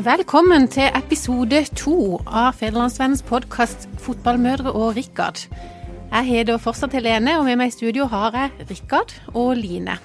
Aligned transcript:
Velkommen 0.00 0.64
til 0.72 0.86
episode 0.96 1.58
to 1.76 1.94
av 2.24 2.54
Federlandsvennens 2.56 3.20
podkast 3.26 3.82
'Fotballmødre 4.00 4.72
og 4.72 4.94
Rikard'. 4.96 5.42
Jeg 6.08 6.24
heter 6.24 6.56
fortsatt 6.56 6.94
Helene, 6.96 7.34
og 7.36 7.44
med 7.44 7.58
meg 7.60 7.68
i 7.68 7.74
studio 7.74 8.06
har 8.08 8.32
jeg 8.32 8.70
Rikard 8.70 9.12
og 9.34 9.58
Line. 9.58 9.98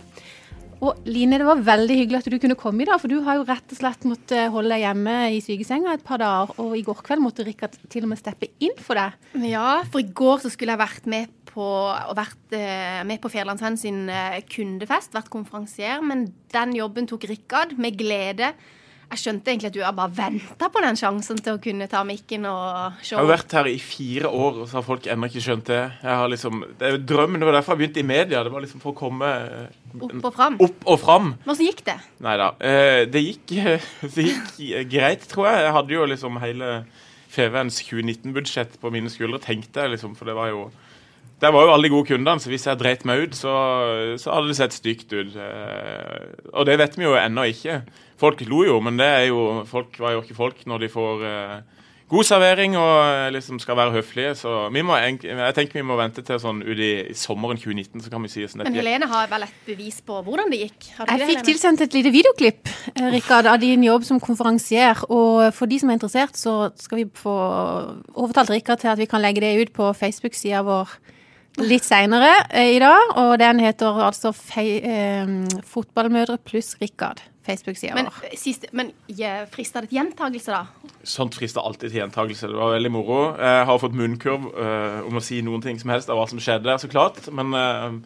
Og 0.81 0.99
Line, 1.05 1.39
det 1.39 1.47
var 1.47 1.63
veldig 1.63 1.95
hyggelig 1.95 2.19
at 2.19 2.27
du 2.31 2.37
kunne 2.43 2.59
komme 2.59 2.83
i 2.83 2.89
dag, 2.89 2.99
for 2.99 3.07
du 3.07 3.21
har 3.23 3.39
jo 3.39 3.47
rett 3.47 3.71
og 3.71 3.79
slett 3.79 4.03
måttet 4.03 4.51
holde 4.51 4.73
deg 4.73 4.83
hjemme 4.83 5.15
i 5.31 5.39
sykesenga 5.39 5.93
et 5.93 6.03
par 6.03 6.19
dager, 6.19 6.51
og 6.59 6.75
i 6.75 6.83
går 6.83 6.99
kveld 6.99 7.23
måtte 7.23 7.47
Rikard 7.47 7.79
til 7.87 8.03
og 8.03 8.11
med 8.11 8.19
steppe 8.19 8.51
inn 8.59 8.75
for 8.75 8.99
deg. 8.99 9.15
Ja, 9.47 9.83
for 9.87 10.03
i 10.03 10.11
går 10.11 10.43
så 10.43 10.51
skulle 10.51 10.75
jeg 10.75 10.83
vært 10.83 11.07
med 11.07 11.31
på, 11.55 11.63
og 11.63 12.17
vært 12.19 12.51
eh, 12.51 13.03
med 13.07 13.23
på 13.23 13.31
Fjerlandsvenn 13.31 13.79
sin 13.79 14.09
eh, 14.09 14.41
kundefest, 14.43 15.15
vært 15.15 15.31
konferansier, 15.31 16.03
men 16.03 16.33
den 16.51 16.75
jobben 16.75 17.07
tok 17.07 17.29
Rikard 17.31 17.77
med 17.79 17.95
glede. 17.95 18.51
Jeg 19.15 19.21
skjønte 19.21 19.51
egentlig 19.53 19.69
at 19.71 19.75
du 19.77 19.83
har 19.85 19.93
bare 19.95 20.11
venta 20.11 20.67
på 20.71 20.81
den 20.83 20.97
sjansen 20.99 21.39
til 21.39 21.55
å 21.55 21.61
kunne 21.63 21.87
ta 21.91 22.01
mikken 22.07 22.47
og 22.49 22.97
show. 22.99 23.15
Jeg 23.15 23.21
har 23.21 23.29
vært 23.29 23.55
her 23.55 23.69
i 23.71 23.77
fire 23.79 24.27
år, 24.27 24.59
og 24.59 24.67
så 24.67 24.81
har 24.81 24.85
folk 24.87 25.07
ennå 25.11 25.29
ikke 25.31 25.43
skjønt 25.45 25.69
det. 25.71 25.79
Jeg 26.03 26.19
har 26.19 26.31
liksom, 26.33 26.65
det 26.75 26.87
er 26.87 26.97
jo 26.97 27.01
drømmen, 27.13 27.39
det 27.39 27.47
var 27.47 27.57
derfor 27.59 27.75
jeg 27.75 27.83
begynte 27.85 28.03
i 28.03 28.07
media. 28.09 28.43
Det 28.43 28.51
var 28.51 28.65
liksom 28.65 28.83
for 28.83 28.91
å 28.91 28.99
komme 28.99 29.31
eh, 29.45 29.81
Opp 29.95 30.17
og 30.19 30.35
fram. 30.35 30.59
Opp 30.67 30.89
og 30.91 30.99
fram. 30.99 31.33
Hvordan 31.45 31.69
gikk 31.69 31.85
det? 31.87 31.95
Nei 32.25 32.35
da. 32.41 32.51
Det 33.07 33.21
gikk, 33.23 33.55
det 34.17 34.27
gikk 34.27 34.89
greit, 34.91 35.23
tror 35.31 35.47
jeg. 35.47 35.63
Jeg 35.63 35.75
hadde 35.79 35.95
jo 35.95 36.09
liksom 36.11 36.41
hele 36.43 36.73
FVNs 37.31 37.79
2019-budsjett 37.87 38.75
på 38.81 38.91
mine 38.91 39.11
skuldre, 39.11 39.39
tenkte 39.43 39.85
jeg 39.85 39.95
liksom, 39.95 40.19
for 40.19 40.27
det 40.27 40.35
var 40.35 40.51
jo 40.51 40.67
det 41.39 41.51
var 41.51 41.65
jo 41.67 41.71
alle 41.73 41.83
de 41.83 41.91
gode 41.91 42.07
kundene, 42.07 42.39
så 42.39 42.47
hvis 42.47 42.63
jeg 42.67 42.79
dreit 42.79 43.03
meg 43.07 43.25
ut, 43.25 43.35
så, 43.35 43.53
så, 44.15 44.31
hadde 44.31 44.51
det 44.51 44.55
sett 44.55 44.75
stygt 44.75 45.11
ut. 45.11 45.35
Eh, 45.35 46.27
og 46.53 46.63
det 46.69 46.77
vet 46.79 46.95
vi 46.95 47.03
jo 47.03 47.17
ennå 47.19 47.43
ikke. 47.51 47.81
Folk 48.21 48.41
lo 48.47 48.63
jo, 48.63 48.79
men 48.83 48.99
det 48.99 49.07
er 49.07 49.25
jo, 49.27 49.63
folk 49.67 49.97
var 49.99 50.15
jo 50.15 50.21
ikke 50.23 50.37
folk 50.37 50.61
når 50.69 50.85
de 50.85 50.89
får 50.93 51.23
eh, 51.27 51.55
god 52.11 52.27
servering 52.27 52.75
og 52.77 52.91
uh, 53.01 53.27
liksom 53.33 53.59
skal 53.61 53.77
være 53.79 53.95
høflige. 53.95 54.35
Så 54.37 54.51
må, 54.69 54.97
jeg 54.99 55.55
tenker 55.57 55.79
vi 55.79 55.85
må 55.87 55.97
vente 55.99 56.23
til 56.25 56.39
sånn 56.41 56.61
uti 56.65 56.91
sommeren 57.17 57.59
2019, 57.59 58.03
så 58.05 58.13
kan 58.13 58.25
vi 58.25 58.31
si 58.31 58.45
sånn. 58.45 58.63
Men 58.65 58.77
Helene 58.77 59.09
har 59.11 59.29
vel 59.31 59.47
et 59.47 59.57
bevis 59.67 59.99
på 60.05 60.21
hvordan 60.25 60.53
det 60.53 60.61
gikk? 60.67 60.89
jeg 60.99 61.21
det, 61.23 61.29
fikk 61.31 61.43
tilsendt 61.49 61.85
et 61.85 61.97
lite 61.97 62.13
videoklipp 62.13 62.71
Rikard, 63.15 63.49
av 63.49 63.59
din 63.63 63.83
jobb 63.85 64.05
som 64.07 64.21
konferansier. 64.23 65.01
Og 65.09 65.49
for 65.57 65.71
de 65.71 65.81
som 65.81 65.91
er 65.91 65.99
interessert, 65.99 66.37
så 66.39 66.69
skal 66.79 67.01
vi 67.01 67.09
få 67.19 67.35
overtalt 68.13 68.53
Rikard 68.53 68.85
til 68.85 68.93
at 68.93 69.01
vi 69.01 69.09
kan 69.09 69.23
legge 69.23 69.43
det 69.43 69.55
ut 69.59 69.75
på 69.75 69.91
Facebook-sida 69.97 70.63
vår 70.65 70.97
litt 71.63 71.85
seinere 71.87 72.33
eh, 72.51 72.75
i 72.75 72.81
dag. 72.83 73.15
Og 73.21 73.37
den 73.41 73.63
heter 73.63 74.03
altså 74.09 74.33
eh, 74.61 75.31
Fotballmødre 75.65 76.37
pluss 76.45 76.75
Rikard. 76.81 77.23
Facebook-sida 77.45 77.93
vår. 77.93 78.01
Men, 78.01 78.11
eh, 78.23 78.37
siste, 78.39 78.69
men 78.71 78.91
ja, 79.07 79.45
frista 79.51 79.83
det 79.83 79.91
til 79.91 79.99
gjentakelse, 79.99 80.51
da? 80.55 80.91
Sånt 81.05 81.37
frister 81.37 81.65
alltid 81.65 81.91
til 81.91 82.01
gjentakelse. 82.01 82.49
Det 82.51 82.59
var 82.59 82.75
veldig 82.75 82.91
moro. 82.93 83.19
Jeg 83.37 83.65
har 83.69 83.81
fått 83.81 83.97
munnkurv 83.97 84.47
uh, 84.51 85.01
om 85.07 85.19
å 85.19 85.23
si 85.23 85.41
noen 85.45 85.63
ting 85.63 85.79
som 85.81 85.93
helst 85.93 86.09
av 86.09 86.19
hva 86.19 86.27
som 86.31 86.41
skjedde 86.41 86.67
der, 86.67 86.79
så 86.81 86.89
klart. 86.91 87.21
Men 87.35 87.53
uh, 87.53 87.99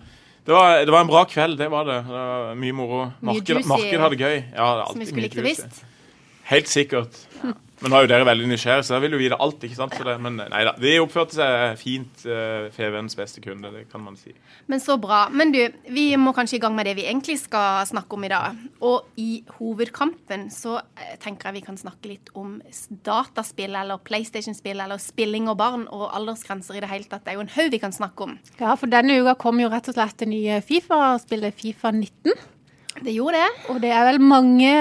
det, 0.44 0.56
var, 0.56 0.80
det, 0.84 0.92
var, 0.92 1.06
en 1.06 1.12
bra 1.12 1.24
kveld, 1.30 1.60
det 1.62 1.70
var 1.72 1.88
det. 1.88 2.02
det 2.08 2.18
var 2.18 2.60
mye 2.60 2.76
moro. 2.76 3.06
Markedet 3.32 3.66
marked 3.70 4.04
hadde 4.06 4.20
gøy. 4.20 4.44
Ja, 4.56 4.70
som 4.90 5.00
vi 5.00 5.10
skulle 5.10 5.30
mye 5.30 5.48
juicy. 5.50 5.88
Helt 6.50 6.70
sikkert. 6.72 7.18
Ja. 7.80 7.84
Men 7.86 7.94
nå 7.94 8.00
er 8.00 8.04
jo 8.04 8.10
dere 8.12 8.26
veldig 8.28 8.48
nysgjerrige, 8.52 8.84
så 8.84 8.96
da 8.96 9.00
vil 9.04 9.14
jo 9.16 9.20
vite 9.22 9.38
alt. 9.40 9.62
ikke 9.64 9.78
sant? 9.78 9.94
Det, 9.96 10.16
men 10.20 10.36
nei 10.40 10.64
da, 10.68 10.74
de 10.80 10.96
oppførte 11.00 11.38
seg 11.38 11.78
fint. 11.80 12.26
Uh, 12.28 12.68
Fevens 12.76 13.16
beste 13.16 13.40
kunde, 13.44 13.72
det 13.72 13.86
kan 13.92 14.04
man 14.04 14.18
si. 14.20 14.34
Men 14.68 14.84
så 14.84 14.98
bra. 15.00 15.22
Men 15.32 15.54
du, 15.56 15.62
vi 15.88 16.10
må 16.20 16.34
kanskje 16.36 16.58
i 16.58 16.62
gang 16.64 16.76
med 16.76 16.90
det 16.90 16.98
vi 17.00 17.08
egentlig 17.08 17.38
skal 17.40 17.88
snakke 17.88 18.20
om 18.20 18.28
i 18.28 18.32
dag. 18.34 18.60
Og 18.84 19.08
i 19.22 19.30
hovedkampen 19.60 20.50
så 20.52 20.80
uh, 20.82 21.08
tenker 21.24 21.50
jeg 21.50 21.62
vi 21.62 21.66
kan 21.70 21.80
snakke 21.80 22.12
litt 22.12 22.34
om 22.40 22.58
dataspill 23.08 23.80
eller 23.80 24.04
PlayStation-spill 24.04 24.84
eller 24.84 25.00
spilling 25.00 25.48
og 25.52 25.60
barn 25.64 25.88
og 25.88 26.10
aldersgrenser 26.20 26.80
i 26.80 26.84
det 26.84 26.92
hele 26.92 27.08
tatt. 27.08 27.24
Det 27.24 27.34
er 27.34 27.40
jo 27.40 27.48
en 27.48 27.56
haug 27.56 27.72
vi 27.72 27.82
kan 27.82 27.96
snakke 27.96 28.28
om. 28.28 28.38
Ja, 28.60 28.76
for 28.76 28.92
denne 28.92 29.22
uka 29.24 29.38
kom 29.40 29.64
jo 29.64 29.72
rett 29.72 29.88
og 29.88 29.96
slett 29.96 30.20
det 30.20 30.32
nye 30.36 30.60
Fifa-spillet 30.66 31.56
Fifa 31.56 31.96
19. 31.96 32.36
Det 33.04 33.14
gjorde 33.16 33.40
det. 33.40 33.50
Og 33.72 33.80
det 33.84 33.92
er 33.96 34.06
vel 34.08 34.20
mange, 34.24 34.72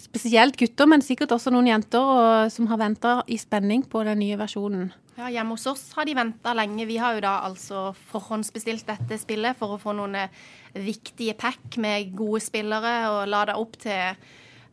spesielt 0.00 0.58
gutter, 0.60 0.88
men 0.90 1.04
sikkert 1.04 1.32
også 1.36 1.52
noen 1.54 1.70
jenter, 1.70 2.48
som 2.52 2.68
har 2.70 2.80
venta 2.80 3.14
i 3.30 3.38
spenning 3.40 3.84
på 3.88 4.02
den 4.06 4.20
nye 4.22 4.38
versjonen. 4.40 4.90
Ja, 5.18 5.28
Hjemme 5.32 5.56
hos 5.56 5.66
oss 5.68 5.84
har 5.96 6.08
de 6.08 6.16
venta 6.16 6.54
lenge. 6.56 6.86
Vi 6.88 6.96
har 7.00 7.16
jo 7.16 7.24
da 7.24 7.38
altså 7.48 7.90
forhåndsbestilt 8.12 8.86
dette 8.88 9.20
spillet 9.20 9.58
for 9.58 9.76
å 9.76 9.80
få 9.80 9.92
noen 9.96 10.16
eh, 10.16 10.40
viktige 10.76 11.36
pack 11.36 11.76
med 11.80 12.14
gode 12.16 12.40
spillere 12.44 12.94
og 13.12 13.28
lada 13.28 13.58
opp 13.60 13.76
til 13.80 14.16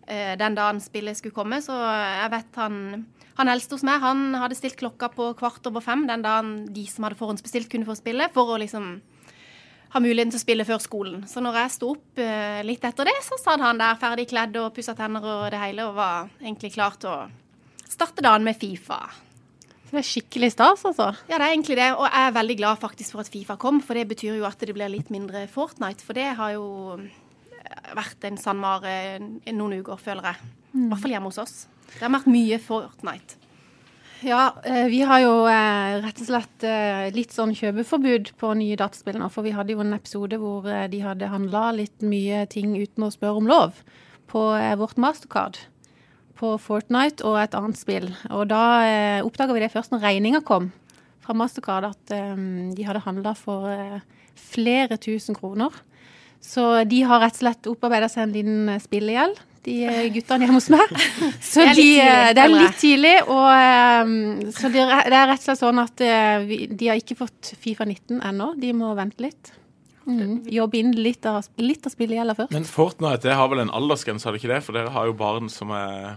den 0.07 0.53
dagen 0.55 0.77
spillet 0.79 1.17
skulle 1.19 1.35
komme. 1.35 1.57
Så 1.59 1.75
jeg 1.75 2.29
vet 2.31 2.59
han 2.61 2.77
han 3.37 3.51
eldste 3.51 3.77
hos 3.77 3.85
meg 3.85 4.01
han 4.01 4.31
hadde 4.39 4.57
stilt 4.57 4.79
klokka 4.79 5.11
på 5.13 5.29
kvart 5.37 5.67
over 5.69 5.83
fem 5.85 6.07
den 6.09 6.23
dagen 6.25 6.53
de 6.73 6.87
som 6.89 7.05
hadde 7.05 7.19
forhåndsbestilt, 7.19 7.69
kunne 7.69 7.85
få 7.85 7.93
spille, 7.99 8.31
for 8.33 8.49
å 8.49 8.57
liksom 8.61 8.97
ha 9.93 10.01
muligheten 10.03 10.33
til 10.33 10.41
å 10.41 10.43
spille 10.43 10.65
før 10.67 10.81
skolen. 10.83 11.21
Så 11.29 11.43
når 11.43 11.61
jeg 11.61 11.75
sto 11.77 11.91
opp 11.95 12.21
uh, 12.21 12.59
litt 12.67 12.83
etter 12.87 13.07
det, 13.07 13.15
så 13.25 13.39
satt 13.39 13.63
han 13.63 13.79
der 13.79 13.99
ferdig 14.01 14.27
kledd 14.31 14.57
og 14.61 14.73
pussa 14.75 14.95
tenner 14.97 15.23
og 15.23 15.45
det 15.53 15.61
hele, 15.61 15.87
og 15.87 15.97
var 15.97 16.27
egentlig 16.41 16.73
klar 16.75 16.97
til 16.99 17.13
å 17.13 17.87
starte 17.87 18.25
dagen 18.25 18.45
med 18.45 18.59
Fifa. 18.59 18.99
Så 19.87 19.95
det 19.95 20.01
er 20.01 20.07
skikkelig 20.09 20.49
stas, 20.51 20.83
altså? 20.89 21.13
Ja, 21.29 21.37
det 21.37 21.45
er 21.45 21.53
egentlig 21.53 21.77
det. 21.79 21.87
Og 21.95 22.03
jeg 22.03 22.27
er 22.27 22.35
veldig 22.35 22.57
glad 22.59 22.81
faktisk 22.81 23.15
for 23.15 23.23
at 23.23 23.31
Fifa 23.31 23.55
kom, 23.61 23.79
for 23.79 23.95
det 23.95 24.09
betyr 24.09 24.35
jo 24.35 24.47
at 24.49 24.59
det 24.59 24.75
blir 24.75 24.91
litt 24.91 25.13
mindre 25.13 25.45
Fortnite. 25.47 26.03
For 26.03 26.17
det 26.17 26.27
har 26.35 26.57
jo 26.57 26.67
eh, 26.99 27.93
vært 27.95 28.27
en 28.27 28.39
sandmare 28.41 28.97
noen 29.55 29.77
uker, 29.79 29.95
føler 30.03 30.33
jeg. 30.33 30.51
I 30.75 30.89
hvert 30.91 31.05
fall 31.05 31.15
hjemme 31.15 31.31
hos 31.31 31.39
oss. 31.39 31.55
Det 31.93 32.03
har 32.03 32.11
vært 32.11 32.27
mye 32.35 32.59
Fortnite. 32.59 33.46
Ja, 34.21 34.55
eh, 34.63 34.85
vi 34.85 35.01
har 35.05 35.19
jo 35.21 35.33
eh, 35.45 35.99
rett 36.01 36.21
og 36.23 36.25
slett 36.25 36.63
eh, 36.65 37.07
litt 37.13 37.35
sånn 37.35 37.53
kjøpeforbud 37.53 38.31
på 38.41 38.49
nye 38.57 38.77
dataspill 38.79 39.19
nå. 39.21 39.29
For 39.29 39.45
vi 39.45 39.53
hadde 39.53 39.75
jo 39.75 39.83
en 39.83 39.93
episode 39.93 40.39
hvor 40.41 40.65
de 40.65 41.01
hadde 41.03 41.29
handla 41.29 41.69
litt 41.77 42.01
mye 42.01 42.47
ting 42.49 42.73
uten 42.79 43.05
å 43.05 43.11
spørre 43.13 43.43
om 43.43 43.49
lov 43.49 43.83
på 44.31 44.41
vårt 44.81 44.97
mastercard. 44.97 45.59
På 46.37 46.55
Fortnite 46.61 47.25
og 47.25 47.37
et 47.41 47.53
annet 47.57 47.77
spill. 47.77 48.09
Og 48.33 48.49
da 48.49 48.63
eh, 48.85 49.25
oppdaga 49.25 49.53
vi 49.53 49.61
det 49.61 49.71
først 49.73 49.93
når 49.93 50.05
regninga 50.05 50.41
kom 50.45 50.71
fra 51.21 51.35
Mastercard, 51.37 51.83
at 51.83 52.11
de 52.71 52.83
hadde 52.87 53.01
handla 53.03 53.33
for 53.35 53.67
flere 54.39 54.95
tusen 54.95 55.35
kroner. 55.35 55.73
Så 56.39 56.85
de 56.87 57.01
har 57.03 57.19
rett 57.19 57.35
og 57.35 57.41
slett 57.41 57.67
opparbeida 57.67 58.07
seg 58.07 58.23
en 58.23 58.35
liten 58.37 58.69
spillegjeld 58.79 59.41
de 59.67 59.75
eh, 59.83 60.07
guttene 60.15 60.47
hjemme 60.47 60.61
hos 60.61 60.69
meg. 60.73 60.95
Så 61.51 61.61
det 61.61 61.67
er, 61.67 61.75
de, 61.75 61.83
tidlig, 61.83 62.33
det 62.37 62.43
er 62.45 62.55
litt 62.55 62.81
tidlig. 62.81 63.13
Og, 63.27 63.45
ehm, 63.51 64.17
så 64.55 64.71
det 64.73 64.87
er, 64.87 65.11
det 65.11 65.19
er 65.19 65.31
rett 65.33 65.43
og 65.43 65.49
slett 65.49 65.61
sånn 65.61 65.83
at 65.83 66.03
vi, 66.47 66.63
de 66.71 66.91
har 66.91 66.99
ikke 66.99 67.19
fått 67.19 67.53
Fifa 67.59 67.87
19 67.87 68.23
ennå. 68.31 68.53
De 68.59 68.73
må 68.77 68.95
vente 68.97 69.27
litt. 69.27 69.53
Mm. 70.07 70.45
Jobbe 70.47 70.79
inn 70.79 70.93
litt 70.95 71.25
av, 71.27 71.43
litt 71.59 71.83
av 71.87 71.91
spillegjelda 71.91 72.35
først. 72.37 72.53
Men 72.55 72.67
Fortnite 72.67 73.27
det 73.27 73.35
har 73.35 73.49
vel 73.51 73.65
en 73.65 73.73
aldersgrense, 73.75 74.27
har 74.27 74.35
det 74.35 74.39
ikke 74.39 74.53
det? 74.53 74.61
For 74.63 74.77
dere 74.77 74.93
har 74.95 75.09
jo 75.09 75.15
barn 75.19 75.51
som 75.51 75.73
er 75.75 76.15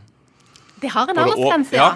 Det 0.80 0.92
har 0.94 1.10
en 1.10 1.18
aldersgrense, 1.24 1.74
ja. 1.76 1.90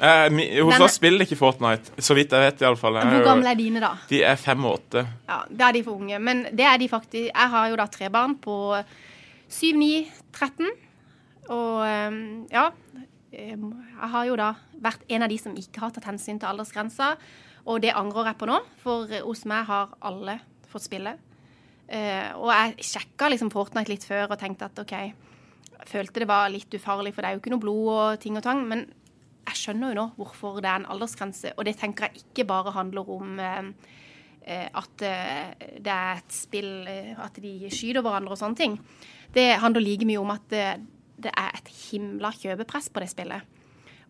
Eh, 0.00 0.62
hos 0.64 0.78
oss 0.80 0.94
spiller 0.96 1.26
ikke 1.26 1.36
Fortnite, 1.36 1.92
så 2.00 2.14
vidt 2.16 2.32
jeg 2.32 2.40
vet 2.46 2.62
i 2.62 2.68
alle 2.70 2.78
fall. 2.80 2.94
Jeg, 2.96 3.10
Hvor 3.12 3.26
gamle 3.26 3.50
er 3.50 3.58
dine, 3.58 3.82
da? 3.82 3.90
De 4.08 4.22
er 4.24 4.38
fem 4.40 4.62
og 4.64 4.78
åtte. 4.78 5.02
Ja, 5.28 5.42
Det 5.50 5.66
er 5.66 5.74
de 5.76 5.82
for 5.84 6.00
unge. 6.00 6.20
Men 6.22 6.46
det 6.56 6.64
er 6.64 6.78
de 6.80 6.88
faktisk 6.88 7.26
Jeg 7.26 7.50
har 7.56 7.68
jo 7.68 7.76
da 7.76 7.86
tre 7.90 8.08
barn 8.08 8.38
på 8.40 8.54
syv, 9.50 9.76
ni, 9.76 10.08
13. 10.32 10.70
Og 11.50 11.82
ehm, 11.86 12.20
ja, 12.52 12.68
ehm, 13.34 13.70
jeg 13.90 14.10
har 14.14 14.28
jo 14.28 14.36
da 14.38 14.50
vært 14.82 15.02
en 15.10 15.26
av 15.26 15.32
de 15.32 15.38
som 15.40 15.56
ikke 15.58 15.82
har 15.82 15.94
tatt 15.94 16.06
hensyn 16.08 16.38
til 16.40 16.50
aldersgrensa. 16.50 17.14
Og 17.68 17.82
det 17.84 17.92
angrer 17.96 18.30
jeg 18.30 18.40
på 18.40 18.48
nå, 18.48 18.60
for 18.80 19.10
hos 19.26 19.44
meg 19.50 19.66
har 19.68 19.92
alle 20.06 20.38
fått 20.70 20.86
spille. 20.86 21.16
Uh, 21.90 22.30
og 22.38 22.52
jeg 22.54 22.86
sjekka 22.86 23.26
liksom 23.32 23.50
Fortnite 23.50 23.90
litt 23.90 24.04
før 24.06 24.30
og 24.30 24.38
tenkte 24.38 24.68
at 24.68 24.78
OK, 24.78 24.92
jeg 24.94 25.88
følte 25.90 26.22
det 26.22 26.28
var 26.30 26.52
litt 26.52 26.70
ufarlig, 26.78 27.10
for 27.16 27.24
det 27.24 27.30
er 27.30 27.34
jo 27.34 27.40
ikke 27.42 27.50
noe 27.50 27.62
blod 27.64 27.88
og 27.96 28.20
ting 28.22 28.38
og 28.38 28.44
tang. 28.46 28.62
Men 28.70 28.84
jeg 29.48 29.58
skjønner 29.58 29.90
jo 29.90 29.98
nå 29.98 30.04
hvorfor 30.20 30.60
det 30.62 30.70
er 30.70 30.84
en 30.84 30.92
aldersgrense, 30.94 31.50
og 31.56 31.66
det 31.66 31.74
tenker 31.80 32.06
jeg 32.06 32.22
ikke 32.22 32.46
bare 32.52 32.76
handler 32.76 33.10
om 33.10 33.42
uh, 33.42 33.90
at 34.46 35.04
uh, 35.04 35.66
det 35.82 35.92
er 35.92 36.22
et 36.22 36.32
spill 36.32 36.70
At 36.88 37.36
de 37.42 37.68
skyter 37.68 38.00
hverandre 38.06 38.32
og 38.34 38.40
sånne 38.40 38.58
ting. 38.58 38.78
Det 39.34 39.50
handler 39.60 39.84
like 39.84 40.06
mye 40.08 40.22
om 40.22 40.32
at 40.32 40.56
det 41.22 41.32
er 41.36 41.56
et 41.56 41.72
himla 41.90 42.32
kjøpepress 42.36 42.90
på 42.92 43.02
det 43.02 43.10
spillet. 43.12 43.56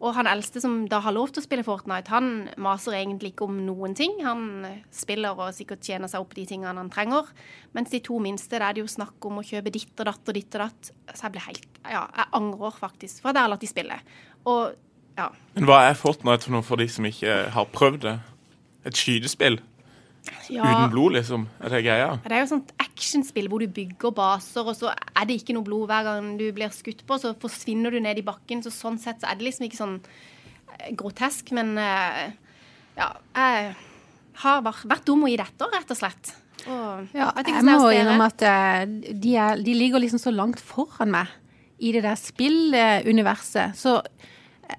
Og 0.01 0.15
han 0.17 0.29
eldste 0.31 0.62
som 0.62 0.87
da 0.89 1.03
har 1.05 1.12
lov 1.12 1.29
til 1.29 1.43
å 1.43 1.45
spille 1.45 1.65
Fortnite, 1.65 2.09
han 2.09 2.49
maser 2.61 2.97
egentlig 2.97 3.35
ikke 3.35 3.45
om 3.51 3.59
noen 3.67 3.93
ting. 3.97 4.15
Han 4.25 4.65
spiller 4.97 5.37
og 5.37 5.53
sikkert 5.53 5.85
tjener 5.85 6.09
seg 6.09 6.25
opp 6.25 6.33
de 6.39 6.47
tingene 6.49 6.73
han 6.73 6.89
trenger. 6.93 7.29
Mens 7.77 7.93
de 7.93 8.01
to 8.05 8.17
minste, 8.23 8.55
det 8.57 8.65
er 8.65 8.79
det 8.79 8.85
jo 8.87 8.89
snakk 8.89 9.29
om 9.29 9.43
å 9.43 9.45
kjøpe 9.45 9.73
ditt 9.75 9.93
og 10.01 10.09
datt 10.09 10.33
og 10.33 10.39
ditt 10.39 10.57
og 10.57 10.65
datt. 10.65 10.93
Så 11.12 11.27
jeg 11.27 11.35
ble 11.37 11.45
helt 11.51 11.83
Ja, 11.85 12.07
jeg 12.17 12.33
angrer 12.41 12.81
faktisk 12.81 13.21
for 13.21 13.33
at 13.33 13.37
jeg 13.37 13.45
har 13.45 13.53
latt 13.53 13.67
de 13.67 13.69
spille. 13.69 14.01
Og 14.49 14.73
ja. 15.21 15.29
Men 15.59 15.69
hva 15.69 15.83
er 15.91 16.01
Fortnite 16.01 16.49
for 16.49 16.57
noe 16.57 16.65
for 16.65 16.81
de 16.81 16.89
som 16.89 17.05
ikke 17.05 17.37
har 17.53 17.73
prøvd 17.77 18.07
det? 18.07 18.17
Et 18.89 18.97
skytespill? 18.97 19.61
Ja. 20.50 20.67
Uten 20.67 20.90
blod, 20.93 21.14
liksom? 21.14 21.46
Er 21.62 21.72
det 21.72 21.81
greia? 21.87 22.08
Det 22.25 22.34
er 22.34 22.43
jo 22.43 22.50
sånt 22.50 22.72
actionspill 22.82 23.49
hvor 23.50 23.62
du 23.62 23.70
bygger 23.72 24.12
baser, 24.14 24.67
og 24.67 24.76
så 24.76 24.90
er 24.93 25.28
det 25.28 25.38
ikke 25.40 25.55
noe 25.56 25.67
blod 25.67 25.87
hver 25.90 26.06
gang 26.08 26.32
du 26.40 26.44
blir 26.56 26.72
skutt 26.75 27.05
på, 27.08 27.19
så 27.22 27.32
forsvinner 27.40 27.94
du 27.94 28.00
ned 28.02 28.20
i 28.20 28.26
bakken. 28.26 28.62
Så 28.64 28.72
sånn 28.75 28.99
sett 29.00 29.22
så 29.22 29.31
er 29.31 29.38
det 29.38 29.46
liksom 29.49 29.69
ikke 29.69 29.81
sånn 29.81 29.96
eh, 30.76 30.90
grotesk, 30.99 31.55
men 31.56 31.76
eh, 31.81 32.26
ja 32.99 33.11
Jeg 33.37 33.75
har 34.43 34.62
vært, 34.64 35.05
dum 35.06 35.26
i 35.28 35.38
dette, 35.38 35.69
rett 35.72 35.93
og 35.93 35.99
slett. 35.99 36.34
Og, 36.66 37.08
Ja, 37.16 37.31
vet 37.37 37.46
ikke 37.49 37.56
jeg 37.56 37.64
er 37.64 37.81
må 37.81 37.93
innrømme 37.94 38.28
at 38.28 38.44
eh, 38.44 39.14
de, 39.14 39.37
er, 39.37 39.62
de 39.64 39.76
ligger 39.76 40.02
liksom 40.02 40.20
så 40.20 40.32
langt 40.34 40.61
foran 40.61 41.12
meg 41.14 41.31
i 41.81 41.94
det 41.96 42.02
der 42.05 42.19
spilluniverset. 42.20 43.78
Så 43.78 44.00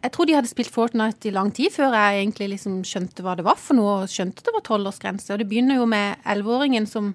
jeg 0.04 0.12
tror 0.12 0.26
de 0.30 0.34
hadde 0.38 0.48
spilt 0.52 0.72
Fortnite 0.72 1.28
i 1.30 1.34
lang 1.36 1.52
tid 1.56 1.72
før 1.74 1.94
jeg 1.98 2.22
egentlig 2.26 2.50
liksom 2.56 2.82
skjønte 2.88 3.24
hva 3.26 3.36
det 3.38 3.46
var 3.48 3.56
for 3.62 3.78
noe, 3.78 4.04
og 4.04 4.10
skjønte 4.12 4.44
det 4.46 4.54
var 4.56 4.62
tolvårsgrense. 4.68 5.32
Og 5.34 5.40
det 5.42 5.50
begynner 5.50 5.76
jo 5.80 5.86
med 5.90 6.18
elleveåringen 6.26 6.88
som, 6.88 7.14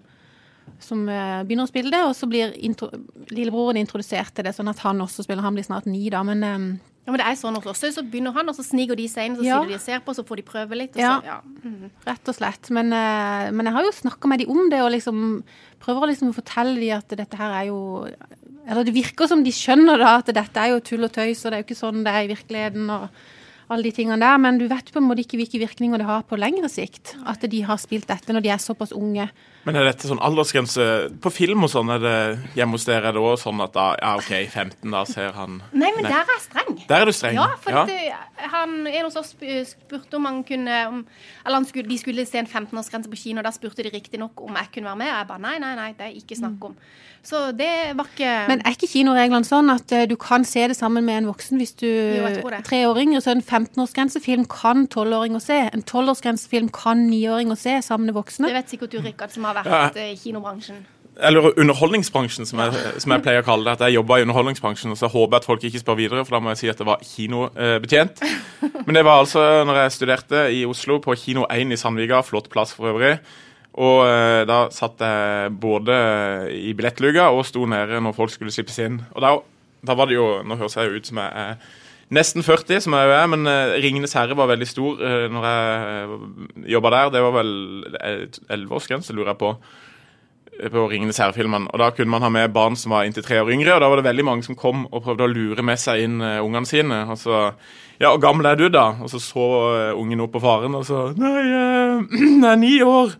som 0.82 1.08
eh, 1.08 1.42
begynner 1.46 1.64
å 1.68 1.70
spille 1.72 1.90
det, 1.94 2.02
og 2.04 2.14
så 2.18 2.28
blir 2.30 2.52
intro, 2.66 2.90
lillebroren 3.30 3.78
introdusert 3.80 4.34
til 4.34 4.44
det, 4.48 4.54
sånn 4.56 4.68
at 4.72 4.82
han 4.84 5.00
også 5.00 5.24
spiller. 5.26 5.42
Han 5.46 5.54
blir 5.58 5.64
snart 5.68 5.86
ni, 5.90 6.04
da, 6.10 6.22
men 6.26 6.42
um, 6.44 6.68
Ja, 7.06 7.12
men 7.14 7.20
det 7.22 7.26
er 7.30 7.36
sånn 7.38 7.54
hos 7.54 7.66
oss. 7.70 7.84
Så 7.94 8.02
begynner 8.02 8.34
han, 8.34 8.48
og 8.50 8.56
så 8.58 8.64
sniker 8.66 8.98
de 8.98 9.04
seg 9.06 9.28
inn, 9.28 9.36
så 9.38 9.44
Ja. 9.46 9.60
sitter 9.60 9.68
de 9.70 9.74
og 9.78 9.84
ser 9.84 10.00
på, 10.02 10.14
så 10.18 10.24
får 10.26 10.40
de 10.40 10.42
prøve 10.48 10.74
litt. 10.74 10.96
Og 10.96 11.02
Ja. 11.04 11.20
så, 11.20 11.24
ja. 11.28 11.36
Mhm. 11.62 11.90
Rett 12.04 12.28
og 12.28 12.34
slett. 12.34 12.70
Men, 12.74 12.92
eh, 12.92 13.50
men 13.52 13.66
jeg 13.66 13.74
har 13.76 13.82
jo 13.86 13.92
snakka 13.94 14.26
med 14.28 14.40
de 14.40 14.46
om 14.50 14.68
det, 14.68 14.80
og 14.82 14.90
liksom 14.90 15.44
prøver 15.78 16.02
å 16.02 16.08
liksom 16.10 16.34
fortelle 16.34 16.74
de 16.80 16.90
at 16.90 17.06
dette 17.08 17.36
her 17.38 17.52
er 17.62 17.66
jo 17.68 17.78
Eller 18.66 18.86
det 18.86 18.94
virker 18.96 19.30
som 19.30 19.44
de 19.46 19.54
skjønner 19.54 20.00
da 20.02 20.16
at 20.18 20.30
dette 20.34 20.62
er 20.62 20.74
jo 20.74 20.82
tull 20.84 21.06
og 21.06 21.12
tøys, 21.14 21.44
og 21.44 21.52
det 21.52 21.56
er 21.56 21.62
jo 21.62 21.66
ikke 21.68 21.78
sånn 21.78 22.04
det 22.06 22.12
er 22.12 22.26
i 22.26 22.32
virkeligheten. 22.34 22.90
og 22.90 23.08
alle 23.68 23.82
de 23.82 23.90
tingene 23.90 24.22
der, 24.22 24.38
Men 24.38 24.58
du 24.58 24.68
vet 24.68 24.92
på 24.92 25.00
en 25.00 25.08
måte 25.08 25.24
ikke 25.24 25.38
hvilke 25.40 25.58
virkninger 25.58 25.98
det 25.98 26.06
har 26.06 26.22
på 26.22 26.38
lengre 26.38 26.68
sikt. 26.70 27.16
At 27.26 27.42
de 27.42 27.62
har 27.62 27.76
spilt 27.76 28.06
dette 28.06 28.32
når 28.32 28.42
de 28.42 28.48
er 28.54 28.62
såpass 28.62 28.92
unge. 28.92 29.28
Men 29.66 29.76
er 29.80 29.88
dette 29.88 30.06
sånn 30.06 30.20
aldersgrense 30.22 30.84
på 31.22 31.30
film 31.34 31.66
og 31.66 31.70
sånn? 31.72 31.88
Er 31.96 32.02
det 32.02 32.18
hjemme 32.54 32.78
hos 32.78 32.86
dere 32.86 33.10
er 33.10 33.16
det 33.16 33.22
òg 33.22 33.34
sånn 33.42 33.58
at 33.64 33.72
da, 33.74 33.86
ja, 33.98 34.12
OK, 34.20 34.30
15, 34.46 34.92
da 34.94 35.02
ser 35.10 35.32
han 35.34 35.58
Nei, 35.72 35.90
men 35.96 36.06
der 36.06 36.20
er 36.20 36.30
jeg 36.36 36.44
streng. 36.44 36.76
Der 36.86 37.02
er 37.02 37.10
du 37.10 37.14
streng. 37.16 37.40
Ja, 37.40 37.48
for 37.62 37.74
ja. 37.74 37.82
Det, 37.88 38.46
han, 38.52 38.76
en 38.86 39.08
hos 39.08 39.18
oss 39.18 39.34
spurte 39.66 40.20
om 40.20 40.28
han 40.30 40.44
kunne 40.46 40.78
om, 40.92 41.02
Eller 41.42 41.58
han 41.58 41.66
skulle, 41.66 41.88
de 41.90 41.98
skulle 41.98 42.26
se 42.28 42.38
en 42.38 42.46
15-årsgrense 42.46 43.10
på 43.10 43.18
kino, 43.24 43.42
og 43.42 43.48
da 43.48 43.54
spurte 43.54 43.82
de 43.82 43.90
riktignok 43.90 44.38
om 44.46 44.54
jeg 44.54 44.70
kunne 44.76 44.92
være 44.92 45.02
med. 45.02 45.10
Og 45.10 45.18
jeg 45.18 45.30
bare 45.32 45.44
nei, 45.48 45.56
nei, 45.62 45.74
nei, 45.80 45.90
det 45.98 46.08
er 46.08 46.22
ikke 46.22 46.38
snakk 46.38 46.70
om. 46.70 46.78
Så 47.26 47.40
det 47.58 47.96
var 47.98 48.06
ikke 48.06 48.32
Men 48.46 48.60
er 48.62 48.74
ikke 48.76 48.86
kinoreglene 48.86 49.46
sånn 49.46 49.70
at 49.72 49.90
eh, 49.94 50.04
du 50.06 50.14
kan 50.20 50.44
se 50.46 50.62
det 50.70 50.76
sammen 50.78 51.02
med 51.08 51.24
en 51.24 51.30
voksen 51.32 51.58
hvis 51.58 51.74
du 51.80 51.88
jo, 51.88 52.22
Treåring, 52.22 52.60
og 52.60 52.68
tre 52.68 52.80
år 52.86 53.00
yngre? 53.02 53.22
Så 53.24 53.32
en 53.32 53.42
15-årsgrensefilm 53.42 54.46
kan 54.50 54.86
tolvåringer 54.92 55.42
se. 55.42 55.56
En 55.74 55.82
tolvårsgrensefilm 55.82 56.70
kan 56.74 57.02
niåringer 57.10 57.58
se 57.58 57.80
sammen 57.82 58.12
med 58.12 58.18
voksne. 58.20 58.46
Det 58.46 58.58
vet 58.60 58.76
sikkert 58.76 58.94
du, 58.94 59.00
Rikard, 59.02 59.34
som 59.34 59.48
har 59.48 59.55
vært 59.56 59.72
Ja. 59.72 59.86
eh, 60.02 60.14
kinobransjen. 60.20 60.84
Eller 61.16 61.46
underholdningsbransjen, 61.56 62.44
som 62.44 62.58
jeg, 62.60 63.00
som 63.00 63.12
jeg 63.14 63.22
pleier 63.24 63.40
å 63.40 63.44
kalle 63.46 63.64
det. 63.64 63.72
At 63.80 63.86
jeg 63.86 63.94
jobba 63.96 64.18
i 64.20 64.24
underholdningsbransjen, 64.26 64.90
og 64.92 64.98
så 65.00 65.08
håper 65.08 65.32
jeg 65.38 65.40
at 65.40 65.46
folk 65.48 65.62
ikke 65.64 65.80
spør 65.80 65.96
videre, 65.96 66.24
for 66.28 66.36
da 66.36 66.40
må 66.44 66.50
jeg 66.52 66.58
si 66.60 66.68
at 66.68 66.76
det 66.82 66.86
var 66.86 67.00
kinobetjent. 67.00 68.20
Men 68.86 68.94
det 68.98 69.04
var 69.06 69.22
altså 69.22 69.64
når 69.64 69.80
jeg 69.80 69.92
studerte 69.96 70.42
i 70.52 70.64
Oslo, 70.68 70.98
på 71.00 71.16
Kino 71.16 71.46
1 71.48 71.72
i 71.72 71.76
Sandvika. 71.80 72.20
Flott 72.22 72.50
plass 72.52 72.74
for 72.76 72.92
øvrig. 72.92 73.16
Og 73.76 74.04
eh, 74.08 74.44
da 74.48 74.66
satt 74.72 75.00
jeg 75.04 75.56
både 75.60 75.96
i 76.52 76.72
billettluka 76.76 77.30
og 77.32 77.44
sto 77.48 77.64
nede 77.68 77.98
når 78.00 78.14
folk 78.16 78.30
skulle 78.32 78.52
slippes 78.52 78.78
inn. 78.84 79.00
Og 79.14 79.20
da, 79.24 79.34
da 79.84 79.96
var 79.96 80.06
det 80.08 80.16
jo 80.16 80.42
Nå 80.44 80.56
høres 80.56 80.76
jeg 80.76 80.88
jo 80.88 80.96
ut 81.00 81.06
som 81.10 81.20
jeg 81.20 81.32
er 81.32 81.56
nesten 82.14 82.44
40, 82.46 82.80
som 82.84 82.94
jeg 82.94 83.10
er, 83.10 83.26
men 83.26 83.46
eh, 83.50 83.78
'Ringenes 83.82 84.14
herre' 84.14 84.36
var 84.36 84.50
veldig 84.52 84.68
stor 84.68 85.00
uh, 85.00 85.26
når 85.32 85.46
jeg 85.48 86.70
jobba 86.76 86.90
der. 86.90 87.10
Det 87.10 87.22
var 87.22 87.34
vel 87.34 87.50
elleveårsgrense, 88.50 89.12
lurer 89.12 89.34
jeg 89.34 89.42
på 89.42 89.56
på 90.72 90.86
Ringenes 90.88 91.18
herre-filmen. 91.20 91.66
Og 91.68 91.78
Da 91.78 91.90
kunne 91.90 92.08
man 92.10 92.22
ha 92.22 92.30
med 92.32 92.52
barn 92.52 92.76
som 92.76 92.94
var 92.94 93.04
inntil 93.04 93.22
tre 93.22 93.42
år 93.42 93.50
yngre, 93.52 93.74
og 93.74 93.80
da 93.80 93.88
var 93.88 93.96
det 93.96 94.08
veldig 94.08 94.24
mange 94.24 94.42
som 94.42 94.56
kom 94.56 94.86
og 94.90 95.02
prøvde 95.04 95.26
å 95.26 95.28
lure 95.28 95.62
med 95.62 95.76
seg 95.76 96.06
inn 96.06 96.20
uh, 96.22 96.44
ungene 96.44 96.66
sine. 96.66 97.04
Og 97.10 97.18
så 97.18 97.52
Ja, 98.00 98.10
hvor 98.10 98.20
gammel 98.20 98.46
er 98.46 98.56
du, 98.56 98.68
da? 98.68 98.94
Og 99.02 99.10
så 99.10 99.20
så 99.20 99.44
uh, 99.92 100.00
ungen 100.00 100.20
opp 100.20 100.32
på 100.32 100.40
faren 100.40 100.74
og 100.74 100.84
så 100.84 101.12
Nei, 101.16 101.42
uh, 101.44 102.00
jeg 102.12 102.44
er 102.44 102.56
ni 102.56 102.80
år. 102.82 103.12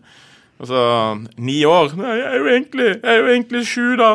Og 0.59 0.67
så 0.67 0.81
Ni 1.37 1.63
år? 1.65 1.93
Nei, 1.97 2.17
jeg 2.17 2.27
er 2.31 2.37
jo 2.37 2.47
egentlig, 2.47 2.89
jeg 3.03 3.13
er 3.13 3.21
jo 3.21 3.27
egentlig 3.35 3.67
sju, 3.67 3.95
da. 3.97 4.11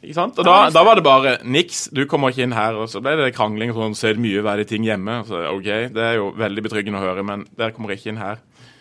Ikke 0.00 0.16
sant? 0.16 0.38
Og 0.40 0.46
da, 0.48 0.70
da 0.72 0.82
var 0.86 0.96
det 0.96 1.04
bare 1.04 1.34
niks, 1.44 1.90
du 1.92 2.06
kommer 2.08 2.32
ikke 2.32 2.46
inn 2.46 2.56
her. 2.56 2.78
Og 2.80 2.88
så 2.88 3.02
ble 3.04 3.18
det 3.20 3.34
krangling 3.36 3.74
sånn, 3.76 3.96
så 3.98 4.08
er 4.08 4.16
det 4.16 4.24
mye 4.24 4.44
verdige 4.44 4.72
ting 4.72 4.86
hjemme. 4.88 5.18
Og 5.20 5.28
så, 5.28 5.42
ok, 5.52 5.68
Det 5.92 6.06
er 6.06 6.16
jo 6.16 6.30
veldig 6.40 6.64
betryggende 6.64 7.02
å 7.02 7.04
høre, 7.04 7.24
men 7.26 7.44
dere 7.58 7.74
kommer 7.76 7.92
ikke 7.92 8.14
inn 8.14 8.20
her. 8.20 8.40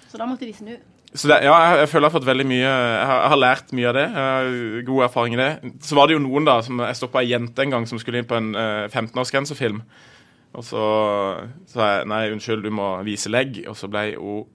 Så 0.10 0.22
da 0.22 0.30
måtte 0.30 0.48
de 0.48 0.56
snu. 0.56 0.78
Så 1.10 1.26
det, 1.26 1.40
ja, 1.42 1.56
jeg, 1.58 1.82
jeg 1.82 1.90
føler 1.90 2.06
jeg 2.06 2.12
har 2.12 2.20
fått 2.20 2.28
veldig 2.28 2.46
mye 2.46 2.62
Jeg 2.62 3.06
har, 3.10 3.20
jeg 3.24 3.30
har 3.34 3.40
lært 3.42 3.72
mye 3.74 3.90
av 3.90 3.98
det. 3.98 4.06
God 4.86 5.04
erfaring 5.08 5.36
i 5.36 5.42
det. 5.42 5.50
Så 5.86 5.98
var 5.98 6.08
det 6.08 6.16
jo 6.16 6.22
noen, 6.24 6.48
da, 6.48 6.60
som 6.66 6.80
jeg 6.86 7.00
stoppa 7.00 7.24
ei 7.24 7.34
jente 7.34 7.66
en 7.66 7.76
gang 7.76 7.90
som 7.90 8.02
skulle 8.02 8.22
inn 8.22 8.30
på 8.30 8.38
en 8.38 8.54
uh, 8.56 8.86
15-årsgrensefilm. 8.88 9.82
Og 10.58 10.66
så 10.66 10.86
sa 11.70 11.92
jeg 11.92 12.10
nei, 12.10 12.24
unnskyld, 12.34 12.64
du 12.66 12.74
må 12.74 12.94
vise 13.06 13.32
legg. 13.34 13.60
Og 13.70 13.78
så 13.78 13.90
ble 13.92 14.14
hun 14.16 14.48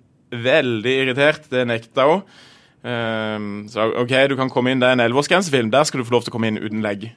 veldig 0.45 0.97
irritert. 1.03 1.51
Det 1.51 1.67
nekta 1.69 2.09
hun. 2.09 2.25
Ehm, 2.85 3.65
så 3.73 3.89
OK, 4.03 4.13
du 4.29 4.37
kan 4.37 4.53
komme 4.53 4.73
inn, 4.73 4.83
det 4.83 4.91
er 4.91 4.99
en 4.99 5.05
11-årsgrensefilm. 5.07 5.73
Der 5.73 5.87
skal 5.89 6.01
du 6.01 6.09
få 6.09 6.19
lov 6.19 6.27
til 6.27 6.35
å 6.35 6.37
komme 6.37 6.51
inn 6.53 6.61
uten 6.61 6.85
legg. 6.85 7.09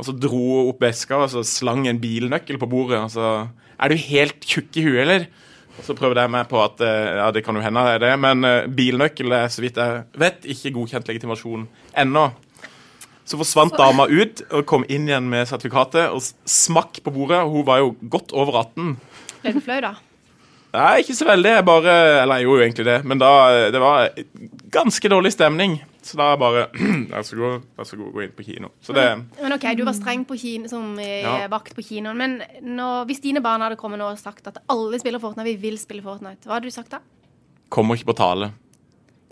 Og 0.00 0.08
så 0.08 0.14
dro 0.16 0.40
hun 0.40 0.70
opp 0.72 0.80
veska 0.82 1.18
og 1.20 1.30
så 1.32 1.42
slang 1.44 1.84
en 1.88 2.00
bilnøkkel 2.00 2.60
på 2.60 2.70
bordet. 2.70 3.02
Og 3.04 3.12
så 3.12 3.48
Er 3.82 3.90
du 3.90 3.98
helt 3.98 4.44
tjukk 4.46 4.76
i 4.78 4.84
huet, 4.86 5.00
eller? 5.02 5.26
Og 5.72 5.84
så 5.86 5.96
prøvde 5.96 6.20
jeg 6.22 6.30
meg 6.30 6.46
på 6.46 6.60
at 6.62 6.80
eh, 6.84 7.16
ja, 7.18 7.30
det 7.34 7.42
kan 7.42 7.56
jo 7.56 7.62
hende 7.64 7.82
det 7.82 7.94
er 7.96 8.02
det, 8.04 8.10
men 8.20 8.44
eh, 8.44 8.68
bilnøkkel 8.68 9.32
er 9.32 9.48
så 9.50 9.64
vidt 9.64 9.80
jeg 9.80 10.04
vet 10.20 10.44
ikke 10.54 10.74
godkjent 10.76 11.08
legitimasjon 11.08 11.64
ennå. 11.98 12.26
Så 13.24 13.40
forsvant 13.40 13.74
dama 13.80 14.06
ut 14.06 14.44
og 14.52 14.66
kom 14.68 14.84
inn 14.92 15.08
igjen 15.08 15.26
med 15.32 15.48
sertifikatet 15.48 16.12
og 16.12 16.22
smakk 16.22 17.00
på 17.02 17.14
bordet. 17.14 17.40
Hun 17.48 17.66
var 17.66 17.80
jo 17.82 17.94
godt 18.12 18.34
over 18.36 18.60
18. 18.60 18.94
Ble 19.42 19.54
du 19.56 19.62
flau, 19.64 19.80
da? 19.82 19.94
Nei, 20.72 21.02
ikke 21.02 21.14
så 21.18 21.26
veldig. 21.28 21.50
Jeg 21.58 21.64
bare 21.68 21.94
Eller 22.22 22.40
jeg 22.40 22.46
gjorde 22.46 22.60
jo 22.60 22.64
egentlig 22.66 22.86
det, 22.88 22.98
men 23.04 23.20
da 23.20 23.30
Det 23.74 23.80
var 23.82 24.06
ganske 24.72 25.10
dårlig 25.12 25.32
stemning. 25.34 25.74
Så 26.02 26.16
da 26.18 26.30
bare 26.40 26.66
Vær 27.12 27.26
så 27.28 27.36
god, 27.38 27.66
vær 27.76 27.88
så 27.88 27.98
god, 28.00 28.12
gå 28.14 28.24
inn 28.24 28.32
på 28.36 28.46
kino. 28.46 28.72
Så 28.80 28.96
det 28.96 29.04
Men 29.42 29.56
ok, 29.58 29.66
Du 29.78 29.84
var 29.84 29.96
streng 29.98 30.24
på 30.28 30.38
kino, 30.40 30.70
som 30.72 30.94
eh, 30.98 31.20
Ja. 31.22 31.48
vakt 31.52 31.76
på 31.76 31.84
kinoen. 31.84 32.16
Men 32.18 32.38
når, 32.64 33.04
hvis 33.10 33.20
dine 33.24 33.42
barn 33.44 33.60
hadde 33.64 33.76
kommet 33.80 34.00
nå 34.00 34.08
og 34.14 34.18
sagt 34.18 34.48
at 34.48 34.62
alle 34.72 34.98
spiller 35.02 35.20
Fortnite, 35.22 35.50
vi 35.52 35.56
vil 35.68 35.78
spille 35.78 36.02
Fortnite, 36.02 36.48
hva 36.48 36.56
hadde 36.58 36.70
du 36.70 36.74
sagt 36.74 36.96
da? 36.96 37.02
kommer 37.72 37.96
ikke 37.96 38.10
på 38.10 38.18
tale. 38.18 38.50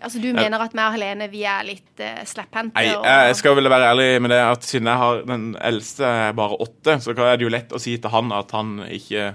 Altså 0.00 0.16
Du 0.22 0.30
mener 0.32 0.62
at 0.64 0.72
meg 0.72 0.86
og 0.88 0.94
Helene 0.96 1.26
vi 1.28 1.42
er 1.44 1.66
litt 1.68 2.00
uh, 2.00 2.22
slepphendte? 2.24 2.72
Nei, 2.80 2.86
jeg 3.28 3.36
skal 3.36 3.56
vel 3.58 3.68
være 3.68 3.90
ærlig 3.92 4.06
med 4.24 4.32
det 4.32 4.38
at 4.40 4.64
siden 4.64 4.88
jeg 4.88 4.96
har 5.02 5.20
den 5.28 5.44
eldste 5.60 6.08
er 6.08 6.32
bare 6.38 6.56
åtte, 6.64 6.94
så 7.04 7.12
er 7.12 7.36
det 7.36 7.44
jo 7.44 7.52
lett 7.52 7.74
å 7.76 7.80
si 7.82 7.98
til 8.00 8.12
han 8.14 8.32
at 8.32 8.54
han 8.56 8.78
ikke 8.88 9.26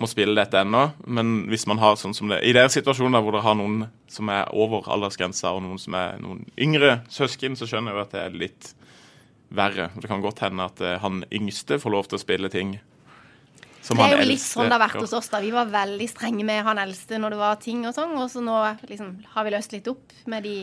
må 0.00 0.08
spille 0.10 0.36
dette 0.36 0.60
ennå. 0.60 0.82
Men 1.06 1.46
hvis 1.50 1.66
man 1.70 1.80
har 1.82 1.98
sånn 2.00 2.14
som 2.16 2.30
det 2.32 2.42
I 2.44 2.54
deres 2.56 2.76
situasjoner 2.76 3.22
hvor 3.24 3.36
dere 3.36 3.46
har 3.46 3.56
noen 3.58 3.86
som 4.12 4.32
er 4.32 4.50
over 4.56 4.88
aldersgrensa, 4.92 5.54
og 5.54 5.64
noen 5.64 5.80
som 5.82 5.96
er 5.98 6.18
noen 6.22 6.44
yngre 6.60 7.00
søsken, 7.12 7.56
så 7.58 7.68
skjønner 7.68 7.92
jeg 7.92 7.98
jo 7.98 8.04
at 8.04 8.16
det 8.16 8.24
er 8.24 8.42
litt 8.44 8.74
verre. 9.56 9.90
Det 9.96 10.10
kan 10.10 10.24
godt 10.24 10.42
hende 10.44 10.66
at 10.66 10.82
eh, 10.82 10.98
han 11.02 11.24
yngste 11.30 11.80
får 11.82 11.94
lov 11.94 12.10
til 12.10 12.18
å 12.18 12.24
spille 12.24 12.52
ting 12.52 12.76
som 13.86 14.00
Det 14.00 14.06
er 14.06 14.16
jo 14.16 14.22
litt 14.24 14.40
eldste 14.40 14.56
sånn 14.56 14.66
det 14.66 14.74
har 14.74 14.82
vært 14.82 14.98
hos 14.98 15.12
oss. 15.14 15.28
da. 15.30 15.40
Vi 15.44 15.52
var 15.54 15.68
veldig 15.70 16.06
strenge 16.10 16.44
med 16.46 16.64
han 16.66 16.80
eldste 16.82 17.20
når 17.22 17.36
det 17.36 17.38
var 17.38 17.58
ting 17.62 17.84
og 17.86 17.94
sånn, 17.94 18.16
og 18.18 18.30
så 18.32 18.42
nå 18.42 18.56
liksom, 18.90 19.12
har 19.34 19.46
vi 19.46 19.52
løst 19.54 19.76
litt 19.76 19.90
opp 19.92 20.14
med 20.32 20.42
de 20.46 20.56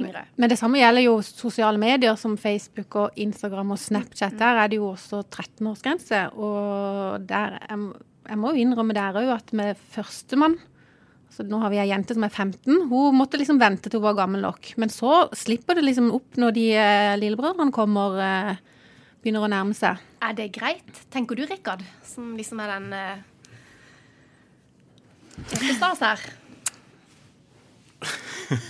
yngre. 0.00 0.24
Men 0.40 0.52
det 0.52 0.56
samme 0.60 0.80
gjelder 0.80 1.04
jo 1.04 1.18
sosiale 1.26 1.80
medier 1.80 2.16
som 2.20 2.38
Facebook 2.40 2.96
og 3.02 3.20
Instagram 3.20 3.74
og 3.76 3.82
Snapchat. 3.82 4.38
Der 4.40 4.62
er 4.62 4.72
det 4.72 4.80
jo 4.80 4.88
også 4.94 5.20
13-årsgrense. 5.26 6.22
Og 6.40 7.26
der, 7.28 7.58
jeg, 7.68 7.90
jeg 8.28 8.38
må 8.38 8.52
jo 8.52 8.64
innrømme 8.64 8.96
der 8.96 9.16
òg 9.20 9.30
at 9.34 9.54
med 9.56 9.78
førstemann 9.94 10.58
så 11.30 11.44
Nå 11.46 11.60
har 11.62 11.70
vi 11.70 11.78
ei 11.78 11.86
jente 11.86 12.16
som 12.16 12.24
er 12.26 12.32
15. 12.34 12.88
Hun 12.90 13.14
måtte 13.14 13.38
liksom 13.38 13.60
vente 13.60 13.86
til 13.86 14.00
hun 14.00 14.08
var 14.08 14.16
gammel 14.18 14.42
nok. 14.42 14.72
Men 14.82 14.90
så 14.90 15.28
slipper 15.38 15.78
det 15.78 15.84
liksom 15.86 16.08
opp 16.16 16.34
når 16.42 16.56
de 16.56 16.64
eh, 16.74 17.12
lillebrødrene 17.22 17.70
kommer 17.70 18.18
eh, 18.18 18.58
begynner 19.22 19.46
å 19.46 19.50
nærme 19.52 19.76
seg. 19.76 20.00
Er 20.26 20.34
det 20.36 20.50
greit, 20.56 20.90
tenker 21.12 21.38
du, 21.38 21.44
Rikard? 21.48 21.84
Som 22.06 22.34
liksom 22.38 22.60
er 22.64 22.74
den 22.74 22.88
uh, 22.92 23.16
stas 25.76 26.02
her. 26.04 26.26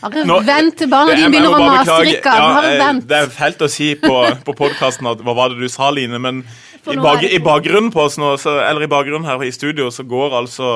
Bare 0.02 0.24
Nå- 0.28 0.40
vent 0.44 0.76
til 0.82 0.90
barna 0.92 1.14
dine 1.16 1.30
begynner 1.32 1.54
å 1.54 1.60
mase. 1.64 2.00
Rikard. 2.04 2.42
Ja, 2.42 2.48
Bare 2.58 2.72
eh, 2.74 2.80
vent. 2.82 3.06
Det 3.08 3.20
er 3.22 3.30
fælt 3.32 3.62
å 3.64 3.70
si 3.72 3.94
på, 4.00 4.16
på 4.46 4.56
podkasten 4.58 5.08
at 5.10 5.22
hva 5.24 5.36
var 5.38 5.54
det 5.54 5.62
du 5.62 5.70
sa, 5.72 5.88
Line, 5.94 6.20
men 6.20 6.42
i, 6.86 6.96
det 6.96 7.28
i 7.36 7.38
bakgrunnen 7.44 7.90
på 7.92 8.00
oss 8.06 8.16
nå, 8.20 8.30
så, 8.40 8.54
eller 8.64 8.86
i 8.86 8.88
bakgrunnen 8.90 9.26
her 9.28 9.42
i 9.44 9.50
studio, 9.52 9.90
så 9.92 10.04
går 10.08 10.36
altså 10.38 10.70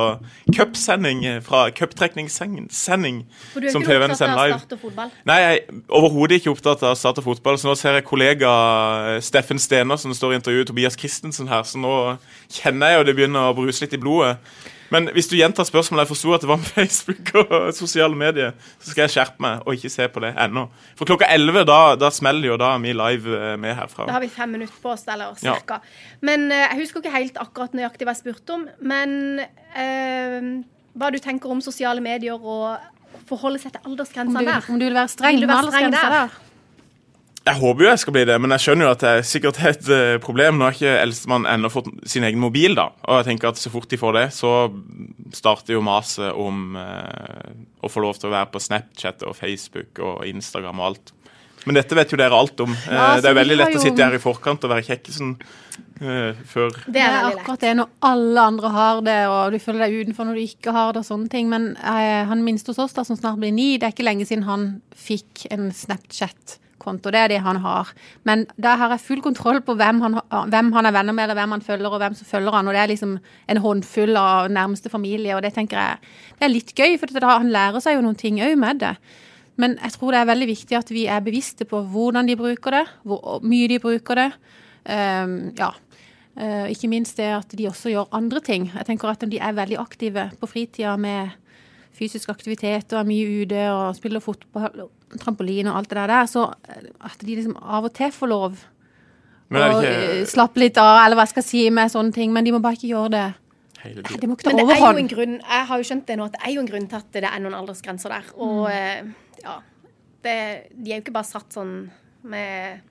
cupsending 0.53 1.23
fra 1.47 1.71
cuptrekningssending 1.73 3.23
som 3.73 3.87
opptatt 3.87 4.13
sender 4.19 4.37
live. 4.43 5.09
Nei, 5.25 5.39
jeg 5.41 5.63
er 5.63 5.81
overhodet 5.89 6.41
ikke 6.41 6.53
opptatt 6.53 6.85
av 6.85 6.99
start 7.01 7.23
og 7.23 7.29
fotball. 7.31 7.59
Så 7.61 7.71
nå 7.71 7.77
ser 7.81 7.97
jeg 7.99 8.07
kollega 8.09 8.53
eh, 9.15 9.21
Steffen 9.25 9.63
Stener 9.63 10.01
som 10.01 10.13
står 10.15 10.35
i 10.35 10.41
intervjuet 10.43 10.69
Tobias 10.69 10.99
Christensen 11.01 11.49
her, 11.49 11.65
så 11.65 11.81
nå 11.81 11.97
kjenner 12.53 12.93
jeg 12.93 13.01
jo 13.01 13.09
det 13.09 13.19
begynner 13.19 13.51
å 13.51 13.57
bruse 13.57 13.87
litt 13.87 13.97
i 13.97 14.03
blodet. 14.05 14.37
Men 14.95 15.09
hvis 15.17 15.27
du 15.31 15.35
gjentar 15.39 15.67
spørsmålet, 15.67 16.05
jeg 16.05 16.11
forsto 16.13 16.35
at 16.37 16.45
det 16.45 16.51
var 16.53 16.61
med 16.63 16.71
Facebook 16.79 17.33
og 17.43 17.69
sosiale 17.77 18.15
medier, 18.19 18.53
så 18.79 18.93
skal 18.93 19.05
jeg 19.09 19.15
skjerpe 19.17 19.43
meg 19.45 19.65
og 19.67 19.75
ikke 19.79 19.91
se 19.93 20.07
på 20.15 20.23
det 20.25 20.31
ennå. 20.47 20.67
For 20.99 21.09
klokka 21.11 21.29
11, 21.35 21.65
da, 21.69 21.79
da 21.99 22.11
smeller 22.15 22.53
jo 22.53 22.59
da 22.61 22.71
er 22.77 22.85
vi 22.85 22.95
live 22.97 23.35
eh, 23.41 23.57
med 23.61 23.75
herfra. 23.79 24.07
Da 24.09 24.17
har 24.19 24.23
vi 24.25 24.31
fem 24.33 24.55
minutter 24.55 24.79
på 24.85 24.93
oss, 24.95 25.05
eller 25.11 25.35
Ja. 25.43 25.57
cirka. 25.59 25.81
Men 26.23 26.47
eh, 26.55 26.65
jeg 26.71 26.85
husker 26.85 27.03
ikke 27.03 27.15
helt 27.19 27.41
akkurat 27.43 27.75
nøyaktig 27.77 28.07
hva 28.07 28.15
jeg 28.15 28.23
spurte 28.23 28.55
om. 28.61 28.69
Men 28.81 29.41
eh, 29.75 30.51
hva 30.95 31.11
du 31.11 31.19
tenker 31.23 31.51
om 31.51 31.61
sosiale 31.65 32.01
medier 32.05 32.39
og 32.39 32.79
forholde 33.29 33.59
seg 33.63 33.73
til 33.77 33.87
aldersgrensa 33.89 34.43
der. 34.45 34.67
om 34.71 34.79
du 34.81 34.85
vil 34.89 34.95
være 34.97 35.11
streng 35.13 35.39
Vil 35.39 35.47
med 35.47 35.55
være 35.55 35.71
streng 35.71 35.87
aldersgrensa 35.89 36.11
der? 36.15 36.35
der? 36.35 36.43
Jeg 37.45 37.61
håper 37.61 37.85
jo 37.85 37.89
jeg 37.91 38.01
skal 38.01 38.15
bli 38.17 38.23
det, 38.25 38.37
men 38.41 38.55
jeg 38.55 38.65
skjønner 38.65 38.87
jo 38.87 38.93
at 38.95 39.03
det 39.03 39.11
er 39.11 39.27
sikkert 39.29 39.59
et 39.69 39.89
eh, 39.93 40.15
problem. 40.23 40.57
Nå 40.57 40.65
har 40.65 40.77
ikke 40.77 40.95
eldstemann 41.03 41.49
ennå 41.51 41.69
fått 41.73 41.91
sin 42.09 42.25
egen 42.25 42.41
mobil, 42.41 42.73
da. 42.79 42.87
Og 43.05 43.21
jeg 43.21 43.29
tenker 43.29 43.51
at 43.51 43.61
så 43.61 43.73
fort 43.73 43.91
de 43.91 43.99
får 44.01 44.17
det, 44.17 44.29
så 44.33 44.53
starter 45.37 45.77
jo 45.77 45.83
maset 45.85 46.31
om 46.33 46.79
eh, 46.81 47.53
å 47.85 47.91
få 47.93 48.01
lov 48.07 48.17
til 48.17 48.31
å 48.31 48.37
være 48.39 48.49
på 48.55 48.65
Snapchat 48.65 49.27
og 49.29 49.37
Facebook 49.37 50.01
og 50.01 50.25
Instagram 50.31 50.81
og 50.81 50.89
alt. 50.89 51.15
Men 51.65 51.79
dette 51.79 51.97
vet 51.97 52.13
jo 52.13 52.21
dere 52.21 52.37
alt 52.37 52.65
om. 52.65 52.73
Eh, 52.73 52.97
Ja, 52.97 53.21
det 53.21 53.29
er 53.31 53.39
veldig 53.39 53.61
lett 53.61 53.77
jo... 53.77 53.83
å 53.83 53.85
sitte 53.85 54.05
her 54.05 54.17
i 54.17 54.23
forkant 54.23 54.65
og 54.65 54.73
være 54.73 54.89
kjekkesen 54.89 55.37
uh, 55.37 56.33
før 56.49 56.73
Det 56.73 56.97
Det 56.97 57.05
er 57.05 57.29
akkurat 57.29 57.65
det 57.69 57.77
når 57.77 57.93
alle 58.09 58.49
andre 58.55 58.73
har 58.73 59.05
det, 59.05 59.21
og 59.29 59.53
du 59.53 59.61
føler 59.61 59.87
deg 59.87 60.01
utenfor 60.01 60.29
når 60.29 60.41
du 60.41 60.47
ikke 60.49 60.77
har 60.77 60.97
det 60.97 61.05
og 61.05 61.09
sånne 61.13 61.33
ting. 61.33 61.53
Men 61.53 61.75
uh, 61.77 62.25
han 62.33 62.45
minste 62.47 62.73
hos 62.73 62.81
oss, 62.89 62.97
da, 62.97 63.05
som 63.05 63.21
snart 63.21 63.41
blir 63.41 63.53
ni, 63.53 63.75
det 63.77 63.91
er 63.91 63.97
ikke 63.97 64.09
lenge 64.09 64.29
siden 64.29 64.49
han 64.49 64.69
fikk 64.97 65.45
en 65.53 65.73
Snapchat-konto. 66.85 67.11
Det 67.11 67.19
er 67.19 67.29
det 67.29 67.43
han 67.43 67.57
har. 67.57 67.89
Men 68.25 68.47
der 68.57 68.77
har 68.77 68.91
jeg 68.91 69.01
full 69.01 69.23
kontroll 69.23 69.61
på 69.63 69.75
hvem 69.75 70.01
han, 70.01 70.21
hvem 70.51 70.73
han 70.73 70.87
er 70.87 70.93
venner 70.93 71.13
med, 71.13 71.25
eller 71.25 71.35
hvem 71.35 71.51
han 71.53 71.63
følger, 71.63 71.91
og 71.91 71.99
hvem 71.99 72.15
som 72.15 72.27
følger 72.27 72.53
han. 72.53 72.69
Og 72.69 72.75
det 72.75 72.81
er 72.81 72.89
liksom 72.89 73.19
en 73.49 73.57
håndfull 73.57 74.17
av 74.17 74.51
nærmeste 74.51 74.91
familie, 74.91 75.35
og 75.37 75.43
det 75.43 75.55
tenker 75.55 75.79
jeg 75.79 75.99
det 76.39 76.45
er 76.45 76.53
litt 76.53 76.75
gøy, 76.75 76.99
for 76.99 77.07
da, 77.07 77.39
han 77.39 77.53
lærer 77.53 77.81
seg 77.81 77.97
jo 77.97 78.03
noen 78.03 78.17
ting 78.17 78.41
òg 78.43 78.57
med 78.57 78.83
det. 78.83 78.97
Men 79.57 79.79
jeg 79.79 79.93
tror 79.95 80.13
det 80.13 80.21
er 80.21 80.33
veldig 80.33 80.51
viktig 80.51 80.77
at 80.77 80.91
vi 80.91 81.07
er 81.07 81.23
bevisste 81.23 81.65
på 81.65 81.85
hvordan 81.87 82.27
de 82.27 82.37
bruker 82.37 82.75
det, 82.75 82.85
hvor 83.05 83.41
mye 83.43 83.69
de 83.71 83.79
bruker 83.79 84.19
det. 84.19 84.31
Um, 84.85 85.55
ja. 85.57 85.73
Uh, 86.35 86.67
ikke 86.67 86.91
minst 86.91 87.17
det 87.17 87.29
at 87.31 87.53
de 87.55 87.69
også 87.71 87.93
gjør 87.93 88.11
andre 88.13 88.41
ting. 88.43 88.67
Jeg 88.75 88.87
tenker 88.89 89.09
at 89.09 89.23
De 89.31 89.39
er 89.39 89.55
veldig 89.55 89.79
aktive 89.79 90.33
på 90.41 90.49
fritida 90.51 90.97
med 90.99 91.31
fysisk 91.95 92.31
aktivitet 92.33 92.93
og 92.93 93.01
er 93.01 93.09
mye 93.09 93.43
ute 93.45 93.65
og 93.71 93.97
spiller 93.99 94.23
fotball, 94.23 94.87
trampoline 95.21 95.71
og 95.71 95.81
alt 95.81 95.93
det 95.93 96.07
der. 96.11 96.31
Så 96.31 96.47
eh, 96.69 96.89
at 97.07 97.21
de 97.23 97.37
liksom 97.39 97.57
av 97.61 97.89
og 97.89 97.95
til 97.97 98.13
får 98.15 98.33
lov 98.33 98.63
å 99.55 99.81
det 99.85 99.91
eh, 99.95 100.23
slappe 100.29 100.63
litt 100.63 100.79
av, 100.81 101.05
eller 101.05 101.19
hva 101.19 101.27
jeg 101.27 101.35
skal 101.35 101.47
si 101.47 101.65
med 101.75 101.93
sånne 101.93 102.15
ting. 102.17 102.33
Men 102.35 102.47
de 102.47 102.55
må 102.55 102.63
bare 102.65 102.79
ikke 102.79 102.91
gjøre 102.91 103.13
det. 103.15 103.27
hele 103.83 104.07
tiden? 104.07 104.23
De 104.23 104.31
må 104.31 104.39
ikke 104.39 104.49
ta 104.49 104.55
overhånd. 104.55 104.71
Men 104.71 104.73
det 104.73 104.81
er 104.81 104.87
jo 104.87 105.05
en 105.05 105.13
grunn 105.13 105.37
Jeg 105.43 105.69
har 105.69 105.83
jo 105.83 105.91
skjønt 105.91 106.09
det 106.09 106.17
nå, 106.19 106.31
at 106.31 106.39
det 106.39 106.43
er 106.43 106.55
jo 106.55 106.65
en 106.65 106.73
grunn 106.73 106.89
til 106.91 107.03
at 107.03 107.13
det 107.19 107.29
er 107.31 107.45
noen 107.45 107.59
aldersgrenser 107.61 108.17
der. 108.17 108.33
Og 108.39 108.65
mm. 108.71 109.13
ja 109.45 109.59
det, 110.25 110.39
De 110.73 110.91
er 110.91 110.99
jo 110.99 111.05
ikke 111.05 111.19
bare 111.19 111.29
satt 111.29 111.55
sånn 111.55 111.77
med 112.25 112.83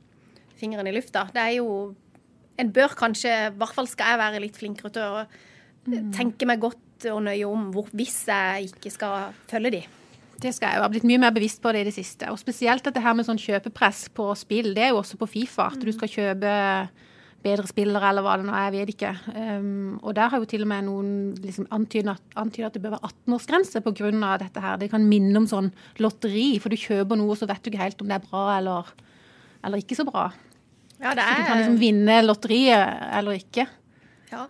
fingeren 0.60 0.88
i 0.88 0.96
lufta. 0.96 1.28
Det 1.34 1.42
er 1.42 1.58
jo 1.60 1.68
En 2.62 2.70
bør 2.70 2.92
kanskje, 2.94 3.32
i 3.50 3.54
hvert 3.58 3.74
fall 3.74 3.88
skal 3.90 4.12
jeg 4.12 4.18
være 4.22 4.40
litt 4.44 4.58
flinkere 4.60 4.92
til 4.94 5.02
å 5.18 5.24
tenke 6.14 6.46
meg 6.46 6.62
godt 6.62 6.93
og 7.12 7.24
nøye 7.26 7.48
om 7.50 7.70
hvor, 7.74 7.90
hvis 7.92 8.22
jeg 8.30 8.72
ikke 8.72 8.92
skal 8.94 9.34
følge 9.50 9.72
de. 9.76 9.84
Det 10.44 10.52
skal 10.56 10.74
jeg 10.74 10.80
jo 10.80 10.84
ha 10.84 10.92
blitt 10.92 11.08
mye 11.08 11.22
mer 11.24 11.32
bevisst 11.36 11.62
på 11.64 11.72
det 11.72 11.84
i 11.84 11.88
det 11.88 11.96
siste. 11.96 12.28
Og 12.32 12.40
spesielt 12.42 12.84
dette 12.84 13.02
her 13.04 13.16
med 13.16 13.28
sånn 13.28 13.40
kjøpepress 13.40 14.10
på 14.16 14.28
spill. 14.36 14.74
Det 14.76 14.88
er 14.88 14.92
jo 14.92 15.00
også 15.00 15.20
på 15.22 15.30
Fifa. 15.30 15.70
At 15.72 15.84
du 15.84 15.92
skal 15.96 16.12
kjøpe 16.12 16.54
bedre 17.44 17.68
spillere, 17.68 18.10
eller 18.10 18.24
hva 18.26 18.38
det 18.40 18.48
nå 18.48 18.56
er. 18.56 18.70
Jeg 18.72 18.74
vet 18.76 18.92
ikke. 18.94 19.12
Um, 19.36 20.00
og 20.02 20.16
der 20.18 20.32
har 20.32 20.40
jo 20.42 20.48
til 20.50 20.64
og 20.66 20.70
med 20.72 20.88
noen 20.88 21.12
liksom 21.44 21.68
antydet, 21.76 22.16
antydet 22.40 22.70
at 22.70 22.78
det 22.78 22.84
bør 22.84 22.96
være 22.96 23.12
18-årsgrense 23.12 23.84
pga. 23.84 24.38
dette 24.42 24.64
her. 24.64 24.80
Det 24.80 24.90
kan 24.92 25.08
minne 25.08 25.38
om 25.42 25.48
sånn 25.48 25.72
lotteri, 26.00 26.60
for 26.64 26.72
du 26.72 26.80
kjøper 26.80 27.20
noe, 27.20 27.32
og 27.32 27.40
så 27.40 27.48
vet 27.50 27.64
du 27.64 27.72
ikke 27.72 27.84
helt 27.84 28.02
om 28.04 28.12
det 28.12 28.20
er 28.20 28.28
bra 28.28 28.58
eller, 28.58 28.92
eller 29.64 29.84
ikke 29.84 30.00
så 30.00 30.08
bra. 30.08 30.30
Ja, 31.04 31.12
det 31.12 31.24
Du 31.24 31.28
er 31.28 31.48
kan 31.48 31.58
liksom 31.60 31.80
vinne 31.82 32.22
lotteriet 32.24 33.08
eller 33.20 33.40
ikke. 33.40 33.68
ja. 34.32 34.48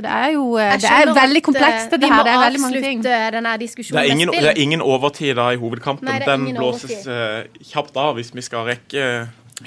Så 0.00 0.06
det 0.06 0.12
er 0.16 0.30
jo 0.32 0.44
eh, 0.56 0.76
Det 0.80 0.88
er 0.88 1.10
veldig 1.12 1.42
komplekst, 1.44 1.92
det 1.92 2.08
her. 2.08 2.22
Det 2.24 2.32
er 2.32 2.40
veldig 2.46 2.62
mange 2.62 2.80
ting. 2.80 3.02
denne 3.04 3.52
Det 3.52 3.60
diskusjonen 3.66 4.00
er, 4.00 4.08
ingen, 4.14 4.32
det 4.32 4.48
er 4.48 4.60
ingen 4.62 4.80
overtid 4.80 5.36
da 5.36 5.50
i 5.52 5.60
hovedkampen. 5.60 6.08
Nei, 6.08 6.22
Den 6.24 6.48
blåses 6.56 7.04
uh, 7.04 7.44
kjapt 7.72 8.00
av 8.00 8.16
hvis 8.16 8.32
vi 8.32 8.44
skal 8.46 8.64
rekke 8.70 9.04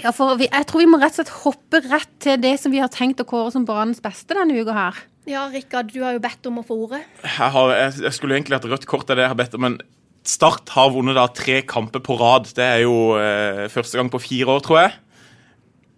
Ja, 0.01 0.09
for 0.09 0.39
vi, 0.39 0.47
jeg 0.49 0.65
tror 0.69 0.81
vi 0.81 0.89
må 0.89 0.97
rett 0.97 1.13
og 1.13 1.21
slett 1.21 1.33
hoppe 1.43 1.83
rett 1.85 2.13
til 2.25 2.39
det 2.41 2.55
som 2.61 2.73
vi 2.73 2.81
har 2.81 2.89
tenkt 2.89 3.21
å 3.21 3.27
kåre 3.29 3.53
som 3.53 3.67
banens 3.67 4.01
beste 4.01 4.33
denne 4.33 4.57
uka 4.57 4.73
her. 4.73 5.03
Ja, 5.29 5.45
Rikard, 5.53 5.93
du 5.93 6.01
har 6.01 6.17
jo 6.17 6.23
bedt 6.23 6.49
om 6.49 6.57
å 6.59 6.65
få 6.65 6.79
ordet. 6.87 7.03
jeg, 7.21 7.51
har, 7.53 7.75
jeg, 7.77 7.99
jeg 8.07 8.17
skulle 8.17 8.39
egentlig 8.39 8.57
hatt 8.57 8.71
rødt 8.73 8.89
kort 8.89 9.05
det 9.07 9.21
jeg 9.21 9.31
har 9.35 9.37
bedt 9.37 9.53
om, 9.59 9.67
men 9.69 9.77
Start 10.23 10.71
har 10.71 10.87
vunnet 10.93 11.17
da 11.17 11.25
tre 11.27 11.57
kamper 11.67 11.99
på 11.99 12.15
rad. 12.15 12.47
Det 12.55 12.63
er 12.63 12.85
jo 12.85 13.17
eh, 13.19 13.65
første 13.67 13.99
gang 13.99 14.07
på 14.07 14.21
fire 14.23 14.53
år, 14.55 14.61
tror 14.63 14.77
jeg. 14.79 14.93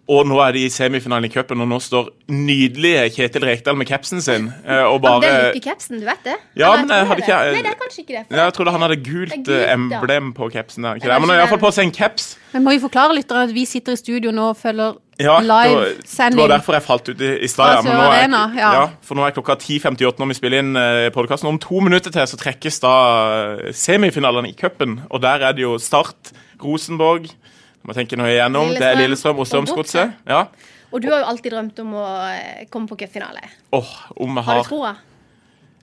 Og 0.06 0.22
nå 0.30 0.36
er 0.38 0.52
de 0.54 0.60
i 0.62 0.68
semifinalen 0.70 1.24
i 1.26 1.28
cupen, 1.34 1.58
og 1.64 1.66
nå 1.66 1.80
står 1.82 2.12
nydelige 2.30 3.08
Kjetil 3.16 3.42
Rekdal 3.42 3.74
med 3.74 3.88
capsen 3.90 4.20
sin. 4.22 4.44
Og 4.62 5.00
bare... 5.02 5.16
Ja, 5.18 5.20
bare 5.20 5.22
den 5.26 5.56
lykkecapsen, 5.56 5.98
du 5.98 6.04
vet 6.06 6.20
det? 6.28 6.36
Ja, 6.60 6.68
men 6.78 6.92
jeg 6.94 7.08
hadde 7.08 7.24
ikke- 7.24 7.38
Nei, 7.56 7.62
det 7.64 7.72
er 7.72 7.80
kanskje 7.80 8.02
ikke 8.04 8.14
det. 8.14 8.22
for 8.28 8.36
Ja, 8.38 8.44
jeg 8.44 8.54
trodde 8.54 8.70
han 8.76 8.84
hadde 8.86 8.96
gult, 9.02 9.32
er 9.32 9.36
gult, 9.40 9.48
eh, 9.50 9.64
ja. 9.64 9.72
emblem 9.74 10.28
på 10.36 10.46
capsen. 10.52 10.84
der, 10.86 10.94
ikke 10.94 11.08
Det 11.08 11.10
er 11.10 11.14
det? 11.18 11.20
Men 11.20 11.28
han 11.30 11.38
har 11.38 11.42
ikke 11.42 11.50
iallfall 11.50 11.64
på 11.66 11.72
seg 11.74 11.84
en 11.88 11.92
caps. 11.98 12.28
Men 12.52 12.62
må 12.68 12.70
vi 12.76 12.78
forklare 12.84 13.16
lyttere 13.18 13.42
at 13.48 13.54
vi 13.56 13.64
sitter 13.66 13.92
i 13.92 13.96
studio 13.96 14.30
nå 14.30 14.46
og 14.52 14.56
følger 14.60 14.94
Ja, 15.18 15.40
det 15.40 15.48
var, 15.48 15.84
det 16.30 16.36
var 16.38 16.48
derfor 16.54 16.72
jeg 16.76 16.82
falt 16.86 17.08
ut 17.08 17.20
i, 17.20 17.32
i 17.42 17.48
stad. 17.48 17.66
Ja, 17.66 17.90
Ja, 17.90 17.98
er- 17.98 18.14
Arena, 18.20 18.44
ja. 18.54 18.86
for 19.02 19.14
nå 19.18 19.26
er 19.26 19.30
klokka 19.34 19.56
10.58 19.58 20.18
når 20.22 20.26
vi 20.30 20.34
spiller 20.38 20.58
inn 20.62 20.76
uh, 20.76 21.10
podkasten. 21.10 21.48
Om 21.48 21.58
to 21.58 21.80
minutter 21.80 22.10
til 22.14 22.22
så 22.30 22.36
trekkes 22.38 22.78
da 22.84 22.94
eh, 23.66 23.72
semifinalene 23.72 24.52
i 24.52 24.54
cupen. 24.54 25.00
Og 25.10 25.20
der 25.22 25.42
er 25.42 25.52
det 25.52 25.62
jo 25.66 25.78
Start, 25.78 26.30
Rosenborg 26.62 27.26
Må 27.86 27.94
tenke 27.94 28.18
noe 28.18 28.32
igjennom. 28.32 28.72
Det 28.74 28.82
er 28.82 28.98
Lillestrøm 28.98 29.42
og 29.42 29.46
Strømsgodset. 29.46 30.16
Ja. 30.26 30.46
Og 30.94 31.02
du 31.02 31.10
har 31.10 31.22
jo 31.22 31.28
alltid 31.30 31.54
drømt 31.54 31.78
om 31.82 31.92
å 31.98 32.06
eh, 32.32 32.64
komme 32.72 32.90
på 32.90 32.98
cupfinale. 33.02 33.42
Oh, 33.74 33.92
om 34.16 34.38
jeg 34.38 34.46
Har 34.46 34.58
har 34.60 34.64
du 34.64 34.70
troa? 34.70 34.92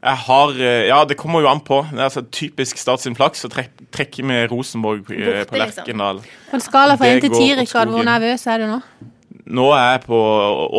Jeg 0.04 0.20
har 0.26 0.54
eh, 0.60 0.86
Ja, 0.90 1.00
det 1.08 1.18
kommer 1.20 1.44
jo 1.44 1.50
an 1.52 1.62
på. 1.64 1.80
Det 1.92 2.00
er 2.00 2.10
altså 2.10 2.26
Typisk 2.28 2.80
Start 2.82 3.04
sin 3.04 3.16
flaks, 3.16 3.46
å 3.48 3.52
trekke 3.52 4.26
vi 4.28 4.40
Rosenborg 4.52 5.06
på, 5.08 5.16
Borte, 5.16 5.46
på 5.48 5.60
liksom. 5.60 5.84
Lerkendal. 5.84 6.24
På 6.50 6.60
en 6.60 6.66
skala 6.66 6.98
fra 7.00 7.12
Det 7.12 7.20
1 7.22 7.26
til 7.28 7.36
går 7.36 7.44
10, 7.44 7.60
Rikard, 7.62 7.94
hvor 7.94 8.08
nervøs 8.08 8.48
er 8.52 8.64
du 8.64 8.72
nå? 8.72 8.80
Nå 9.60 9.68
er 9.76 9.88
jeg 9.94 10.02
på 10.08 10.24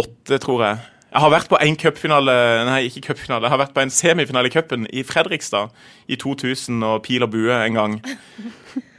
åtte, 0.02 0.40
tror 0.44 0.64
jeg. 0.64 0.82
Jeg 1.14 1.22
har 1.22 1.30
vært 1.30 1.52
på 1.52 1.60
en 1.62 1.76
cupfinale 1.78 2.34
Nei, 2.66 2.80
ikke 2.88 3.04
cupfinale. 3.12 3.46
Jeg 3.46 3.54
har 3.54 3.62
vært 3.62 3.76
på 3.76 3.84
en 3.84 3.92
semifinale 3.94 4.50
i 4.50 4.52
cupen 4.52 4.88
i 4.90 5.04
Fredrikstad 5.06 5.70
i 6.10 6.18
2000 6.20 6.82
og 6.88 7.04
pil 7.06 7.24
og 7.24 7.32
bue 7.32 7.54
en 7.54 7.80
gang. 7.80 7.96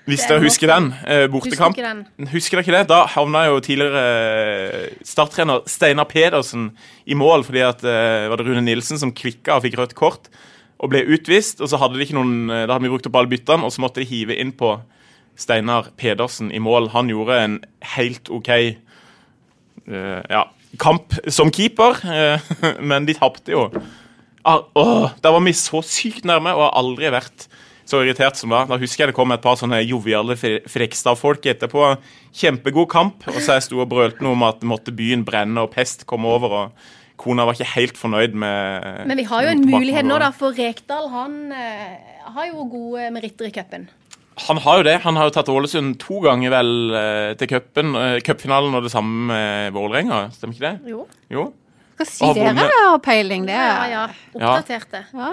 Hvis 0.06 0.24
er 0.26 0.36
dere 0.36 0.46
husker 0.46 0.70
den. 0.70 0.92
Eh, 1.10 1.26
bortekamp. 1.34 1.74
Husker, 1.74 1.88
den. 1.90 2.28
Husker 2.30 2.60
dere 2.60 2.66
ikke 2.66 2.76
det? 2.78 2.88
Da 2.92 3.00
havna 3.10 3.46
jo 3.48 3.62
tidligere 3.66 4.04
eh, 4.06 4.98
starttrener 5.06 5.64
Steinar 5.70 6.06
Pedersen 6.10 6.70
i 7.10 7.18
mål 7.18 7.46
fordi 7.48 7.64
at 7.66 7.82
eh, 7.82 8.28
var 8.30 8.38
det 8.38 8.46
Rune 8.46 8.62
Nilsen 8.68 9.02
som 9.02 9.14
kvikka 9.16 9.58
og 9.58 9.66
fikk 9.66 9.80
rødt 9.82 9.98
kort 9.98 10.30
og 10.78 10.92
ble 10.94 11.02
utvist. 11.16 11.62
Og 11.64 11.72
så 11.72 11.80
hadde 11.82 11.98
de 11.98 12.06
ikke 12.06 12.18
noen 12.18 12.52
eh, 12.52 12.66
Da 12.68 12.76
hadde 12.76 12.86
vi 12.86 12.94
brukt 12.94 13.10
opp 13.10 13.18
alle 13.20 13.32
byttene, 13.32 13.66
og 13.66 13.74
så 13.74 13.84
måtte 13.84 14.04
de 14.04 14.10
hive 14.10 14.38
inn 14.38 14.54
på 14.56 14.76
Steinar 15.40 15.90
Pedersen 16.00 16.52
i 16.54 16.62
mål. 16.64 16.92
Han 16.94 17.10
gjorde 17.12 17.42
en 17.42 17.60
helt 17.96 18.32
OK 18.32 18.52
eh, 18.54 20.22
ja, 20.30 20.46
kamp 20.82 21.18
som 21.34 21.52
keeper, 21.54 22.00
eh, 22.06 22.54
men 22.94 23.08
de 23.10 23.18
tapte 23.18 23.56
jo. 23.56 23.68
Ah, 24.46 24.62
åh, 24.78 25.10
da 25.24 25.34
var 25.34 25.42
vi 25.42 25.56
så 25.58 25.82
sykt 25.82 26.28
nærme, 26.30 26.54
og 26.54 26.68
har 26.68 26.76
aldri 26.78 27.10
vært 27.14 27.48
så 27.86 28.02
irritert 28.02 28.38
som 28.40 28.54
da. 28.54 28.64
Da 28.70 28.80
husker 28.82 29.06
jeg 29.06 29.14
det 29.14 29.18
kom 29.18 29.34
et 29.36 29.44
par 29.44 29.58
sånne 29.60 29.80
joviale 29.86 30.38
Fre- 30.40 30.64
Frekstad-folk 30.72 31.46
etterpå. 31.54 31.92
Kjempegod 32.36 32.90
kamp. 32.92 33.26
Og 33.32 33.40
så 33.40 33.60
jeg 33.60 33.68
sto 33.68 33.82
og 33.84 33.90
brølte 33.92 34.26
noe 34.26 34.36
om 34.38 34.46
at 34.48 34.66
måtte 34.66 34.94
byen 34.96 35.26
brenne 35.28 35.62
og 35.66 35.74
pest 35.76 36.08
komme 36.10 36.32
over. 36.34 36.58
og 36.60 36.96
Kona 37.22 37.46
var 37.48 37.56
ikke 37.56 37.76
helt 37.78 38.00
fornøyd 38.00 38.34
med 38.36 39.06
Men 39.08 39.18
vi 39.22 39.28
har 39.30 39.46
jo 39.46 39.54
en 39.54 39.62
mulighet 39.70 40.08
nå, 40.08 40.18
da, 40.20 40.34
for 40.36 40.58
Rekdal 40.58 41.08
han 41.14 41.38
uh, 41.54 42.34
har 42.36 42.50
jo 42.50 42.66
gode 42.74 43.06
meritter 43.16 43.48
i 43.48 43.54
cupen. 43.56 43.88
Han 44.50 44.60
har 44.60 44.82
jo 44.82 44.84
det. 44.84 44.98
Han 45.06 45.16
har 45.16 45.30
jo 45.30 45.36
tatt 45.38 45.52
Ålesund 45.52 45.96
to 46.02 46.20
ganger 46.26 46.52
vel 46.52 46.72
eh, 46.92 47.30
til 47.40 47.54
eh, 47.56 48.18
Cupfinalen 48.20 48.76
og 48.76 48.84
det 48.84 48.92
samme 48.92 49.30
med 49.30 49.72
Vålerenga, 49.78 50.26
stemmer 50.36 50.58
ikke 50.58 50.74
det? 50.74 50.92
Jo. 50.92 51.06
Jo. 51.32 51.46
Skal 51.96 52.08
sier 52.12 52.34
dere 52.36 52.52
vunnet. 52.52 52.72
har 52.76 52.98
peiling, 53.00 53.46
det 53.48 53.54
Ja, 53.56 53.84
er 53.86 53.90
ja. 53.92 54.02
Oppdaterte. 54.36 55.00
Ja. 55.16 55.30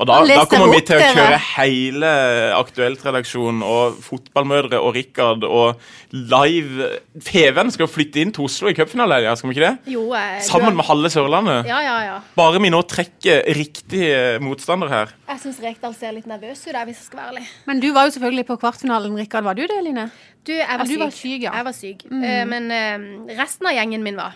Og 0.00 0.06
da, 0.08 0.14
da 0.24 0.44
kommer 0.48 0.72
vi 0.72 0.80
til 0.80 0.96
å 0.96 1.00
dere. 1.02 1.12
kjøre 1.12 1.40
hele 1.56 2.12
Aktuelt-redaksjonen 2.56 3.62
og 3.66 3.98
fotballmødre 4.04 4.78
og 4.80 4.94
Rikard 4.96 5.44
og 5.44 5.80
live 6.12 6.88
TV-en 7.20 7.70
skal 7.74 7.88
flytte 7.90 8.22
inn 8.22 8.32
til 8.32 8.46
Oslo 8.48 8.70
i 8.70 8.74
cupfinalen, 8.78 9.26
ja, 9.26 9.34
skal 9.36 9.50
vi 9.50 9.56
ikke 9.58 9.66
det? 9.68 9.92
Jo, 9.92 10.06
eh, 10.16 10.40
Sammen 10.46 10.70
har- 10.70 10.76
med 10.80 10.84
halve 10.88 11.10
Sørlandet. 11.12 11.66
Ja, 11.68 11.80
ja, 11.84 11.96
ja. 12.06 12.20
Bare 12.34 12.60
vi 12.60 12.70
nå 12.70 12.80
trekker 12.88 13.44
riktig 13.54 14.02
eh, 14.08 14.38
motstander 14.40 14.88
her. 14.88 15.12
Jeg 15.28 15.38
syns 15.44 15.60
Rekdal 15.60 15.94
ser 15.94 16.12
litt 16.12 16.26
nervøs 16.26 16.64
ut, 16.66 16.72
der, 16.72 16.84
hvis 16.86 16.96
jeg 17.02 17.06
skal 17.10 17.18
være 17.20 17.34
ærlig. 17.34 17.46
Men 17.66 17.80
du 17.80 17.92
var 17.92 18.06
jo 18.08 18.16
selvfølgelig 18.18 18.46
på 18.46 18.56
kvartfinalen, 18.60 19.16
Rikard. 19.20 19.44
Var 19.44 19.54
du 19.54 19.66
det, 19.66 19.84
Line? 19.84 20.10
Du, 20.46 20.52
jeg 20.52 20.66
var 20.66 20.78
Ja, 20.78 20.84
du 20.84 20.90
syk. 20.94 20.98
var 21.00 21.10
syk, 21.10 21.42
ja. 21.42 21.50
Mm. 21.50 21.56
Jeg 21.56 21.64
var 21.64 21.72
syk. 21.72 22.04
Eh, 22.06 22.44
men 22.46 23.28
resten 23.36 23.66
av 23.66 23.72
gjengen 23.74 24.02
min 24.02 24.16
var. 24.16 24.32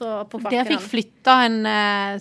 Så 0.00 0.10
på 0.32 0.38
Dere 0.48 0.64
fikk 0.64 0.80
flytta 0.88 1.34
en 1.44 1.58
eh, 1.68 2.14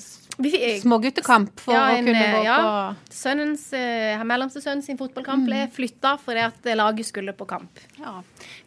småguttekamp 0.81 1.61
for 1.63 1.71
Ja, 1.73 1.85
å 1.93 2.01
kunne 2.03 2.19
eh, 2.25 2.33
gå 2.35 2.41
ja. 2.43 2.57
på 2.59 3.13
sønnens, 3.15 3.65
eh, 3.75 4.19
mellomste 4.27 4.59
sønnen 4.63 4.83
sin 4.83 4.99
fotballkamp 4.99 5.45
ble 5.47 5.61
flytta 5.71 6.17
fordi 6.19 6.43
at 6.43 6.69
laget 6.75 7.07
skulle 7.07 7.31
på 7.37 7.47
kamp. 7.47 7.79
ja. 7.99 8.17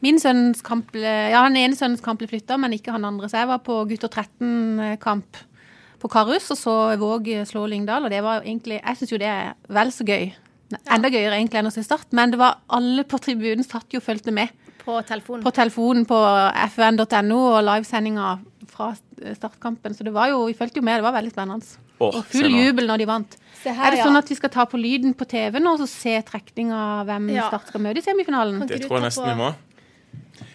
Min 0.00 0.18
sønnens 0.22 0.62
kamp 0.64 0.88
ble 0.96 1.04
Ja, 1.32 1.44
den 1.44 1.60
ene 1.60 1.76
sønnens 1.76 2.00
kamp 2.04 2.22
ble 2.22 2.28
flytta, 2.30 2.56
men 2.58 2.72
ikke 2.72 2.94
han 2.94 3.04
andre. 3.04 3.28
Så 3.28 3.42
jeg 3.42 3.50
var 3.52 3.60
på 3.64 3.82
gutter 3.90 4.08
13-kamp 4.08 5.42
på 6.02 6.10
Karus 6.10 6.48
og 6.50 6.58
så 6.58 6.72
Våg 6.98 7.28
slå 7.46 7.66
Lyngdal, 7.70 8.08
og 8.08 8.10
det 8.10 8.22
var 8.24 8.40
egentlig 8.42 8.80
Jeg 8.80 8.96
syns 8.98 9.12
jo 9.12 9.20
det 9.22 9.28
er 9.30 9.52
vel 9.68 9.92
så 9.94 10.06
gøy. 10.08 10.32
Enda 10.88 11.10
gøyere 11.12 11.36
egentlig 11.36 11.60
enn 11.60 11.68
å 11.68 11.74
se 11.74 11.84
Start, 11.84 12.08
men 12.16 12.32
det 12.32 12.40
var 12.40 12.62
alle 12.72 13.04
på 13.04 13.20
tribunen 13.20 13.62
satt 13.66 13.92
jo 13.92 14.00
og 14.00 14.06
fulgte 14.08 14.32
med 14.32 14.48
På 14.82 14.96
telefonen. 15.06 15.44
på 15.44 15.52
telefonen 15.54 16.06
på 16.08 16.16
fn.no 16.72 17.38
og 17.52 17.60
livesendinga 17.68 18.30
fra 18.72 18.92
startkampen. 19.36 19.94
Så 19.96 20.06
det 20.06 20.14
var 20.14 20.32
jo, 20.32 20.44
vi 20.48 20.56
fulgte 20.58 20.80
jo 20.80 20.86
med, 20.86 21.00
det 21.00 21.06
var 21.06 21.16
veldig 21.16 21.32
spennende. 21.34 21.80
Oh, 22.02 22.08
og 22.18 22.24
full 22.32 22.50
jubel 22.50 22.88
når 22.90 23.02
de 23.02 23.08
vant. 23.10 23.36
Se 23.62 23.70
her, 23.70 23.84
er 23.86 23.94
det 23.94 24.00
ja. 24.00 24.06
sånn 24.08 24.18
at 24.18 24.30
vi 24.32 24.38
skal 24.38 24.50
ta 24.50 24.64
på 24.66 24.80
lyden 24.80 25.12
på 25.14 25.28
TV 25.30 25.60
nå 25.62 25.76
og 25.76 25.84
så 25.84 25.90
se 25.90 26.16
trekning 26.26 26.72
av 26.74 27.04
hvem 27.06 27.28
Ja. 27.36 27.50
Start 27.52 27.70
skal 27.70 27.84
møte 27.84 28.02
i 28.02 28.06
semifinalen? 28.06 28.64
Det 28.66 28.80
tror 28.86 28.98
jeg 28.98 29.06
nesten 29.10 29.30
vi 29.30 29.36
må. 29.38 29.52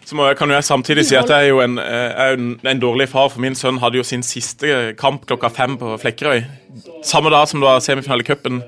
Så 0.08 0.16
må, 0.16 0.28
jeg- 0.28 0.38
kan 0.40 0.50
jeg 0.50 0.64
samtidig 0.64 1.06
si 1.06 1.16
at 1.20 1.28
jeg 1.28 1.46
er 1.46 1.50
jo 1.50 1.60
en, 1.60 1.78
eh, 1.78 2.12
er 2.26 2.34
en, 2.34 2.60
en 2.64 2.80
dårlig 2.80 3.10
far, 3.10 3.30
for 3.30 3.42
min 3.44 3.56
sønn 3.56 3.80
hadde 3.80 3.98
jo 4.00 4.04
sin 4.04 4.24
siste 4.24 4.96
kamp 4.96 5.26
klokka 5.28 5.50
fem 5.52 5.78
på 5.78 5.98
Flekkerøy. 6.00 6.46
Samme 7.04 7.30
dag 7.30 7.48
som 7.48 7.60
det 7.60 7.68
var 7.68 7.80
semifinale 7.80 8.24
i 8.24 8.24
cupen. 8.24 8.64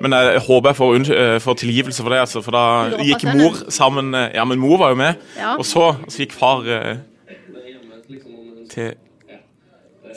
Men 0.00 0.12
jeg 0.12 0.40
håper 0.40 0.70
jeg 0.70 0.76
får, 0.76 1.10
eh, 1.14 1.38
får 1.38 1.54
tilgivelse 1.60 2.02
for 2.02 2.08
det, 2.10 2.20
altså, 2.24 2.42
for 2.42 2.50
da 2.56 2.64
gikk 3.04 3.22
mor 3.36 3.52
sammen 3.70 4.14
eh, 4.14 4.32
Ja, 4.34 4.44
men 4.44 4.58
mor 4.58 4.78
var 4.78 4.90
jo 4.90 4.96
med. 4.96 5.16
Ja. 5.36 5.56
Og 5.56 5.64
så, 5.64 5.92
så 6.08 6.24
gikk 6.24 6.32
far 6.32 6.64
til 8.72 8.94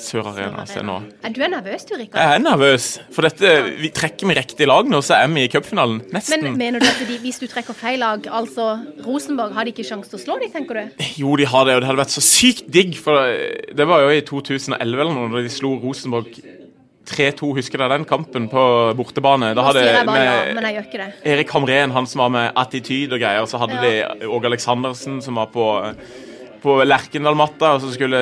Sør 0.02 0.28
Arena. 0.28 0.66
Se 0.68 0.82
nå. 0.84 0.98
Er 1.24 1.32
du 1.32 1.38
er 1.46 1.52
nervøs, 1.54 1.86
du, 1.88 1.94
Rikard? 1.96 2.20
Jeg 2.20 2.36
er 2.36 2.42
nervøs, 2.44 2.88
for 3.16 3.28
dette, 3.28 3.52
vi 3.80 3.92
trekker 3.96 4.28
vi 4.28 4.36
riktig 4.36 4.68
lag 4.68 4.90
nå, 4.92 5.00
så 5.06 5.16
er 5.22 5.30
vi 5.32 5.46
i 5.46 5.52
cupfinalen. 5.52 6.02
Nesten. 6.12 6.44
Men 6.44 6.58
mener 6.60 6.84
du 6.84 6.88
at 6.90 7.00
de, 7.08 7.16
hvis 7.24 7.40
du 7.40 7.46
trekker 7.52 7.78
feil 7.78 8.02
lag, 8.04 8.28
altså 8.28 8.74
Rosenborg, 9.06 9.56
har 9.56 9.68
de 9.68 9.72
ikke 9.76 9.88
sjanse 9.88 10.12
til 10.12 10.20
å 10.20 10.24
slå 10.26 10.38
dem, 10.42 10.52
tenker 10.52 10.82
du? 10.82 11.08
Jo, 11.22 11.38
de 11.40 11.48
har 11.48 11.70
det, 11.70 11.78
og 11.78 11.86
det 11.86 11.90
hadde 11.92 12.02
vært 12.02 12.18
så 12.18 12.26
sykt 12.26 12.68
digg. 12.76 12.98
For 13.00 13.32
det 13.78 13.88
var 13.88 14.04
jo 14.04 14.12
i 14.18 14.22
2011 14.28 14.84
eller 15.06 15.16
noe, 15.16 15.32
da 15.38 15.46
de 15.46 15.54
slo 15.54 15.76
Rosenborg 15.80 16.44
3-2. 17.06 17.54
Husker 17.62 17.80
dere 17.80 17.96
den 17.96 18.08
kampen 18.10 18.50
på 18.52 18.68
bortebane? 19.00 19.54
Da 19.56 19.70
hadde 19.70 19.86
jeg 19.86 20.06
bare 20.10 20.28
ja, 20.28 20.38
med 20.42 20.60
men 20.60 20.70
jeg 20.70 20.80
gjør 20.80 20.88
ikke 20.90 21.04
det. 21.06 21.10
Erik 21.36 21.56
Hamren, 21.56 21.96
han 21.96 22.10
som 22.10 22.26
var 22.26 22.36
med 22.36 22.52
attityd 22.66 23.16
og 23.16 23.22
greier, 23.22 23.48
så 23.48 23.62
hadde 23.64 23.80
de 23.86 24.28
Åge 24.28 24.52
Aleksandersen 24.52 25.22
som 25.24 25.40
var 25.40 25.54
på 25.56 25.70
på 26.66 26.80
Lerkendal-matta, 26.88 27.76
og 27.76 27.84
så 27.84 27.92
skulle 27.94 28.20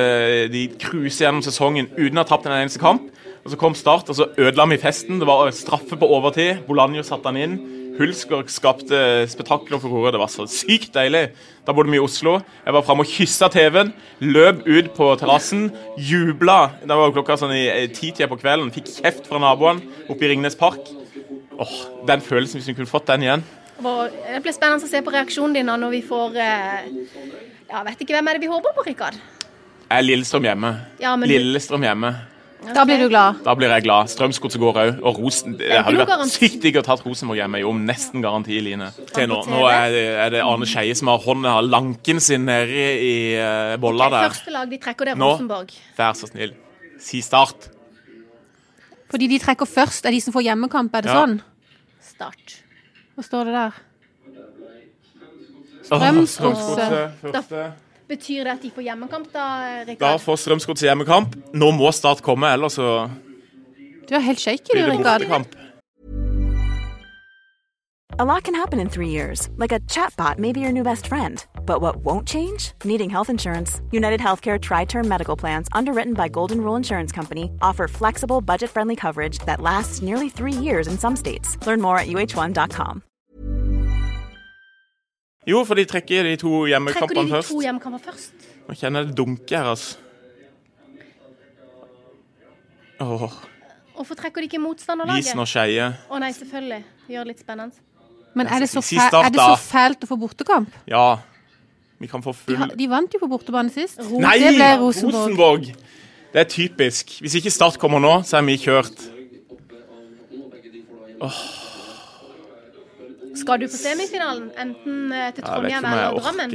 de 0.52 0.66
cruise 0.80 1.22
gjennom 1.22 1.42
sesongen 1.44 1.88
uten 1.96 2.18
å 2.20 2.24
ha 2.24 2.28
tapt 2.28 2.48
en 2.48 2.56
eneste 2.58 2.82
kamp. 2.82 3.08
Og 3.44 3.52
Så 3.52 3.58
kom 3.60 3.74
Start, 3.76 4.08
og 4.08 4.16
så 4.16 4.30
ødela 4.40 4.64
vi 4.70 4.80
festen. 4.80 5.18
Det 5.20 5.28
var 5.28 5.50
straffe 5.52 5.98
på 6.00 6.08
overtid. 6.16 6.62
Bolanjo 6.68 7.02
satte 7.04 7.28
han 7.28 7.40
inn. 7.40 7.56
Hulsgaard 7.94 8.48
skapte 8.50 8.98
spetakkel 9.30 9.78
for 9.78 9.92
koret. 9.92 10.14
Det 10.16 10.20
var 10.22 10.30
så 10.32 10.46
sykt 10.50 10.94
deilig. 10.96 11.28
Da 11.66 11.74
bodde 11.76 11.92
vi 11.92 12.00
i 12.00 12.02
Oslo. 12.02 12.38
Jeg 12.64 12.74
var 12.74 12.82
framme 12.86 13.04
og 13.04 13.10
kyssa 13.12 13.50
TV-en. 13.52 13.92
Løp 14.24 14.64
ut 14.66 14.90
på 14.96 15.10
terrassen. 15.20 15.68
Jubla. 16.00 16.58
Det 16.82 16.96
var 16.98 17.14
klokka 17.14 17.36
sånn 17.38 17.54
i 17.54 17.86
titida 17.92 18.26
på 18.32 18.40
kvelden. 18.40 18.72
Fikk 18.74 18.90
kjeft 18.96 19.28
fra 19.30 19.38
naboene 19.44 19.84
oppe 20.08 20.26
i 20.26 20.32
Ringnes 20.32 20.58
Park. 20.58 20.88
Åh, 21.54 21.76
Den 22.08 22.24
følelsen, 22.24 22.58
hvis 22.58 22.72
vi 22.72 22.78
kunne 22.80 22.90
fått 22.90 23.06
den 23.12 23.28
igjen. 23.28 23.44
Det 23.78 24.40
blir 24.42 24.54
spennende 24.54 24.86
å 24.86 24.90
se 24.90 25.02
på 25.04 25.12
reaksjonen 25.14 25.54
din 25.54 25.70
når 25.70 25.92
vi 25.94 26.02
får 26.06 26.36
eh, 26.40 26.90
Ja, 27.74 27.80
vet 27.82 28.04
ikke 28.04 28.14
hvem 28.14 28.28
er 28.30 28.38
det 28.38 28.44
vi 28.44 28.52
håper 28.52 28.70
på, 28.76 28.84
Rikard? 28.86 29.16
Jeg 29.18 29.98
er 29.98 30.04
Lillestrøm 30.06 30.44
hjemme. 30.46 30.68
Ja, 31.02 31.16
men 31.18 31.26
Lillestrøm 31.26 31.82
hjemme. 31.82 32.12
Da 32.72 32.84
blir 32.86 33.00
du 33.02 33.08
glad. 33.10 33.40
Da 33.44 33.52
blir 33.58 33.72
jeg 33.74 33.82
glad. 33.84 34.08
Strømsgodset 34.12 34.60
går 34.62 34.78
òg. 34.80 35.00
Og 35.02 35.18
Rosen 35.20 35.56
Det 35.58 35.68
hadde 35.74 36.06
vært 36.06 36.30
sykt 36.32 36.62
digg 36.62 36.78
å 36.78 36.84
tatt 36.86 37.02
Rosenborg 37.04 37.40
hjemme. 37.42 37.58
Jo, 37.64 37.72
nesten 37.76 38.22
garanti, 38.24 38.60
Line. 38.62 38.92
Til 39.10 39.26
nå. 39.28 39.40
Nå 39.50 39.64
er 39.68 39.90
det, 39.92 40.04
er 40.22 40.32
det 40.36 40.42
Arne 40.46 40.68
Skeie 40.70 40.94
som 40.96 41.10
har 41.10 41.18
hånda 41.26 41.56
lanken 41.66 42.22
sin 42.24 42.46
nedi 42.46 42.84
i 43.08 43.14
uh, 43.42 43.74
bolla 43.82 44.06
der. 44.14 44.30
Første 44.30 44.54
lag 44.54 44.70
de 44.70 44.78
trekker, 44.86 45.10
det 45.10 45.16
er 45.16 45.20
Nå. 45.20 45.58
Vær 45.98 46.14
så 46.16 46.30
snill. 46.30 46.54
Si 47.02 47.20
start. 47.26 47.68
Fordi 49.12 49.28
de 49.34 49.40
trekker 49.42 49.68
først, 49.68 50.06
er 50.06 50.14
de 50.14 50.22
som 50.22 50.32
får 50.36 50.46
hjemmekamp, 50.46 50.94
er 50.94 51.04
det 51.08 51.12
Ja. 51.12 51.24
sånn? 51.24 51.36
Start. 52.14 52.60
Hva 53.18 53.26
står 53.26 53.50
det 53.50 53.58
der? 53.58 53.82
Åh, 55.90 56.26
Strømsgodset. 56.26 57.10
Strømsgodset. 57.18 57.72
Betyr 58.08 58.44
det 58.44 58.52
at 58.52 58.62
de 58.62 58.70
får 58.70 58.82
hjemmekamp, 58.82 59.28
da, 59.32 59.84
Da 60.00 60.16
får 60.16 60.36
Strømsgodset 60.36 60.88
hjemmekamp. 60.88 61.36
Nå 61.54 61.70
må 61.70 61.92
Start 61.92 62.22
komme, 62.22 62.52
ellers 62.52 62.72
så 62.72 63.08
Du 64.08 64.14
er 64.14 64.20
helt 64.20 64.40
shaky, 64.40 64.74
du, 64.74 64.90
Rikard. 64.90 65.46
A 68.16 68.24
lot 68.24 68.44
can 68.44 68.54
happen 68.54 68.78
in 68.78 68.88
three 68.88 69.08
years, 69.08 69.48
like 69.56 69.72
a 69.72 69.80
chatbot 69.80 70.38
may 70.38 70.52
be 70.52 70.60
your 70.60 70.70
new 70.70 70.84
best 70.84 71.08
friend. 71.08 71.44
But 71.66 71.80
what 71.80 71.96
won't 71.96 72.28
change? 72.28 72.72
Needing 72.84 73.10
health 73.10 73.28
insurance. 73.28 73.80
United 73.90 74.20
Healthcare 74.20 74.60
Tri 74.60 74.84
Term 74.84 75.08
Medical 75.08 75.36
Plans, 75.36 75.66
underwritten 75.72 76.14
by 76.14 76.28
Golden 76.28 76.60
Rule 76.60 76.76
Insurance 76.76 77.10
Company, 77.10 77.50
offer 77.60 77.88
flexible, 77.88 78.40
budget 78.40 78.70
friendly 78.70 78.94
coverage 78.94 79.38
that 79.46 79.60
lasts 79.60 80.00
nearly 80.00 80.28
three 80.28 80.52
years 80.52 80.86
in 80.86 80.96
some 80.96 81.16
states. 81.16 81.58
Learn 81.66 81.80
more 81.80 81.98
at 81.98 82.06
uh1.com. 82.06 83.02
Jo, 85.46 85.64
for 85.68 85.74
de 85.76 85.84
trekker 85.84 86.24
de 86.24 86.36
to 86.40 86.48
Trekker 86.48 86.64
de 86.64 86.70
hjemmekampene 86.72 87.24
de 87.28 87.32
først. 87.34 87.48
to 87.52 87.60
hjemmekampene 87.60 88.00
først? 88.04 88.46
Nå 88.68 88.74
kjenner 88.80 89.02
jeg 89.04 89.10
det 89.10 89.16
dunker 89.18 89.58
her, 89.58 89.70
altså. 89.74 89.96
Åh, 93.00 93.32
Hvorfor 93.94 94.14
trekker 94.18 94.40
de 94.42 94.48
ikke 94.48 94.58
motstanderlaget? 94.62 95.24
Visen 95.26 95.38
og 95.42 95.46
Skeie. 95.50 95.90
Å 96.10 96.18
nei, 96.22 96.30
selvfølgelig. 96.34 96.80
Gjør 97.10 97.26
det 97.26 97.30
litt 97.34 97.42
spennende. 97.44 97.82
Men 98.34 98.48
er 98.50 98.64
det, 98.64 98.68
så 98.72 98.80
Si 98.82 98.96
fæ 98.98 99.04
start, 99.08 99.26
er 99.28 99.34
det 99.36 99.44
så 99.44 99.56
fælt 99.68 100.02
å 100.02 100.08
få 100.10 100.16
bortekamp? 100.18 100.72
Ja. 100.90 101.04
Vi 102.02 102.08
kan 102.10 102.22
få 102.24 102.32
De, 102.34 102.38
full 102.40 102.56
ha- 102.58 102.66
de 102.74 102.86
vant 102.90 103.12
jo 103.14 103.20
på 103.22 103.28
bortebane 103.30 103.70
sist. 103.70 104.00
Nei! 104.10 104.38
Det 104.42 104.54
ble 104.56 104.70
Rosenborg. 104.80 105.14
Rosenborg! 105.14 105.68
Det 106.34 106.40
er 106.42 106.48
typisk. 106.50 107.12
Hvis 107.22 107.36
ikke 107.38 107.52
Start 107.54 107.78
kommer 107.78 108.00
nå, 108.02 108.16
så 108.26 108.40
er 108.40 108.42
vi 108.48 108.56
kjørt. 108.58 109.04
Skal 113.36 113.60
du 113.60 113.66
på 113.66 113.76
semifinalen? 113.78 114.50
Enten 114.60 115.12
eh, 115.12 115.30
til 115.34 115.44
Trondheim 115.44 115.84
eller 115.84 116.18
Drammen? 116.20 116.52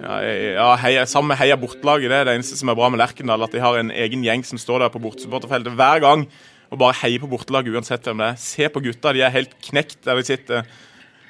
Ja, 0.00 0.14
jeg- 0.24 0.54
ja 0.56 0.68
heia, 0.80 1.04
Sammen 1.06 1.28
med 1.28 1.36
Heia 1.38 1.56
bortelaget. 1.60 2.08
Det 2.10 2.16
er 2.20 2.24
det 2.24 2.34
eneste 2.38 2.56
som 2.56 2.68
er 2.72 2.74
bra 2.78 2.88
med 2.88 2.98
Lerkendal. 3.02 3.42
At 3.44 3.52
de 3.52 3.60
har 3.60 3.76
en 3.78 3.90
egen 3.90 4.22
gjeng 4.24 4.44
som 4.48 4.58
står 4.58 4.78
der 4.80 4.88
på 4.94 5.00
bortesupporterfeltet 5.02 5.74
hver 5.76 6.00
gang 6.00 6.26
og 6.70 6.78
bare 6.78 6.94
heier 7.02 7.18
på 7.20 7.28
bortelaget 7.28 7.74
uansett 7.74 8.02
hvem 8.06 8.18
det 8.22 8.26
er. 8.32 8.36
Se 8.40 8.68
på 8.68 8.80
gutta, 8.82 9.12
de 9.12 9.20
er 9.26 9.30
helt 9.34 9.52
knekt 9.60 9.98
der 10.06 10.14
de 10.16 10.22
sitter 10.24 10.62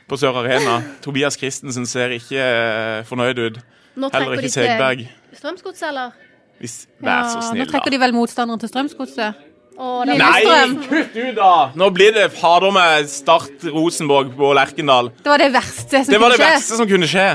på 0.08 0.16
Sør 0.20 0.36
Arena. 0.44 0.82
Tobias 1.02 1.36
Christensen 1.38 1.86
ser 1.86 2.10
ikke 2.14 2.38
eh, 2.38 3.02
fornøyd 3.08 3.38
ut. 3.38 3.60
Nå 3.96 4.08
Heller 4.12 4.26
trekker 4.26 4.32
ikke 4.32 4.42
de 4.42 4.50
Segberg. 4.54 4.98
til 5.30 5.38
Strømsgodset, 5.38 5.88
eller? 5.88 6.10
Hvis, 6.60 6.86
vær 7.00 7.22
så 7.26 7.38
Ja, 7.40 7.52
da. 7.54 7.58
nå 7.58 7.64
trekker 7.70 7.90
da. 7.90 7.96
de 7.96 8.00
vel 8.04 8.12
motstanderen 8.14 8.60
til 8.60 8.68
Strømsgodset. 8.68 9.34
Er 9.80 10.10
Nei, 10.20 10.40
kutt 10.84 11.14
ut, 11.16 11.36
da! 11.38 11.52
Nå 11.80 11.86
blir 11.96 12.12
det 12.12 12.26
fader 12.36 12.72
meg 12.74 13.06
Start 13.08 13.62
Rosenborg 13.72 14.34
på 14.36 14.50
Lerkendal. 14.56 15.08
Det 15.24 15.30
var 15.32 15.40
det 15.40 15.52
verste 15.54 16.02
som 16.04 16.12
Det 16.12 16.18
kunne 16.20 16.34
det 16.34 16.40
skje. 16.42 16.50
verste 16.50 16.76
som 16.82 16.88
kunne 16.90 17.08
skje. 17.08 17.28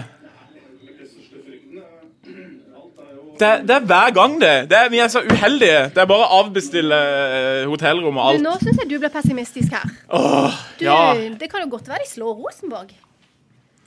Det, 3.35 3.47
det 3.67 3.73
er 3.75 3.87
hver 3.89 4.13
gang, 4.15 4.35
det. 4.39 4.51
det 4.71 4.77
er, 4.77 4.89
vi 4.93 4.99
er 5.03 5.09
så 5.11 5.19
uheldige. 5.27 5.79
Det 5.91 5.99
er 5.99 6.07
bare 6.07 6.23
å 6.23 6.37
avbestille 6.43 6.99
eh, 7.35 7.63
hotellrom 7.67 8.15
og 8.15 8.21
Du, 8.21 8.29
alt. 8.37 8.43
nå 8.45 8.53
syns 8.61 8.77
jeg 8.79 8.87
du 8.93 8.95
ble 9.01 9.09
pessimistisk 9.11 9.73
her. 9.75 9.89
Åh, 10.15 10.55
Du, 10.79 10.85
ja. 10.87 11.01
Det 11.35 11.49
kan 11.51 11.65
jo 11.65 11.73
godt 11.73 11.89
være 11.91 12.05
de 12.05 12.11
slår 12.13 12.37
Rosenborg. 12.45 12.93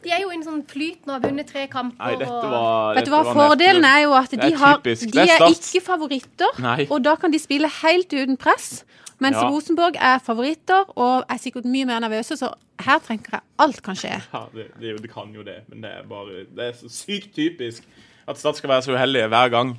De 0.03 0.11
er 0.15 0.21
jo 0.23 0.31
i 0.31 0.35
en 0.37 0.45
sånn 0.45 0.61
flyt 0.69 1.07
nå, 1.07 1.13
har 1.17 1.21
vunnet 1.21 1.47
tre 1.51 1.67
kamper. 1.67 1.99
Nei, 1.99 2.17
dette 2.17 2.31
og- 2.31 2.51
var 2.53 2.95
Vet 2.95 3.05
du 3.05 3.11
dette 3.11 3.15
hva, 3.17 3.25
var 3.35 3.35
Fordelen 3.35 3.83
nesten- 3.83 3.97
er 3.97 4.03
jo 4.03 4.13
at 4.15 4.31
de, 4.31 4.37
er 4.39 4.57
har, 4.57 4.79
de 4.79 4.91
er 4.91 5.49
ikke 5.49 5.83
favoritter, 5.83 6.61
Nei. 6.63 6.87
og 6.91 7.03
da 7.03 7.17
kan 7.17 7.31
de 7.33 7.39
spille 7.39 7.69
helt 7.83 8.09
uten 8.13 8.37
press. 8.37 8.85
Mens 9.21 9.35
Ja. 9.35 9.49
Rosenborg 9.51 9.97
er 9.99 10.19
favoritter 10.21 10.85
og 10.97 11.25
er 11.29 11.39
sikkert 11.39 11.65
mye 11.65 11.85
mer 11.85 11.99
nervøse, 11.99 12.37
så 12.39 12.53
her 12.81 13.01
tenker 13.01 13.31
jeg 13.33 13.41
alt 13.59 13.83
kan 13.83 13.97
skje. 13.97 14.23
Ja, 14.33 14.45
det, 14.55 14.71
det, 14.81 15.03
det 15.03 15.11
kan 15.13 15.33
jo 15.35 15.43
det, 15.43 15.63
men 15.69 15.81
det 15.83 15.91
er 15.91 16.03
bare 16.09 16.47
Det 16.55 16.59
er 16.59 16.73
så 16.73 16.89
sykt 16.89 17.35
typisk 17.35 17.83
at 18.29 18.39
Stad 18.39 18.55
skal 18.55 18.69
være 18.71 18.83
så 18.83 18.93
uheldige 18.95 19.27
hver 19.29 19.51
gang. 19.51 19.79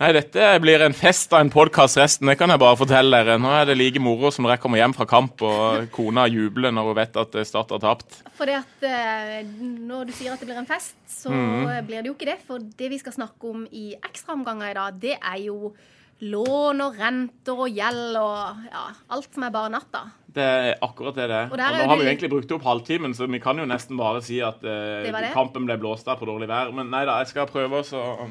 Nei, 0.00 0.08
dette 0.16 0.46
blir 0.62 0.82
en 0.82 0.94
fest 0.96 1.30
av 1.36 1.44
en 1.44 1.50
podkast 1.52 1.98
resten, 2.00 2.26
det 2.30 2.34
kan 2.40 2.50
jeg 2.50 2.60
bare 2.62 2.78
fortelle 2.80 3.20
dere. 3.22 3.36
Nå 3.38 3.50
er 3.54 3.68
det 3.68 3.76
like 3.76 4.00
moro 4.02 4.32
som 4.34 4.46
når 4.46 4.56
jeg 4.56 4.62
kommer 4.64 4.80
hjem 4.80 4.94
fra 4.96 5.06
kamp 5.06 5.44
og 5.46 5.86
kona 5.94 6.24
jubler 6.32 6.72
når 6.74 6.88
hun 6.88 6.98
vet 6.98 7.18
at 7.22 7.36
Start 7.46 7.74
har 7.76 7.82
tapt. 7.82 8.22
Fordi 8.38 8.56
at 8.56 8.86
eh, 8.88 9.40
når 9.60 10.08
du 10.08 10.14
sier 10.16 10.34
at 10.34 10.42
det 10.42 10.48
blir 10.48 10.58
en 10.58 10.68
fest, 10.68 10.96
så 11.10 11.30
mm. 11.30 11.68
blir 11.86 12.00
det 12.00 12.10
jo 12.10 12.16
ikke 12.16 12.30
det. 12.32 12.38
For 12.48 12.62
det 12.62 12.88
vi 12.90 12.98
skal 13.02 13.14
snakke 13.14 13.52
om 13.52 13.66
i 13.68 13.92
ekstraomganger 14.00 14.72
i 14.72 14.78
dag, 14.80 15.02
det 15.02 15.18
er 15.18 15.42
jo 15.44 15.74
lån 16.22 16.82
og 16.84 16.98
renter 16.98 17.60
og 17.64 17.70
gjeld 17.74 18.18
og 18.18 18.66
ja, 18.70 18.82
alt 19.14 19.28
som 19.34 19.46
er 19.46 19.54
bare 19.54 19.72
natta. 19.74 20.02
Det 20.32 20.44
er 20.44 20.82
akkurat 20.82 21.18
det 21.18 21.28
det 21.28 21.36
er. 21.36 21.50
Og 21.50 21.58
Og 21.58 21.60
nå 21.60 21.90
har 21.90 21.98
vi 21.98 22.06
jo 22.06 22.10
egentlig 22.12 22.32
brukt 22.32 22.56
opp 22.56 22.66
halvtimen, 22.66 23.14
så 23.14 23.26
vi 23.30 23.42
kan 23.42 23.58
jo 23.58 23.68
nesten 23.68 23.98
bare 24.00 24.22
si 24.24 24.40
at 24.42 24.62
eh, 24.64 25.12
kampen 25.34 25.66
ble 25.68 25.76
blåst 25.82 26.08
av 26.08 26.18
på 26.22 26.28
dårlig 26.30 26.48
vær. 26.50 26.72
Men 26.74 26.90
nei 26.94 27.04
da, 27.08 27.20
jeg 27.22 27.34
skal 27.34 27.50
prøve 27.50 27.82
å 27.82 28.28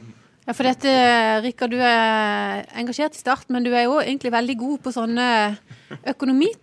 Ja, 0.52 0.56
for 0.58 0.68
dette, 0.68 0.92
Rikard, 1.46 1.72
du 1.72 1.80
er 1.80 2.66
engasjert 2.76 3.16
i 3.16 3.20
Start, 3.22 3.46
men 3.56 3.64
du 3.64 3.70
er 3.72 3.86
jo 3.86 3.94
egentlig 4.02 4.34
veldig 4.34 4.56
god 4.60 4.82
på 4.84 4.92
sånne 4.92 5.28
økonomiting. 6.12 6.58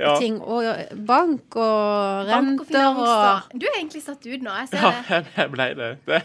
Ja. 0.00 0.16
Og 0.16 0.64
bank 1.06 1.54
og 1.54 2.26
Bank 2.26 2.62
og 2.64 2.72
renter 2.72 2.96
og. 2.98 3.52
Du 3.54 3.66
er 3.68 3.76
egentlig 3.78 4.00
satt 4.02 4.24
ut 4.26 4.42
nå, 4.42 4.54
jeg 4.64 4.70
ser 4.72 4.80
Ja, 4.82 4.90
det. 4.90 5.04
Ja, 5.12 5.20
jeg 5.44 5.52
ble 5.52 5.66
det. 5.78 5.90
det. 6.08 6.20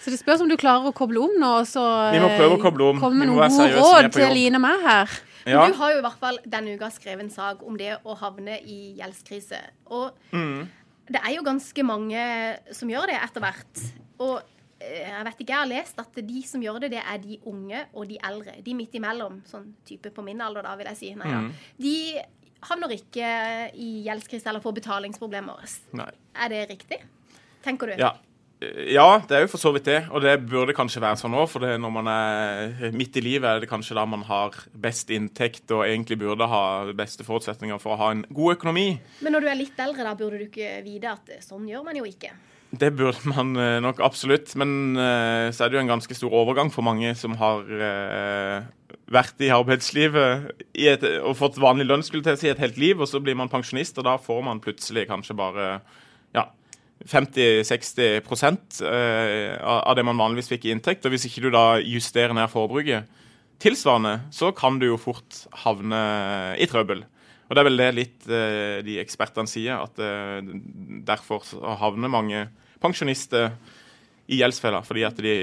Så 0.00 0.14
det 0.14 0.20
spørs 0.22 0.40
om 0.40 0.48
du 0.48 0.56
klarer 0.56 0.88
å 0.88 0.94
koble 0.96 1.20
om 1.26 1.34
nå, 1.42 1.50
og 1.60 1.68
så 1.68 1.82
Vi 2.14 2.22
må 2.22 2.30
prøve 2.38 2.56
å 2.56 2.62
koble 2.62 2.88
om. 2.94 3.02
komme 3.02 3.20
med 3.20 3.28
noen 3.34 3.52
gode 3.52 3.68
råd 3.76 4.08
til. 4.16 4.32
Line 4.38 4.56
og 4.56 4.64
meg 4.64 4.80
her. 4.86 5.18
Ja. 5.44 5.66
Du 5.68 5.76
har 5.82 5.92
jo 5.92 6.00
i 6.00 6.06
hvert 6.06 6.22
fall 6.24 6.40
denne 6.48 6.78
uka 6.78 6.88
skrevet 6.94 7.26
en 7.26 7.34
sak 7.34 7.60
om 7.68 7.76
det 7.76 7.98
å 8.08 8.16
havne 8.16 8.56
i 8.64 8.94
gjeldskrise. 8.96 9.60
Og 9.92 10.14
Mm. 10.32 10.64
det 11.12 11.20
er 11.20 11.34
jo 11.36 11.42
ganske 11.44 11.84
mange 11.84 12.24
som 12.72 12.88
gjør 12.88 13.12
det 13.12 13.20
etter 13.20 13.44
hvert. 13.44 13.84
Og 14.24 14.40
jeg 14.84 15.24
vet 15.28 15.40
ikke, 15.40 15.50
jeg 15.52 15.60
har 15.60 15.70
lest 15.70 15.98
at 16.02 16.20
de 16.28 16.42
som 16.46 16.62
gjør 16.62 16.80
det, 16.84 16.90
det 16.96 17.02
er 17.02 17.18
de 17.22 17.38
unge 17.50 17.84
og 17.94 18.08
de 18.10 18.18
eldre. 18.30 18.56
De 18.64 18.74
midt 18.78 18.94
imellom, 18.98 19.40
sånn 19.48 19.70
type 19.88 20.12
på 20.14 20.24
min 20.26 20.40
alder, 20.44 20.62
da, 20.66 20.74
vil 20.80 20.90
jeg 20.92 21.00
si. 21.00 21.14
Nei, 21.18 21.32
Mm. 21.34 21.50
De 21.80 21.96
havner 22.64 22.94
ikke 22.96 23.30
i 23.76 23.88
gjeldskrise 24.06 24.48
eller 24.48 24.62
får 24.64 24.78
betalingsproblemer. 24.78 25.64
Nei. 25.98 26.10
Er 26.44 26.48
det 26.52 26.62
riktig? 26.70 27.00
Tenker 27.64 27.90
du? 27.90 27.98
Ja. 28.00 28.14
ja, 28.88 29.18
det 29.28 29.36
er 29.36 29.42
jo 29.44 29.50
for 29.52 29.60
så 29.60 29.72
vidt 29.74 29.84
det. 29.88 29.98
Og 30.10 30.22
det 30.24 30.34
burde 30.48 30.72
kanskje 30.76 31.02
være 31.04 31.18
sånn 31.20 31.36
òg, 31.36 31.48
for 31.52 31.64
det, 31.64 31.74
når 31.80 31.92
man 31.92 32.08
er 32.08 32.94
midt 32.96 33.16
i 33.20 33.24
livet, 33.24 33.44
er 33.50 33.60
det 33.60 33.68
kanskje 33.68 33.96
da 33.98 34.06
man 34.08 34.24
har 34.28 34.56
best 34.72 35.10
inntekt 35.12 35.70
og 35.76 35.84
egentlig 35.86 36.18
burde 36.22 36.48
ha 36.48 36.64
beste 36.96 37.26
forutsetninger 37.26 37.80
for 37.82 37.96
å 37.96 38.00
ha 38.00 38.10
en 38.14 38.24
god 38.30 38.56
økonomi. 38.56 38.88
Men 39.20 39.36
når 39.36 39.44
du 39.44 39.52
er 39.52 39.60
litt 39.60 39.84
eldre, 39.84 40.06
da 40.08 40.14
burde 40.18 40.40
du 40.40 40.48
ikke 40.48 40.78
vite 40.86 41.12
at 41.12 41.36
eh, 41.36 41.44
sånn 41.44 41.68
gjør 41.68 41.84
man 41.84 42.00
jo 42.00 42.08
ikke. 42.08 42.32
Det 42.80 42.90
burde 42.96 43.28
man 43.28 43.54
eh, 43.60 43.80
nok 43.82 44.00
absolutt, 44.02 44.54
men 44.58 44.96
eh, 44.96 45.50
så 45.54 45.64
er 45.64 45.70
det 45.70 45.76
jo 45.78 45.82
en 45.84 45.92
ganske 45.92 46.16
stor 46.16 46.32
overgang 46.34 46.72
for 46.72 46.86
mange 46.86 47.12
som 47.18 47.36
har 47.38 47.68
eh, 47.68 48.64
vært 49.12 49.42
i 49.44 49.50
arbeidslivet 49.54 50.64
i 50.80 50.88
et, 50.90 51.04
og 51.20 51.36
fått 51.38 51.60
vanlig 51.62 51.86
lønn 51.86 52.04
skulle 52.06 52.34
å 52.34 52.40
si, 52.40 52.48
et 52.50 52.62
helt 52.62 52.80
liv, 52.80 52.98
og 52.98 53.10
så 53.10 53.20
blir 53.22 53.36
man 53.38 53.52
pensjonist, 53.52 54.00
og 54.00 54.08
da 54.08 54.16
får 54.20 54.40
man 54.46 54.62
plutselig 54.64 55.06
kanskje 55.10 55.36
bare 55.38 55.68
ja, 56.34 56.48
50-60 57.04 58.80
eh, 58.88 59.60
av 59.60 59.94
det 59.98 60.06
man 60.08 60.18
vanligvis 60.18 60.50
fikk 60.54 60.66
i 60.66 60.74
inntekt. 60.74 61.04
Og 61.04 61.14
hvis 61.14 61.28
ikke 61.28 61.44
du 61.44 61.50
da 61.54 61.66
justerer 61.78 62.34
ned 62.34 62.50
forbruket 62.50 63.22
tilsvarende, 63.62 64.16
så 64.34 64.50
kan 64.56 64.80
du 64.80 64.88
jo 64.88 65.00
fort 65.00 65.44
havne 65.62 66.00
i 66.58 66.66
trøbbel. 66.70 67.04
Og 67.44 67.54
det 67.54 67.60
er 67.60 67.68
vel 67.68 67.78
det 67.78 67.88
litt 67.92 68.26
de 68.26 68.94
ekspertene 69.02 69.48
sier, 69.48 69.84
at 69.84 70.00
derfor 71.06 71.44
havner 71.78 72.10
mange 72.10 72.46
pensjonister 72.84 73.54
i 74.26 74.38
gjeldsfella. 74.40 74.80
Fordi 74.86 75.04
at 75.04 75.20
de, 75.20 75.34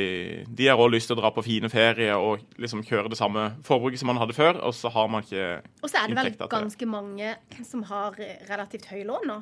de 0.48 0.68
har 0.68 0.80
også 0.80 0.96
lyst 0.96 1.12
til 1.12 1.18
å 1.18 1.22
dra 1.22 1.32
på 1.36 1.44
fine 1.46 1.70
ferier 1.70 2.18
og 2.18 2.44
liksom 2.62 2.84
kjøre 2.88 3.12
det 3.12 3.20
samme 3.20 3.52
forbruket 3.68 4.02
som 4.02 4.10
man 4.14 4.22
hadde 4.22 4.38
før, 4.38 4.62
og 4.66 4.76
så 4.78 4.92
har 4.94 5.10
man 5.12 5.26
ikke 5.26 5.48
Og 5.82 5.90
så 5.90 6.02
er 6.02 6.12
det 6.12 6.20
vel 6.22 6.52
ganske 6.52 6.90
mange 6.90 7.36
som 7.68 7.86
har 7.90 8.18
eh, 8.22 8.40
relativt 8.50 8.90
høy 8.92 9.04
lån 9.10 9.28
nå. 9.30 9.42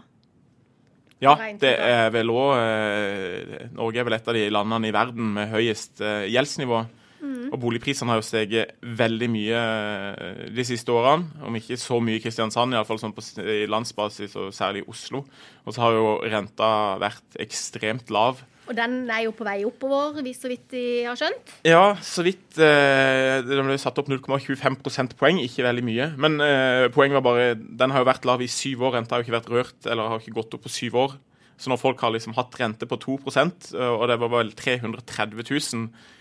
Ja, 1.20 1.34
det 1.60 1.74
er 1.84 2.14
vel 2.16 2.30
òg 2.32 3.74
Norge 3.76 4.00
er 4.00 4.06
vel 4.08 4.16
et 4.16 4.28
av 4.32 4.38
de 4.38 4.46
landene 4.56 4.88
i 4.88 4.94
verden 4.96 5.34
med 5.36 5.52
høyest 5.52 6.00
eh, 6.00 6.30
gjeldsnivå. 6.32 6.86
Mm. 7.20 7.50
Og 7.52 7.58
boligprisene 7.62 8.14
har 8.14 8.20
jo 8.22 8.28
steget 8.28 8.76
veldig 8.82 9.30
mye 9.32 9.64
eh, 9.64 10.44
de 10.56 10.66
siste 10.68 10.94
årene. 10.94 11.44
Om 11.46 11.58
ikke 11.60 11.80
så 11.80 12.00
mye 12.04 12.20
i 12.20 12.24
Kristiansand, 12.24 12.76
iallfall 12.76 13.02
sånn 13.02 13.16
på 13.16 13.24
i 13.44 13.66
landsbasis, 13.70 14.38
og 14.40 14.54
særlig 14.56 14.86
i 14.86 14.90
Oslo. 14.92 15.26
Og 15.66 15.76
så 15.76 15.84
har 15.86 15.98
jo 15.98 16.16
renta 16.24 16.72
vært 17.02 17.40
ekstremt 17.44 18.14
lav. 18.14 18.44
Og 18.70 18.76
den 18.78 19.08
er 19.10 19.24
jo 19.26 19.32
på 19.34 19.48
vei 19.48 19.64
oppover, 19.66 20.20
hvis 20.22 20.44
så 20.44 20.50
vidt 20.52 20.68
de 20.76 20.84
har 21.08 21.18
skjønt. 21.18 21.56
Ja, 21.66 21.96
så 22.06 22.22
vidt 22.26 22.60
eh, 22.62 23.40
Den 23.42 23.66
ble 23.66 23.80
satt 23.82 23.98
opp 23.98 24.12
0,25 24.12 24.78
prosentpoeng, 24.84 25.42
ikke 25.42 25.66
veldig 25.66 25.86
mye. 25.88 26.12
Men 26.22 26.38
eh, 26.46 26.86
poenget 26.94 27.18
var 27.18 27.26
bare 27.26 27.56
Den 27.58 27.96
har 27.96 28.06
jo 28.06 28.12
vært 28.12 28.30
lav 28.30 28.46
i 28.46 28.52
syv 28.52 28.86
år. 28.86 29.00
Renta 29.00 29.18
har 29.18 29.24
jo 29.24 29.28
ikke 29.28 29.40
vært 29.40 29.52
rørt, 29.56 29.80
eller 29.90 30.14
har 30.14 30.22
ikke 30.22 30.38
gått 30.38 30.54
opp 30.54 30.68
på 30.68 30.78
syv 30.78 31.02
år. 31.02 31.18
Så 31.60 31.72
når 31.72 31.82
folk 31.82 32.00
har 32.06 32.14
liksom 32.16 32.38
hatt 32.38 32.56
rente 32.60 32.88
på 32.88 32.98
2 33.04 33.18
eh, 33.36 33.90
og 33.90 34.08
det 34.08 34.20
var 34.22 34.32
vel 34.38 34.54
330 34.56 35.44
000 35.44 35.84
eh, 35.84 36.16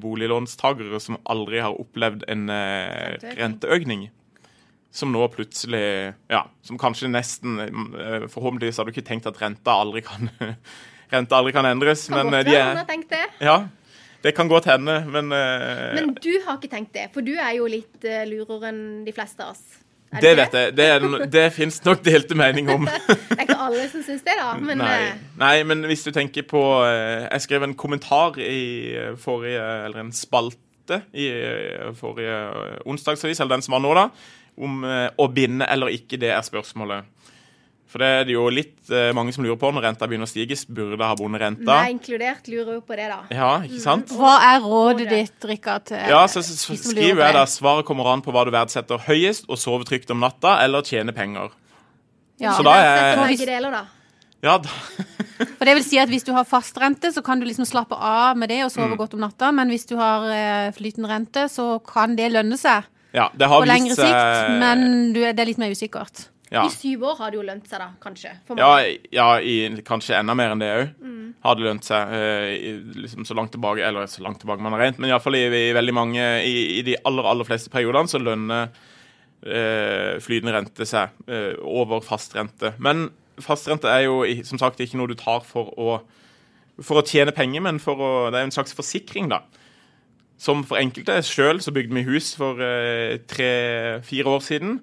boliglånstagere 0.00 1.00
som 1.00 1.18
aldri 1.28 1.60
har 1.64 1.76
opplevd 1.80 2.24
en 2.28 2.48
eh, 2.50 3.16
Renteøkning. 3.38 4.08
som 4.90 5.12
nå 5.12 5.24
plutselig 5.34 6.14
Ja, 6.32 6.44
som 6.64 6.78
kanskje 6.80 7.10
nesten 7.12 7.58
eh, 7.60 8.28
Forhåpentligvis 8.32 8.78
har 8.80 8.84
du 8.88 8.92
ikke 8.94 9.04
tenkt 9.06 9.26
at 9.30 9.40
renta 9.42 9.74
aldri 9.82 10.02
kan 10.06 10.30
Renta 11.12 11.38
aldri 11.40 11.52
kan 11.56 11.64
endres, 11.68 12.06
Kan 12.08 12.18
men 12.18 12.32
godt 12.32 12.40
eh, 12.46 12.50
de 12.52 12.56
er 12.60 12.74
har 12.82 12.88
tenkt 12.88 13.10
det. 13.14 13.24
ja, 13.40 13.58
det 14.22 14.32
kan 14.34 14.48
godt 14.50 14.66
hende, 14.66 14.96
men, 15.06 15.30
eh, 15.32 15.94
Men 15.94 16.14
du 16.20 16.32
har 16.46 16.56
ikke 16.58 16.68
tenkt 16.72 16.92
det, 16.96 17.06
for 17.14 17.22
du 17.24 17.34
er 17.38 17.52
jo 17.60 17.68
litt 17.70 18.02
lurere 18.28 18.68
enn 18.72 18.82
de 19.06 19.12
fleste 19.14 19.44
av 19.44 19.54
oss. 19.54 19.62
Er 20.08 20.22
det 20.24 20.30
vet 20.38 20.54
jeg. 20.56 20.72
Det, 20.76 20.84
er 20.88 21.26
det 21.28 21.42
fins 21.52 21.82
nok 21.84 22.00
delte 22.04 22.36
meninger 22.38 22.78
om. 22.78 22.86
Det 23.28 23.36
er 23.36 23.42
ikke 23.44 23.58
alle 23.66 23.88
som 23.92 24.04
syns 24.06 24.22
det, 24.24 24.36
da. 24.38 24.54
Men 24.56 24.80
Nei. 24.80 24.94
eh, 25.10 25.18
Nei, 25.40 25.56
men 25.68 25.84
hvis 25.90 26.06
du 26.06 26.10
tenker 26.16 26.46
på 26.48 26.62
eh, 26.86 27.26
Jeg 27.26 27.44
skrev 27.44 27.66
en 27.66 27.76
kommentar 27.76 28.38
i 28.40 28.62
eh, 28.96 29.12
forrige 29.20 29.60
Eller 29.84 30.00
en 30.06 30.14
spalte 30.16 31.02
i 31.12 31.26
forrige 31.98 32.36
onsdagsavis, 32.88 33.42
eller 33.42 33.58
den 33.58 33.64
som 33.66 33.74
var 33.76 33.82
nå, 33.84 33.90
da, 33.92 34.06
om 34.56 34.78
å 34.88 35.26
binde 35.28 35.66
eller 35.68 35.92
ikke, 35.92 36.16
det 36.16 36.30
er 36.32 36.40
spørsmålet. 36.46 37.04
For 37.88 38.02
det 38.04 38.08
er 38.18 38.24
det 38.28 38.34
jo 38.34 38.42
litt 38.52 38.90
eh, 38.92 39.10
mange 39.16 39.32
som 39.32 39.44
lurer 39.46 39.56
på 39.56 39.70
når 39.72 39.86
renta 39.86 40.04
begynner 40.10 40.28
å 40.28 40.30
stige. 40.30 40.56
Burde 40.68 40.98
ha 41.08 41.14
bonderenta. 41.16 41.64
meg 41.64 41.94
inkludert 41.96 42.48
lurer 42.52 42.74
jo 42.76 42.82
på 42.84 42.96
det, 42.98 43.06
da. 43.08 43.20
Ja, 43.32 43.50
ikke 43.64 43.80
sant? 43.80 44.12
Hva 44.12 44.34
er 44.50 44.60
rådet 44.60 45.06
ditt, 45.08 45.46
Rikard? 45.48 45.86
til 45.88 45.96
Ja, 46.12 46.26
så, 46.28 46.42
så, 46.44 46.52
så 46.60 46.76
skriver 46.76 47.24
jeg 47.24 47.36
da 47.38 47.46
svaret 47.48 47.86
kommer 47.88 48.10
an 48.12 48.20
på 48.24 48.34
hva 48.34 48.44
du 48.44 48.52
verdsetter 48.52 49.00
høyest, 49.08 49.48
og 49.48 49.56
sove 49.56 49.88
trygt 49.88 50.12
om 50.12 50.20
natta, 50.20 50.58
eller 50.66 50.84
tjene 50.84 51.14
penger. 51.16 51.48
Ja. 52.38 52.52
Så 52.54 52.62
da 52.66 52.76
er- 52.76 53.22
begge 53.24 53.46
deler, 53.48 53.70
da. 53.72 53.84
Ja, 54.44 54.58
da, 54.62 54.68
For 55.58 55.66
det 55.66 55.72
vil 55.74 55.82
si 55.82 55.98
at 55.98 56.08
Hvis 56.12 56.22
du 56.26 56.30
har 56.34 56.44
fastrente, 56.46 57.10
så 57.14 57.22
kan 57.26 57.40
du 57.40 57.46
liksom 57.48 57.66
slappe 57.66 57.96
av 57.98 58.36
med 58.38 58.50
det 58.52 58.60
og 58.66 58.70
sove 58.70 58.92
Mm. 58.92 58.96
godt 59.00 59.14
om 59.16 59.20
natta. 59.24 59.50
Men 59.54 59.68
hvis 59.72 59.86
du 59.88 59.96
har 59.98 60.28
eh, 60.30 60.70
flytende 60.76 61.08
rente, 61.10 61.48
så 61.50 61.80
kan 61.82 62.14
det 62.14 62.30
lønne 62.36 62.58
seg 62.58 62.84
ja, 63.16 63.30
det 63.34 63.48
har 63.48 63.62
på 63.64 63.66
lengre 63.66 63.94
vist 63.96 64.02
sikt. 64.04 64.58
Men 64.60 65.12
du, 65.14 65.20
det 65.24 65.40
er 65.40 65.48
litt 65.48 65.58
mer 65.58 65.72
usikkert. 65.72 66.28
Ja. 66.48 66.64
I 66.64 66.72
syv 66.72 67.02
år 67.10 67.18
har 67.18 67.32
det 67.32 67.36
jo 67.36 67.44
lønt 67.44 67.66
seg, 67.68 67.82
da, 67.82 67.88
kanskje. 68.00 68.30
Ja, 68.56 68.70
ja 69.12 69.26
i, 69.44 69.56
kanskje 69.84 70.16
enda 70.16 70.32
mer 70.38 70.54
enn 70.54 70.62
det 70.62 70.70
òg. 70.72 70.94
Har 71.44 71.58
det 71.58 71.66
lønt 71.66 71.84
seg 71.84 72.12
uh, 72.14 72.48
i, 72.50 72.72
liksom 73.04 73.26
så 73.28 73.36
langt 73.36 73.52
tilbake 73.54 73.84
Eller 73.84 74.08
så 74.10 74.24
langt 74.24 74.40
tilbake 74.42 74.64
man 74.64 74.74
har 74.74 74.80
regnet, 74.82 74.98
men 75.02 75.12
iallfall 75.12 75.36
i, 75.38 75.44
i 75.44 75.74
veldig 75.76 75.94
mange 75.94 76.24
i, 76.42 76.54
I 76.78 76.82
de 76.86 76.96
aller 77.06 77.28
aller 77.30 77.46
fleste 77.46 77.70
periodene 77.70 78.10
så 78.10 78.20
lønner 78.22 78.72
uh, 78.72 80.14
flytende 80.24 80.56
rente 80.56 80.88
seg 80.88 81.14
uh, 81.28 81.54
over 81.62 82.00
fastrente. 82.04 82.72
Men 82.82 83.10
fastrente 83.44 83.92
er 83.92 84.06
jo 84.08 84.22
som 84.48 84.60
sagt 84.60 84.80
ikke 84.82 84.98
noe 84.98 85.12
du 85.12 85.18
tar 85.20 85.44
for 85.46 85.70
å, 85.78 86.00
for 86.80 87.02
å 87.02 87.06
tjene 87.06 87.36
penger, 87.36 87.62
men 87.68 87.78
å, 87.78 88.12
det 88.32 88.40
er 88.40 88.48
en 88.48 88.54
slags 88.56 88.74
forsikring, 88.74 89.28
da. 89.30 89.44
Som 90.40 90.64
for 90.66 90.80
enkelte. 90.80 91.20
Sjøl 91.26 91.60
så 91.60 91.74
bygde 91.74 91.96
vi 91.98 92.06
hus 92.06 92.32
for 92.38 92.58
tre-fire 93.30 94.32
år 94.38 94.42
siden. 94.46 94.76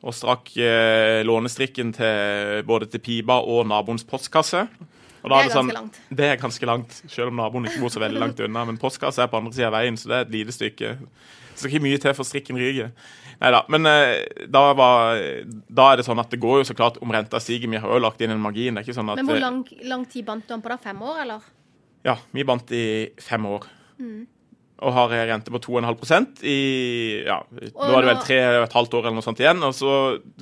Og 0.00 0.14
strakk 0.16 0.48
eh, 0.56 1.20
lånestrikken 1.28 1.92
til 1.92 2.62
både 2.68 2.88
til 2.88 3.02
pipa 3.04 3.36
og 3.44 3.66
naboens 3.68 4.04
postkasse. 4.08 4.62
Og 5.20 5.28
da 5.28 5.42
Det 5.42 5.50
er 5.50 5.56
sånn- 5.58 5.68
ganske 5.68 5.76
langt. 5.76 6.00
Det 6.16 6.24
er 6.24 6.36
ganske 6.40 6.66
langt, 6.66 7.02
selv 7.12 7.28
om 7.28 7.36
naboen 7.36 7.66
ikke 7.68 7.80
bor 7.82 7.92
så 7.92 8.00
veldig 8.00 8.20
langt 8.22 8.40
unna. 8.40 8.64
Men 8.64 8.78
postkasse 8.80 9.20
er 9.20 9.28
på 9.28 9.36
andre 9.36 9.52
sida 9.52 9.66
av 9.68 9.74
veien, 9.76 9.96
så 10.00 10.08
det 10.08 10.16
er 10.16 10.24
et 10.24 10.30
lite 10.32 10.52
stykke. 10.56 10.96
Det 10.96 11.58
skal 11.60 11.70
ikke 11.70 11.82
mye 11.84 12.00
til 12.00 12.14
for 12.16 12.24
strikken 12.24 12.56
ryker. 12.56 12.90
Neida, 13.40 13.64
Men 13.68 13.84
eh, 13.86 14.24
da, 14.48 14.72
var, 14.72 15.20
da 15.68 15.92
er 15.92 15.96
det 16.00 16.06
sånn 16.06 16.18
at 16.20 16.30
det 16.32 16.40
går 16.40 16.60
jo 16.60 16.64
så 16.72 16.76
klart 16.76 16.96
om 17.02 17.12
renta 17.12 17.40
stiger. 17.40 17.68
Vi 17.68 17.76
har 17.76 17.88
jo 17.88 18.00
lagt 18.00 18.20
inn 18.20 18.30
en 18.30 18.40
margin. 18.40 18.74
Det 18.74 18.80
er 18.80 18.88
ikke 18.88 18.96
sånn 18.96 19.12
at 19.12 19.16
Men 19.20 19.26
hvor 19.28 19.36
eh, 19.36 19.40
lang, 19.44 19.60
lang 19.84 20.04
tid 20.08 20.24
bandt 20.24 20.46
du 20.48 20.54
den 20.54 20.62
på 20.62 20.68
da? 20.72 20.76
Fem 20.80 21.00
år, 21.02 21.20
eller? 21.26 21.40
Ja, 22.04 22.16
vi 22.32 22.44
bandt 22.44 22.72
i 22.72 23.10
fem 23.20 23.44
år. 23.44 23.66
Mm. 24.00 24.26
Og 24.80 24.94
har 24.96 25.12
en 25.12 25.26
rente 25.28 25.52
på 25.52 25.58
2,5% 25.60 26.40
i 26.48 26.54
ja, 27.26 27.36
Nå 27.52 27.90
er 27.98 28.00
det 28.00 28.08
vel 28.08 28.20
tre 28.24 28.38
og 28.56 28.62
et 28.64 28.76
halvt 28.78 28.94
år 28.96 29.02
eller 29.08 29.16
noe 29.18 29.24
sånt 29.26 29.42
igjen. 29.42 29.60
Og 29.66 29.74
så 29.76 29.90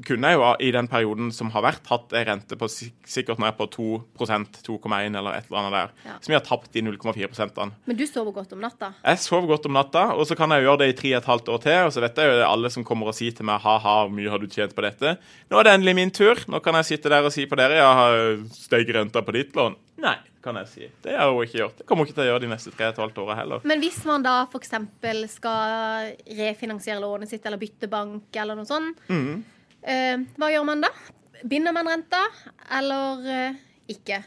kunne 0.07 0.31
jeg 0.31 0.39
jo 0.39 0.51
i 0.63 0.71
den 0.77 0.87
perioden 0.91 1.33
som 1.35 1.51
har 1.55 1.65
vært, 1.67 1.83
hatt 1.91 2.15
en 2.15 2.27
rente 2.29 2.59
på 2.61 2.69
sik- 2.71 3.09
sikkert 3.09 3.41
ned 3.43 3.57
på 3.59 3.67
2% 3.75 4.61
2,1 4.63 5.19
eller 5.19 5.39
et 5.41 5.49
eller 5.49 5.59
annet 5.65 5.75
der. 5.75 5.91
Ja. 6.07 6.19
Som 6.23 6.33
jeg 6.37 6.39
har 6.41 6.47
tapt 6.47 6.71
de 6.77 6.85
0,4 6.87 7.31
prosentene. 7.33 7.75
Men 7.91 7.99
du 7.99 8.05
sover 8.07 8.37
godt 8.37 8.55
om 8.55 8.63
natta? 8.63 8.93
Jeg 9.03 9.19
sover 9.25 9.51
godt 9.51 9.67
om 9.67 9.75
natta, 9.75 10.05
og 10.15 10.23
så 10.31 10.39
kan 10.39 10.55
jeg 10.55 10.67
gjøre 10.69 10.83
det 10.85 10.91
i 10.93 10.97
tre 11.03 11.13
og 11.17 11.19
et 11.25 11.31
halvt 11.33 11.53
år 11.57 11.63
til. 11.67 11.81
Og 11.89 11.93
så 11.97 12.05
vet 12.07 12.23
jeg 12.23 12.31
jo 12.31 12.39
det 12.39 12.45
er 12.47 12.53
alle 12.53 12.71
som 12.71 12.87
kommer 12.87 13.11
og 13.11 13.19
sier 13.19 13.35
til 13.35 13.49
meg 13.51 13.59
ha-ha, 13.67 13.97
hvor 14.07 14.15
mye 14.15 14.31
har 14.31 14.39
du 14.39 14.47
tjent 14.47 14.77
på 14.79 14.87
dette? 14.87 15.17
Nå 15.51 15.59
er 15.59 15.67
det 15.67 15.75
endelig 15.81 15.97
min 15.99 16.15
tur. 16.15 16.39
Nå 16.47 16.63
kan 16.63 16.79
jeg 16.79 16.91
sitte 16.95 17.11
der 17.11 17.27
og 17.27 17.35
si 17.35 17.49
på 17.51 17.59
dere 17.59 17.81
jeg 17.83 17.99
har 18.03 18.19
steget 18.55 18.95
renta 18.95 19.25
på 19.27 19.35
ditt 19.35 19.59
lån. 19.59 19.75
Nei, 19.99 20.15
kan 20.45 20.59
jeg 20.63 20.71
si. 20.71 20.89
Det 21.05 21.17
har 21.19 21.31
jo 21.33 21.43
ikke 21.45 21.59
gjort. 21.61 21.77
Det 21.81 21.87
kommer 21.89 22.07
jeg 22.07 22.13
ikke 22.13 22.19
til 22.21 22.25
å 22.25 22.31
gjøre 22.31 22.45
de 22.45 22.51
neste 22.53 22.73
tre 22.73 22.89
og 22.89 22.95
et 22.95 23.03
halvt 23.03 23.21
åra 23.25 23.37
heller. 23.41 23.69
Men 23.69 23.83
hvis 23.83 24.01
man 24.09 24.25
da 24.25 24.39
f.eks. 24.47 24.75
skal 25.35 26.11
refinansiere 26.39 27.03
lånet 27.03 27.33
sitt 27.33 27.47
eller 27.47 27.61
bytte 27.61 27.91
bank 27.91 28.41
eller 28.43 28.59
noe 28.59 28.69
sånt, 28.69 29.03
mm. 29.11 29.31
eh, 29.83 30.17
hva 30.39 30.51
gjør 30.55 30.67
man 30.71 30.85
da? 30.87 30.93
Binder 31.49 31.75
man 31.75 31.91
renta, 31.91 32.25
eller 32.79 33.31
eh, 33.35 33.63
ikke? 33.95 34.23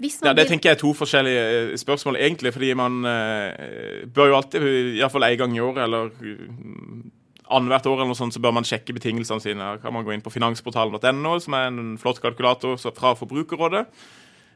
Ja, 0.00 0.32
Det 0.32 0.46
tenker 0.48 0.70
jeg 0.70 0.78
er 0.78 0.80
to 0.80 0.94
forskjellige 0.96 1.40
eh, 1.72 1.76
spørsmål, 1.76 2.16
egentlig. 2.16 2.52
Fordi 2.52 2.74
man 2.74 3.04
eh, 3.04 4.06
bør 4.14 4.30
jo 4.30 4.36
alltid, 4.38 4.68
iallfall 4.96 5.26
en 5.28 5.38
gang 5.38 5.56
i 5.56 5.60
året 5.60 5.82
eller 5.84 6.08
uh, 6.08 7.10
annethvert 7.50 7.86
år, 7.90 7.98
eller 7.98 8.12
noe 8.12 8.18
sånt, 8.18 8.34
så 8.34 8.40
bør 8.40 8.54
man 8.56 8.66
sjekke 8.66 8.94
betingelsene 8.96 9.44
sine. 9.44 9.66
Her 9.66 9.82
kan 9.82 9.92
man 9.92 10.06
gå 10.06 10.14
inn 10.14 10.24
på 10.24 10.32
finansportalen.no, 10.32 11.36
som 11.44 11.58
er 11.58 11.68
en 11.68 11.98
flott 12.00 12.22
kalkulator 12.22 12.80
fra 12.80 13.12
Forbrukerrådet. 13.18 13.84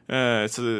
Eh, 0.07 0.45
så, 0.51 0.75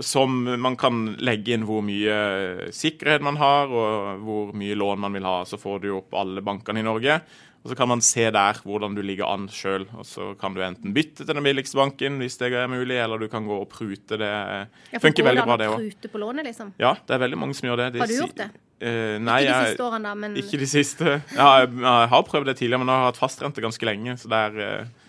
som 0.00 0.42
man 0.60 0.76
kan 0.78 1.16
legge 1.18 1.56
inn 1.56 1.66
hvor 1.68 1.82
mye 1.86 2.70
sikkerhet 2.74 3.24
man 3.24 3.40
har, 3.40 3.68
og 3.72 4.22
hvor 4.24 4.54
mye 4.56 4.78
lån 4.78 5.04
man 5.06 5.18
vil 5.18 5.26
ha. 5.28 5.42
Så 5.48 5.58
får 5.60 5.82
du 5.84 5.92
opp 5.96 6.14
alle 6.18 6.44
bankene 6.44 6.82
i 6.82 6.86
Norge. 6.86 7.20
Og 7.58 7.72
så 7.72 7.74
kan 7.74 7.88
man 7.90 8.00
se 8.00 8.22
der 8.30 8.60
hvordan 8.62 8.94
du 8.94 9.00
ligger 9.02 9.26
an 9.28 9.48
sjøl. 9.50 9.88
Og 9.98 10.06
så 10.06 10.30
kan 10.38 10.54
du 10.54 10.62
enten 10.62 10.94
bytte 10.94 11.24
til 11.26 11.34
den 11.34 11.44
billigste 11.44 11.76
banken 11.76 12.20
hvis 12.22 12.38
det 12.38 12.52
er 12.54 12.70
mulig, 12.70 12.96
eller 13.02 13.18
du 13.18 13.26
kan 13.28 13.44
gå 13.48 13.56
og 13.58 13.66
prute. 13.72 14.16
Det 14.16 14.30
Ja, 14.30 15.00
funker 15.02 15.26
veldig 15.26 15.44
bra, 15.44 15.56
det 15.58 15.66
òg. 15.72 15.82
Prute 15.82 16.12
på 16.12 16.22
lånet, 16.22 16.46
liksom. 16.46 16.70
Ja, 16.78 16.94
det 17.02 17.18
er 17.18 17.24
veldig 17.26 17.40
mange 17.42 17.58
som 17.58 17.68
gjør 17.68 17.82
det. 17.82 17.88
De 17.96 18.04
Har 18.04 18.10
du 18.10 18.14
gjort 18.20 18.38
det? 18.38 18.48
Uh, 18.78 19.18
nei, 19.18 19.40
Ikke 19.42 19.58
de 19.58 19.72
siste 19.72 19.84
årene, 19.88 20.06
da, 20.06 20.14
men 20.14 20.36
ikke 20.38 20.58
de 20.60 20.66
siste. 20.70 21.16
Ja, 21.34 21.48
jeg, 21.64 21.72
jeg 21.82 22.10
har 22.14 22.26
prøvd 22.30 22.46
det 22.46 22.56
tidligere, 22.60 22.78
men 22.84 22.92
jeg 22.92 23.02
har 23.02 23.10
hatt 23.10 23.18
fastrente 23.18 23.64
ganske 23.64 23.88
lenge. 23.90 24.14
Så 24.22 24.30
det 24.30 24.38
er 24.38 24.60
eh, 24.62 25.07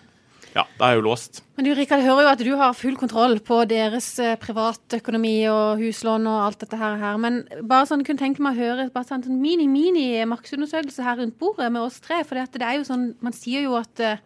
Ja, 0.50 0.64
det 0.66 0.82
er 0.82 0.96
jo 0.98 1.04
låst. 1.06 1.42
Men 1.54 1.66
du 1.66 1.70
Rikard, 1.78 2.02
hører 2.02 2.24
jo 2.24 2.30
at 2.32 2.42
du 2.42 2.50
har 2.58 2.74
full 2.74 2.96
kontroll 2.98 3.36
på 3.46 3.60
deres 3.70 4.08
eh, 4.22 4.34
privatøkonomi 4.40 5.34
og 5.52 5.82
huslån 5.82 6.26
og 6.26 6.46
alt 6.48 6.64
dette 6.64 6.78
her. 6.80 6.96
her. 6.98 7.20
Men 7.22 7.44
bare 7.70 7.86
sånn, 7.86 8.02
kunne 8.06 8.18
tenke 8.18 8.42
meg 8.42 8.58
å 8.58 8.64
høre 8.64 8.88
bare 8.94 9.06
sånn 9.06 9.22
en 9.28 9.38
mini-mini 9.42 10.08
markedsundersøkelse 10.30 11.06
her 11.06 11.20
rundt 11.20 11.38
bordet 11.38 11.70
med 11.70 11.84
oss 11.84 12.00
tre. 12.02 12.22
For 12.26 12.40
det 12.40 12.66
er 12.66 12.80
jo 12.80 12.88
sånn, 12.88 13.12
man 13.22 13.36
sier 13.36 13.68
jo 13.68 13.78
at 13.78 14.02
eh, 14.02 14.18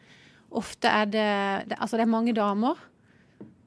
ofte 0.54 0.88
er 0.88 1.12
det, 1.12 1.28
det 1.68 1.78
Altså 1.80 2.00
det 2.00 2.06
er 2.06 2.14
mange 2.14 2.36
damer 2.36 2.80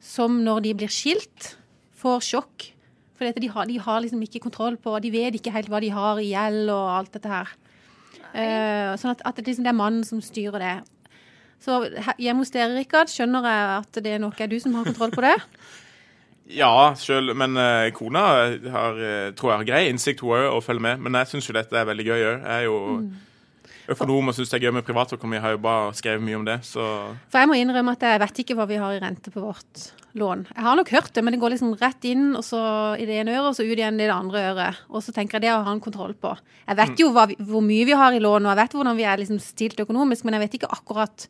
som 0.02 0.42
når 0.42 0.66
de 0.66 0.74
blir 0.82 0.94
skilt, 0.94 1.54
får 1.98 2.26
sjokk. 2.26 2.72
For 3.18 3.38
de 3.38 3.50
har, 3.54 3.70
de 3.70 3.80
har 3.82 4.02
liksom 4.02 4.22
ikke 4.26 4.44
kontroll 4.44 4.78
på 4.78 4.94
De 5.02 5.14
vet 5.14 5.38
ikke 5.38 5.54
helt 5.54 5.70
hva 5.74 5.82
de 5.82 5.90
har 5.94 6.20
i 6.22 6.30
gjeld 6.32 6.70
og 6.70 6.92
alt 6.94 7.16
dette 7.18 7.32
her. 7.32 7.54
Uh, 8.28 8.94
sånn 9.00 9.16
at, 9.16 9.24
at 9.26 9.40
det, 9.40 9.48
liksom, 9.48 9.66
det 9.66 9.72
er 9.72 9.80
mannen 9.80 10.06
som 10.06 10.22
styrer 10.22 10.62
det. 10.62 10.76
Så 11.64 11.82
hjemme 12.22 12.44
hos 12.44 12.54
dere, 12.54 12.76
Rikard, 12.78 13.12
skjønner 13.12 13.46
jeg 13.48 13.68
at 13.80 14.00
det 14.06 14.16
nok 14.22 14.40
er 14.42 14.50
du 14.52 14.58
som 14.62 14.76
har 14.78 14.88
kontroll 14.88 15.14
på 15.16 15.26
det? 15.26 15.36
Ja, 16.48 16.94
selv, 16.96 17.34
men 17.36 17.58
uh, 17.60 17.90
kona 17.92 18.22
har, 18.72 19.00
eh, 19.04 19.34
tror 19.36 19.50
jeg 19.52 19.60
har 19.60 19.66
grei 19.68 19.82
innsikt 19.92 20.22
hun 20.24 20.32
òg, 20.32 20.46
og 20.48 20.62
følger 20.64 20.86
med. 20.86 21.02
Men 21.04 21.18
jeg 21.20 21.28
syns 21.34 21.50
jo 21.50 21.56
dette 21.58 21.76
er 21.76 21.90
veldig 21.90 22.06
gøy 22.08 22.22
òg. 22.22 22.38
Jeg 22.38 22.54
er 22.54 22.62
jo 22.64 22.78
økonom 22.78 23.10
og 23.88 24.36
syns 24.36 24.50
det 24.52 24.58
er 24.58 24.66
gøy 24.68 24.74
med 24.76 24.84
privatøkonomi. 24.84 25.40
Har 25.40 25.56
jo 25.56 25.62
bare 25.64 25.94
skrevet 25.96 26.24
mye 26.24 26.36
om 26.36 26.46
det, 26.48 26.58
så 26.68 26.84
For 27.32 27.40
jeg 27.40 27.48
må 27.48 27.56
innrømme 27.56 27.94
at 27.96 28.04
jeg 28.04 28.20
vet 28.20 28.42
ikke 28.44 28.58
hva 28.60 28.68
vi 28.68 28.80
har 28.82 28.96
i 28.96 29.00
rente 29.00 29.32
på 29.32 29.44
vårt 29.44 29.92
lån. 30.18 30.46
Jeg 30.52 30.66
har 30.66 30.76
nok 30.76 30.92
hørt 30.92 31.14
det, 31.14 31.24
men 31.24 31.36
det 31.36 31.40
går 31.40 31.54
liksom 31.56 31.76
rett 31.80 32.08
inn 32.10 32.36
og 32.36 32.44
så 32.44 32.60
i 33.00 33.06
det 33.08 33.22
ene 33.22 33.36
øret, 33.38 33.52
og 33.52 33.56
så 33.56 33.64
ut 33.64 33.78
igjen 33.78 34.00
i 34.00 34.08
det 34.08 34.14
andre 34.14 34.44
øret. 34.52 34.82
Og 34.92 35.04
så 35.06 35.14
tenker 35.16 35.38
jeg 35.38 35.48
det 35.48 35.54
å 35.56 35.64
ha 35.64 35.76
en 35.76 35.84
kontroll 35.84 36.16
på. 36.20 36.34
Jeg 36.68 36.80
vet 36.82 37.04
jo 37.04 37.12
hva 37.16 37.28
vi, 37.32 37.38
hvor 37.40 37.64
mye 37.64 37.88
vi 37.88 37.98
har 37.98 38.16
i 38.16 38.24
lån, 38.24 38.48
og 38.48 38.52
jeg 38.52 38.62
vet 38.62 38.80
hvordan 38.80 39.00
vi 39.00 39.08
er 39.08 39.22
liksom 39.24 39.40
stilt 39.44 39.84
økonomisk, 39.86 40.28
men 40.28 40.36
jeg 40.36 40.46
vet 40.46 40.58
ikke 40.60 40.74
akkurat 40.76 41.28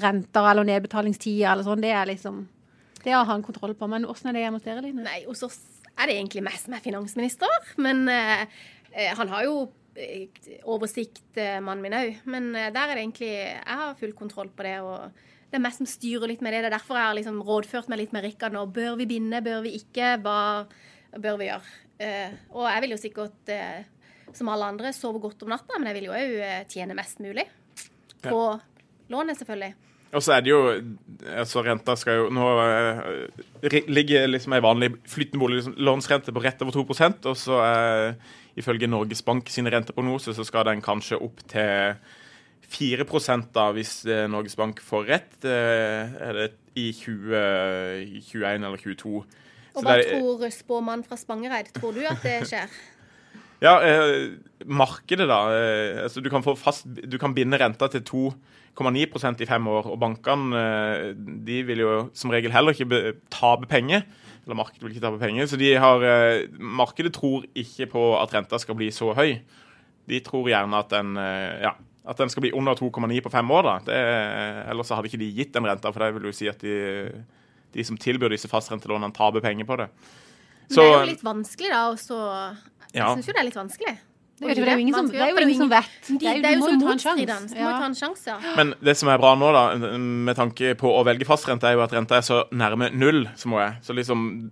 renter 0.00 0.50
eller 0.50 0.66
nedbetalingstider 0.66 1.52
eller 1.52 1.66
sånn. 1.66 1.84
Det 1.84 1.94
er 1.94 2.10
liksom 2.10 2.48
Det 3.00 3.14
å 3.16 3.24
ha 3.24 3.32
en 3.32 3.42
kontroll 3.42 3.72
på. 3.72 3.86
Men 3.88 4.04
åssen 4.04 4.28
er 4.28 4.36
det 4.36 4.42
hjemme 4.42 4.58
hos 4.58 4.66
dere, 4.66 4.82
Line? 4.84 5.06
Nei, 5.06 5.22
hos 5.24 5.40
oss 5.46 5.56
er 5.96 6.10
det 6.10 6.18
egentlig 6.18 6.42
meg 6.44 6.58
som 6.60 6.74
er 6.76 6.82
finansminister. 6.84 7.70
Men 7.80 8.02
eh, 8.12 8.42
eh, 8.92 9.14
han 9.16 9.30
har 9.32 9.46
jo 9.46 9.54
oversikt, 10.68 11.36
eh, 11.36 11.58
mannen 11.60 11.82
min 11.84 11.96
òg. 11.96 12.22
Men 12.30 12.54
eh, 12.54 12.70
der 12.74 12.88
er 12.88 12.94
det 12.96 13.04
egentlig 13.04 13.30
Jeg 13.30 13.76
har 13.82 13.98
full 13.98 14.12
kontroll 14.16 14.48
på 14.48 14.66
det. 14.66 14.78
og 14.80 15.10
det 15.50 15.58
er 15.58 15.64
meg 15.64 15.74
som 15.74 15.86
styrer 15.88 16.30
litt 16.30 16.42
med 16.46 16.54
det. 16.54 16.62
Det 16.62 16.70
er 16.70 16.76
derfor 16.78 16.98
jeg 16.98 17.08
har 17.08 17.16
liksom 17.18 17.40
rådført 17.42 17.88
meg 17.90 17.98
litt 17.98 18.12
med 18.14 18.22
Rikard 18.22 18.54
nå. 18.54 18.66
Bør 18.70 18.96
vi 19.00 19.08
binde, 19.10 19.42
bør 19.42 19.64
vi 19.66 19.74
ikke? 19.80 20.12
Hva 20.22 20.66
bør 21.18 21.40
vi 21.40 21.48
gjøre? 21.48 21.72
Eh, 22.00 22.36
og 22.54 22.68
jeg 22.70 22.84
vil 22.84 22.94
jo 22.94 23.00
sikkert, 23.02 23.50
eh, 23.50 24.30
som 24.32 24.48
alle 24.48 24.68
andre, 24.70 24.92
sove 24.94 25.18
godt 25.18 25.42
om 25.42 25.50
natta, 25.50 25.78
men 25.78 25.90
jeg 25.90 25.98
vil 25.98 26.06
jo 26.06 26.14
òg 26.14 26.68
tjene 26.70 26.94
mest 26.94 27.18
mulig. 27.18 27.48
På 28.22 28.60
lånet, 29.10 29.40
selvfølgelig. 29.40 29.74
Og 30.10 30.24
så 30.24 30.34
er 30.34 30.42
det 30.42 30.50
jo 30.50 30.60
altså 31.38 31.62
Renta 31.62 31.94
skal 31.98 32.16
jo 32.18 32.30
Nå 32.34 32.46
eh, 32.64 33.76
ligger 33.86 34.26
liksom 34.26 34.56
ei 34.56 34.62
vanlig 34.64 34.88
flytende 35.10 35.42
boliglånsrente 35.42 36.34
på 36.34 36.42
rett 36.42 36.62
over 36.64 36.74
2% 36.74 37.28
og 37.30 37.36
så 37.38 37.60
er 37.62 38.16
ifølge 38.58 38.88
Norges 38.90 39.22
Bank 39.22 39.48
sine 39.52 39.70
renteprognoser 39.70 40.34
så 40.34 40.46
skal 40.46 40.66
den 40.66 40.82
kanskje 40.82 41.20
opp 41.22 41.44
til 41.50 41.94
4 42.70 43.06
da, 43.54 43.70
hvis 43.74 44.04
eh, 44.06 44.26
Norges 44.30 44.56
Bank 44.56 44.80
får 44.82 45.06
rett. 45.08 45.44
eh, 45.44 46.12
er 46.22 46.36
det 46.36 46.48
i 46.78 46.92
2021 46.94 48.64
eller 48.66 48.78
22. 48.78 49.24
Og 49.74 49.84
hva 49.86 49.96
tror 50.02 50.50
spåmannen 50.54 51.04
fra 51.06 51.18
Spangereid? 51.18 51.72
Tror 51.74 51.94
du 51.96 52.04
at 52.06 52.22
det 52.22 52.36
skjer? 52.50 52.70
Ja, 53.60 53.74
eh, 53.84 54.38
markedet, 54.64 55.26
da. 55.28 55.40
Eh, 55.52 56.02
altså 56.04 56.22
du, 56.22 56.30
kan 56.30 56.44
få 56.46 56.54
fast, 56.56 56.86
du 56.86 57.18
kan 57.18 57.34
binde 57.34 57.58
renta 57.60 57.90
til 57.92 58.04
2,9 58.80 59.40
i 59.42 59.46
fem 59.46 59.66
år. 59.68 59.86
Og 59.92 59.98
bankene 60.00 60.56
eh, 60.56 61.12
de 61.46 61.62
vil 61.68 61.78
jo 61.84 61.92
som 62.16 62.30
regel 62.32 62.52
heller 62.54 62.72
ikke 62.72 63.14
tape 63.30 63.68
penger. 63.68 64.02
Eller 64.46 64.56
markedet 64.56 64.82
vil 64.82 64.94
ikke 64.96 65.04
tape 65.04 65.20
penger. 65.20 65.46
Så 65.46 65.58
de 65.60 65.74
har, 65.76 66.02
eh, 66.02 66.46
markedet 66.58 67.12
tror 67.14 67.44
ikke 67.54 67.86
på 67.92 68.04
at 68.22 68.32
renta 68.34 68.58
skal 68.58 68.74
bli 68.78 68.88
så 68.90 69.12
høy. 69.14 69.38
De 70.08 70.20
tror 70.24 70.48
gjerne 70.48 70.78
at 70.80 70.88
den, 70.90 71.16
eh, 71.20 71.60
ja, 71.66 71.74
at 72.08 72.16
den 72.16 72.28
skal 72.32 72.40
bli 72.42 72.52
under 72.56 72.74
2,9 72.74 73.20
på 73.22 73.30
fem 73.30 73.50
år. 73.50 73.62
da. 73.62 73.78
Det, 73.84 74.00
ellers 74.72 74.88
så 74.88 74.96
hadde 74.96 75.06
ikke 75.12 75.20
de 75.20 75.32
gitt 75.36 75.52
den 75.52 75.64
renta, 75.68 75.92
for 75.92 76.00
det 76.00 76.14
vil 76.16 76.30
jo 76.30 76.32
si 76.32 76.48
at 76.48 76.58
de, 76.58 77.12
de 77.72 77.84
som 77.84 77.96
tilbyr 78.00 78.32
disse 78.32 78.48
fastrentelånene, 78.48 79.12
taper 79.14 79.40
penger 79.44 79.68
på 79.68 79.76
det. 79.76 79.88
Men 80.70 80.76
det 80.76 80.86
er 80.86 81.00
jo 81.04 81.10
litt 81.12 81.24
vanskelig, 81.26 81.70
da. 81.70 81.88
Og 81.90 81.98
så 81.98 82.18
Jeg 82.92 83.02
Ja. 83.02 83.14
syns 83.14 83.26
jo 83.28 83.32
det 83.32 83.38
er 83.38 83.44
litt 83.44 83.54
vanskelig. 83.54 83.98
Det 84.40 84.56
er 84.58 84.72
jo- 84.72 84.78
ingen 84.80 84.94
som- 84.94 85.06
vet. 85.06 85.12
det 85.12 85.20
er 85.20 85.30
jo 85.30 85.48
ingen 85.48 85.56
som 85.56 85.68
vet. 85.68 85.84
De, 86.08 86.18
Det 86.18 86.26
er 86.28 86.34
jo- 86.36 86.42
det 86.42 86.50
er 86.50 86.54
jo 86.56 86.62
så 86.62 86.78
motstridende. 86.80 87.48
Du 87.48 87.54
må 87.54 87.60
Ja. 87.60 87.70
jo 87.70 87.78
ta 87.78 87.84
en 87.86 87.94
sjanse. 87.94 88.56
Men 88.56 88.74
det 88.82 88.96
som 88.96 89.08
er 89.10 89.18
bra 89.18 89.34
nå, 89.36 89.52
da, 89.52 89.98
med 89.98 90.36
tanke 90.36 90.74
på 90.76 90.88
å 90.88 91.04
velge 91.04 91.26
fastrente, 91.26 91.64
er 91.64 91.74
jo 91.74 91.82
at 91.82 91.90
renta 91.92 92.16
er 92.16 92.20
så 92.22 92.44
nærme 92.50 92.90
null 92.94 93.28
som 93.36 93.52
hun 93.52 93.60
er. 93.60 93.76
Så 93.82 93.94
liksom 93.94 94.50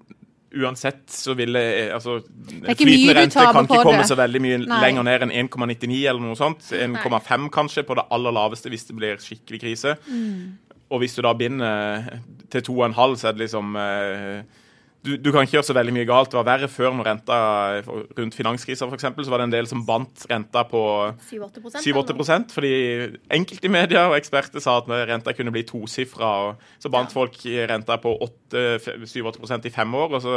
uansett 0.55 1.07
så 1.09 1.35
vil 1.37 1.53
det 1.53 1.93
altså, 1.93 2.21
ikke 2.65 2.87
mye 2.89 2.97
Flytende 2.97 3.15
rente 3.17 3.53
kan 3.53 3.67
ikke 3.67 3.83
komme 3.85 3.99
det. 4.03 4.09
så 4.09 4.17
veldig 4.17 4.41
mye 4.41 4.59
Nei. 4.67 4.81
lenger 4.81 5.05
ned 5.05 5.21
enn 5.23 5.31
1,99 5.49 6.07
eller 6.09 6.21
noe 6.21 6.35
sånt. 6.37 6.61
1,5 6.73 7.51
kanskje 7.51 7.85
på 7.85 7.95
det 7.97 8.05
aller 8.11 8.33
laveste 8.33 8.71
hvis 8.71 8.87
det 8.89 8.97
blir 8.97 9.17
skikkelig 9.17 9.61
krise. 9.61 9.97
Mm. 10.11 10.57
Og 10.91 11.01
hvis 11.03 11.15
du 11.17 11.23
da 11.23 11.35
binder 11.35 12.21
til 12.51 12.63
2,5, 12.63 13.17
så 13.17 13.29
er 13.29 13.33
det 13.33 13.49
liksom 13.51 13.77
eh, 13.77 14.43
du, 15.07 15.13
du 15.17 15.31
kan 15.31 15.45
ikke 15.47 15.59
gjøre 15.59 15.69
så 15.69 15.77
veldig 15.77 15.95
mye 15.95 16.07
galt. 16.09 16.33
Det 16.33 16.39
var 16.41 16.49
verre 16.49 16.69
før 16.71 16.97
når 16.99 17.07
renta 17.07 17.37
rundt 18.19 18.35
finanskrisa 18.37 18.89
f.eks. 18.89 19.07
Så 19.15 19.31
var 19.31 19.43
det 19.43 19.49
en 19.49 19.55
del 19.55 19.71
som 19.71 19.85
bandt 19.87 20.27
renta 20.31 20.65
på 20.69 20.83
7-8 21.31 21.85
7-8 21.85 22.39
fordi 22.55 22.73
enkelte 23.39 23.69
i 23.69 23.73
media 23.73 24.09
og 24.11 24.19
eksperter 24.19 24.63
sa 24.65 24.81
at 24.81 24.91
renta 25.11 25.35
kunne 25.37 25.55
bli 25.55 25.63
tosifra. 25.69 26.33
Så 26.83 26.91
bandt 26.93 27.15
folk 27.15 27.39
renta 27.71 28.01
på 28.03 28.17
7-8 28.51 29.63
i 29.65 29.75
fem 29.75 29.99
år. 30.03 30.19
og 30.19 30.23
så 30.23 30.37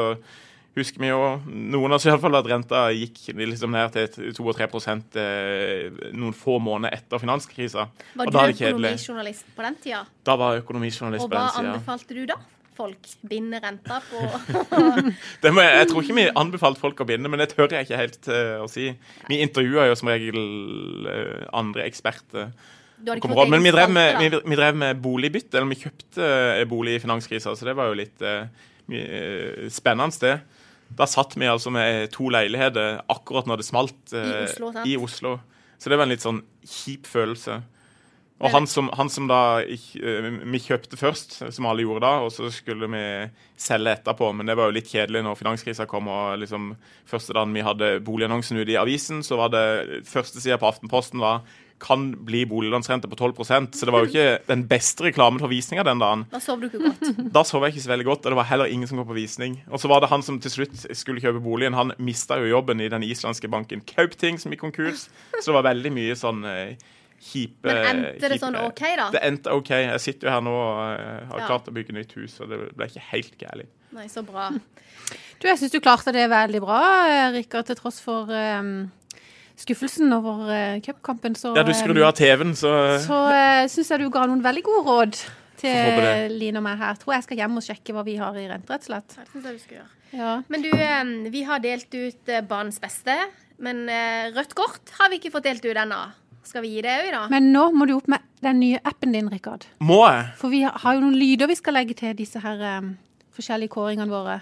husker 0.77 1.03
vi 1.03 1.09
jo 1.09 1.19
noen 1.47 1.91
av 1.91 1.97
oss 1.97 2.05
i 2.05 2.11
alle 2.13 2.21
fall 2.23 2.37
at 2.39 2.47
renta 2.47 2.85
gikk 2.95 3.33
liksom 3.35 3.73
ned 3.75 3.97
til 3.97 4.31
2-3 4.37 4.69
eh, 5.19 5.99
noen 6.15 6.35
få 6.37 6.61
måneder 6.63 6.95
etter 6.95 7.19
finanskrisa. 7.19 7.89
Var 8.15 8.31
du 8.31 8.39
økonomijournalist 8.39 9.51
på 9.57 9.67
den 9.67 9.77
tida? 9.83 10.05
Da 10.23 10.37
var 10.39 10.55
jeg 10.55 10.63
økonomijournalist 10.63 11.27
på 11.27 11.33
den 11.33 11.49
tida. 11.49 11.59
Og 11.59 11.65
hva 11.65 11.73
anbefalte 11.73 12.15
du 12.15 12.23
da? 12.29 12.39
Folk 12.77 13.07
binder 13.27 13.59
renta 13.63 13.97
på 14.05 14.19
jeg, 15.43 15.55
jeg 15.55 15.87
tror 15.89 16.05
ikke 16.05 16.15
vi 16.15 16.27
anbefalte 16.39 16.79
folk 16.79 17.01
å 17.03 17.07
binde, 17.07 17.29
men 17.31 17.41
det 17.41 17.49
tør 17.51 17.73
jeg 17.75 17.87
ikke 17.87 17.99
helt 17.99 18.29
uh, 18.31 18.61
å 18.63 18.69
si. 18.71 18.87
Vi 19.27 19.41
intervjua 19.43 19.89
jo 19.89 19.97
som 19.99 20.11
regel 20.11 20.39
uh, 21.07 21.49
andre 21.57 21.83
eksperter. 21.89 22.53
Men 23.01 23.65
vi 23.65 23.73
drev, 23.73 23.91
med, 23.91 24.19
vi, 24.21 24.29
vi 24.45 24.57
drev 24.59 24.77
med 24.77 25.01
boligbytte, 25.01 25.57
eller 25.57 25.71
vi 25.73 25.79
kjøpte 25.81 26.25
eh, 26.61 26.65
bolig 26.69 26.99
i 26.99 27.01
finanskrisa, 27.01 27.55
så 27.57 27.65
det 27.65 27.73
var 27.75 27.89
jo 27.89 27.97
litt 27.97 28.21
uh, 28.21 28.45
spennende 29.73 30.13
sted. 30.13 30.59
Da 30.95 31.07
satt 31.09 31.33
vi 31.39 31.49
altså 31.49 31.73
med 31.73 32.11
to 32.13 32.29
leiligheter 32.29 33.01
akkurat 33.09 33.49
når 33.49 33.61
det 33.61 33.67
smalt 33.67 34.13
I 34.13 34.43
Oslo, 34.45 34.71
i 34.85 34.95
Oslo. 34.99 35.35
Så 35.81 35.89
det 35.89 35.97
var 35.97 36.05
en 36.05 36.13
litt 36.13 36.23
sånn 36.23 36.43
kjip 36.67 37.09
følelse. 37.09 37.61
Og 38.41 38.53
han 38.55 38.67
som, 38.67 38.89
han 38.97 39.09
som 39.13 39.27
da 39.29 39.61
eh, 39.61 40.29
Vi 40.53 40.61
kjøpte 40.65 40.97
først, 40.97 41.37
som 41.53 41.67
alle 41.69 41.85
gjorde 41.85 42.05
da, 42.05 42.13
og 42.25 42.31
så 42.33 42.49
skulle 42.53 42.89
vi 42.89 43.03
selge 43.61 43.95
etterpå. 43.99 44.31
Men 44.33 44.49
det 44.49 44.57
var 44.57 44.69
jo 44.69 44.77
litt 44.79 44.89
kjedelig 44.89 45.23
når 45.25 45.39
finanskrisa 45.39 45.87
kom. 45.89 46.09
og 46.11 46.39
liksom 46.41 46.71
Første 47.09 47.37
dagen 47.37 47.53
vi 47.53 47.65
hadde 47.65 47.97
boligannonsen 48.05 48.61
ute 48.61 48.73
i 48.73 48.79
avisen, 48.81 49.21
så 49.25 49.37
var 49.39 49.53
det 49.53 49.65
første 50.09 50.41
sida 50.41 50.57
på 50.61 50.69
Aftenposten 50.71 51.21
var 51.21 51.45
kan 51.81 52.25
bli 52.25 52.45
boliglånsrente 52.45 53.07
på 53.09 53.15
12% 53.15 53.75
Så 53.75 53.85
det 53.85 53.93
var 53.93 54.03
jo 54.05 54.11
ikke 54.11 54.43
den 54.47 54.67
beste 54.69 55.03
reklamen 55.07 55.41
for 55.41 55.51
visninga 55.51 55.83
den 55.87 56.01
dagen. 56.01 56.25
Da 56.31 56.39
sov 56.43 56.61
du 56.61 56.67
ikke 56.69 56.83
godt. 56.83 57.01
Da 57.35 57.43
sov 57.47 57.65
jeg 57.65 57.75
ikke 57.75 57.85
så 57.85 57.93
veldig 57.93 58.07
godt, 58.07 58.25
og 58.25 58.33
det 58.33 58.39
var 58.39 58.49
heller 58.51 58.69
ingen 58.69 58.89
som 58.89 59.01
kom 59.01 59.09
på 59.09 59.17
visning. 59.17 59.57
Og 59.71 59.81
så 59.81 59.89
var 59.91 60.03
det 60.03 60.11
han 60.11 60.23
som 60.25 60.39
til 60.41 60.53
slutt 60.53 60.85
skulle 60.97 61.23
kjøpe 61.23 61.41
boligen. 61.43 61.77
Han 61.77 61.95
mista 61.97 62.37
jo 62.41 62.51
jobben 62.51 62.83
i 62.83 62.89
den 62.91 63.05
islandske 63.07 63.49
banken 63.51 63.81
Kaupting, 63.87 64.37
som 64.39 64.53
gikk 64.53 64.61
konkurs. 64.67 65.07
Så 65.39 65.49
det 65.49 65.57
var 65.57 65.69
veldig 65.71 65.93
mye 65.95 66.17
sånn 66.19 66.45
eh, 66.45 66.89
kjipe 67.21 67.69
Men 67.69 67.81
endte 67.89 68.27
det 68.27 68.37
kjipe 68.37 68.45
sånn. 68.45 68.57
OK, 68.65 68.83
da? 68.99 69.09
Det 69.13 69.21
endte 69.27 69.53
OK. 69.55 69.69
Jeg 69.77 70.03
sitter 70.03 70.27
jo 70.29 70.33
her 70.35 70.45
nå 70.45 70.53
og 70.55 70.79
eh, 70.93 71.27
har 71.31 71.43
Ja. 71.43 71.49
klart 71.49 71.69
å 71.69 71.75
bygge 71.75 71.95
nytt 71.97 72.15
hus, 72.17 72.39
og 72.41 72.49
det 72.51 72.61
ble 72.75 72.87
ikke 72.89 73.03
helt 73.11 73.37
gærent. 73.41 73.75
Nei, 73.95 74.07
så 74.11 74.25
bra. 74.25 74.49
Du, 75.41 75.47
jeg 75.49 75.57
syns 75.57 75.71
du 75.73 75.79
klarte 75.81 76.11
det 76.13 76.27
veldig 76.29 76.59
bra, 76.61 76.79
eh, 77.09 77.31
Rikard, 77.33 77.65
til 77.65 77.75
tross 77.79 77.97
for 78.03 78.29
um 78.29 78.91
skuffelsen 79.61 80.09
over 80.15 80.47
uh, 80.49 80.79
cupkampen. 80.81 81.35
Så, 81.37 81.53
Ja, 81.57 81.63
du 81.65 81.73
skrudde 81.77 82.01
jo 82.01 82.07
av 82.07 82.15
TV-en, 82.17 82.55
så 82.57 82.71
så 83.03 83.19
uh, 83.29 83.67
syns 83.69 83.91
jeg 83.93 84.01
du 84.01 84.09
ga 84.13 84.25
noen 84.29 84.41
veldig 84.41 84.63
gode 84.65 84.83
råd 84.87 85.19
til. 85.61 86.37
Line 86.39 86.61
og 86.61 86.65
meg 86.65 86.79
her. 86.81 86.97
Tror 87.01 87.15
jeg 87.17 87.27
skal 87.27 87.43
hjem 87.43 87.59
og 87.61 87.65
sjekke 87.65 87.95
hva 87.95 88.05
vi 88.07 88.17
har 88.21 88.37
i 88.39 88.47
rente, 88.49 88.71
rett 88.71 88.87
og 88.87 88.89
slett. 88.89 89.17
Det 89.17 89.27
synes 89.33 89.45
jeg 89.49 89.59
du 89.59 89.63
skal 89.65 89.77
gjøre. 89.77 89.91
Ja. 90.11 90.31
Men 90.51 90.65
du, 90.65 90.71
eh, 90.73 91.11
vi 91.31 91.43
har 91.47 91.61
delt 91.63 91.93
ut 91.93 92.33
uh, 92.33 92.41
banens 92.47 92.81
beste. 92.83 93.15
Men 93.61 93.85
uh, 93.85 94.31
rødt 94.35 94.55
kort 94.57 94.95
har 94.97 95.11
vi 95.11 95.21
ikke 95.21 95.33
fått 95.35 95.47
delt 95.49 95.65
ut 95.65 95.77
ennå. 95.77 96.01
Skal 96.47 96.65
vi 96.65 96.75
gi 96.75 96.81
det 96.85 96.93
òg, 97.03 97.11
da? 97.13 97.25
Men 97.31 97.51
nå 97.53 97.67
må 97.75 97.85
du 97.89 97.95
opp 97.97 98.09
med 98.11 98.23
den 98.41 98.59
nye 98.63 98.79
appen 98.87 99.13
din, 99.13 99.29
Rikard. 99.31 99.67
må 99.79 100.01
jeg. 100.07 100.25
For 100.39 100.53
vi 100.53 100.63
har 100.65 100.95
jo 100.97 101.03
noen 101.03 101.19
lyder 101.19 101.51
vi 101.51 101.59
skal 101.59 101.77
legge 101.77 101.97
til 101.97 102.17
disse 102.17 102.41
her 102.41 102.63
um, 102.79 102.95
forskjellige 103.37 103.73
kåringene 103.75 104.11
våre. 104.11 104.41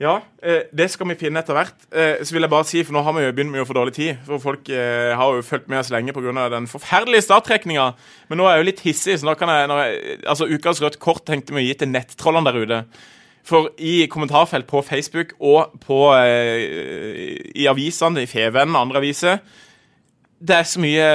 Ja, 0.00 0.14
eh, 0.42 0.62
det 0.72 0.86
skal 0.88 1.10
vi 1.10 1.18
finne 1.20 1.42
etter 1.42 1.52
hvert. 1.52 1.76
Eh, 1.92 2.22
så 2.24 2.32
vil 2.32 2.46
jeg 2.46 2.50
bare 2.50 2.64
si, 2.64 2.80
for 2.88 2.96
nå 2.96 3.02
har 3.04 3.12
vi 3.12 3.26
jo 3.26 3.34
begynt 3.36 3.52
med 3.52 3.60
å 3.60 3.68
få 3.68 3.76
dårlig 3.76 3.92
tid. 3.98 4.22
For 4.24 4.40
folk 4.40 4.70
eh, 4.72 5.12
har 5.12 5.36
jo 5.36 5.44
fulgt 5.44 5.68
med 5.68 5.82
oss 5.82 5.92
lenge 5.92 6.14
pga. 6.16 6.48
den 6.48 6.68
forferdelige 6.72 7.26
starttrekninga. 7.26 7.90
Men 8.28 8.40
nå 8.40 8.46
er 8.48 8.56
jeg 8.56 8.62
jo 8.62 8.68
litt 8.70 8.80
hissig, 8.80 9.18
så 9.20 9.28
nå 9.28 9.36
kan 9.36 9.52
jeg, 9.52 9.68
når 9.68 9.82
jeg 9.84 10.20
Altså, 10.24 10.48
ukas 10.48 10.80
rødt 10.80 10.98
kort 10.98 11.26
tenkte 11.28 11.52
vi 11.52 11.60
å 11.60 11.66
gi 11.66 11.74
til 11.74 11.92
nettrollene 11.92 12.48
der 12.48 12.60
ute. 12.64 12.80
For 13.44 13.68
i 13.76 14.06
kommentarfelt 14.08 14.66
på 14.66 14.80
Facebook 14.88 15.36
og 15.38 15.76
på, 15.84 16.00
eh, 16.16 17.36
i 17.52 17.68
avisene, 17.68 18.24
i 18.24 18.26
FVN 18.26 18.72
og 18.72 18.80
andre 18.80 19.04
aviser 19.04 19.40
Det 20.40 20.56
er 20.56 20.64
så 20.68 20.80
mye 20.80 21.06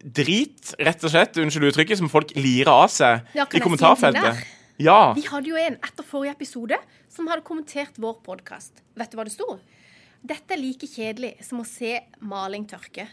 drit, 0.00 0.74
rett 0.80 1.02
og 1.04 1.10
slett, 1.12 1.36
unnskyld 1.42 1.72
uttrykket, 1.72 1.98
som 2.00 2.08
folk 2.08 2.30
lirer 2.38 2.70
av 2.72 2.88
seg 2.92 3.26
Ja, 3.36 3.44
i 3.52 3.60
kommentarfeltet. 3.60 4.44
Ja. 4.80 5.12
Vi 5.16 5.26
hadde 5.28 5.50
jo 5.50 5.58
en 5.60 5.74
etter 5.76 6.06
forrige 6.06 6.32
episode 6.38 6.78
som 7.12 7.26
hadde 7.28 7.42
kommentert 7.44 7.98
vår 8.00 8.14
podkast. 8.24 8.80
Vet 8.96 9.10
du 9.12 9.18
hva 9.18 9.26
det 9.28 9.34
sto? 9.34 9.58
Dette 10.24 10.54
er 10.56 10.60
like 10.60 10.86
kjedelig 10.88 11.34
som 11.44 11.60
å 11.60 11.66
se 11.68 11.98
maling 12.20 12.64
tørke. 12.70 13.06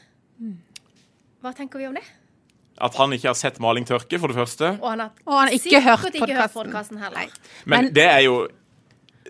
Hva 1.43 1.51
tenker 1.57 1.81
vi 1.81 1.89
om 1.89 1.97
det? 1.97 2.05
At 2.79 2.95
han 2.99 3.11
ikke 3.15 3.31
har 3.31 3.37
sett 3.39 3.57
maling 3.63 3.87
tørke, 3.89 4.19
for 4.21 4.29
det 4.31 4.37
første. 4.37 4.71
Og 4.79 4.87
han 4.93 4.99
har, 5.01 5.11
Og 5.25 5.33
han 5.33 5.47
har 5.49 5.55
ikke 5.57 5.81
hørt 5.81 6.05
ikke 6.13 6.19
hørt 6.21 6.53
podcasten. 6.53 6.57
podkasten 6.61 6.97
heller. 7.01 7.31
Men, 7.65 7.85
Men- 7.85 7.93
det 7.93 8.05
er 8.05 8.19
jo 8.27 8.35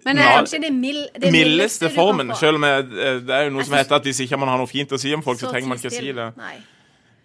Men 0.07 0.15
Det 0.15 0.23
er 0.23 0.31
eh, 0.31 0.39
kanskje 0.39 0.61
det, 0.63 0.71
mild, 0.71 1.03
det 1.19 1.33
mildeste 1.35 1.91
formen. 1.91 2.31
Selv 2.39 2.61
om 2.61 2.65
jeg, 2.67 2.87
det 3.27 3.35
er 3.35 3.49
jo 3.49 3.53
noe 3.57 3.65
Jeg 3.65 3.69
som 3.69 3.77
heter 3.81 3.99
at 3.99 4.07
hvis 4.07 4.23
ikke 4.23 4.39
man 4.39 4.53
har 4.53 4.61
noe 4.61 4.71
fint 4.71 4.95
å 4.95 4.99
si 5.01 5.11
om 5.15 5.25
folk, 5.25 5.39
så, 5.41 5.49
Så 5.49 5.53
trenger 5.53 5.71
man 5.73 5.81
ikke 5.81 5.91
å 5.91 5.95
si 5.97 6.13
det. 6.15 6.27
Nei. 6.39 6.55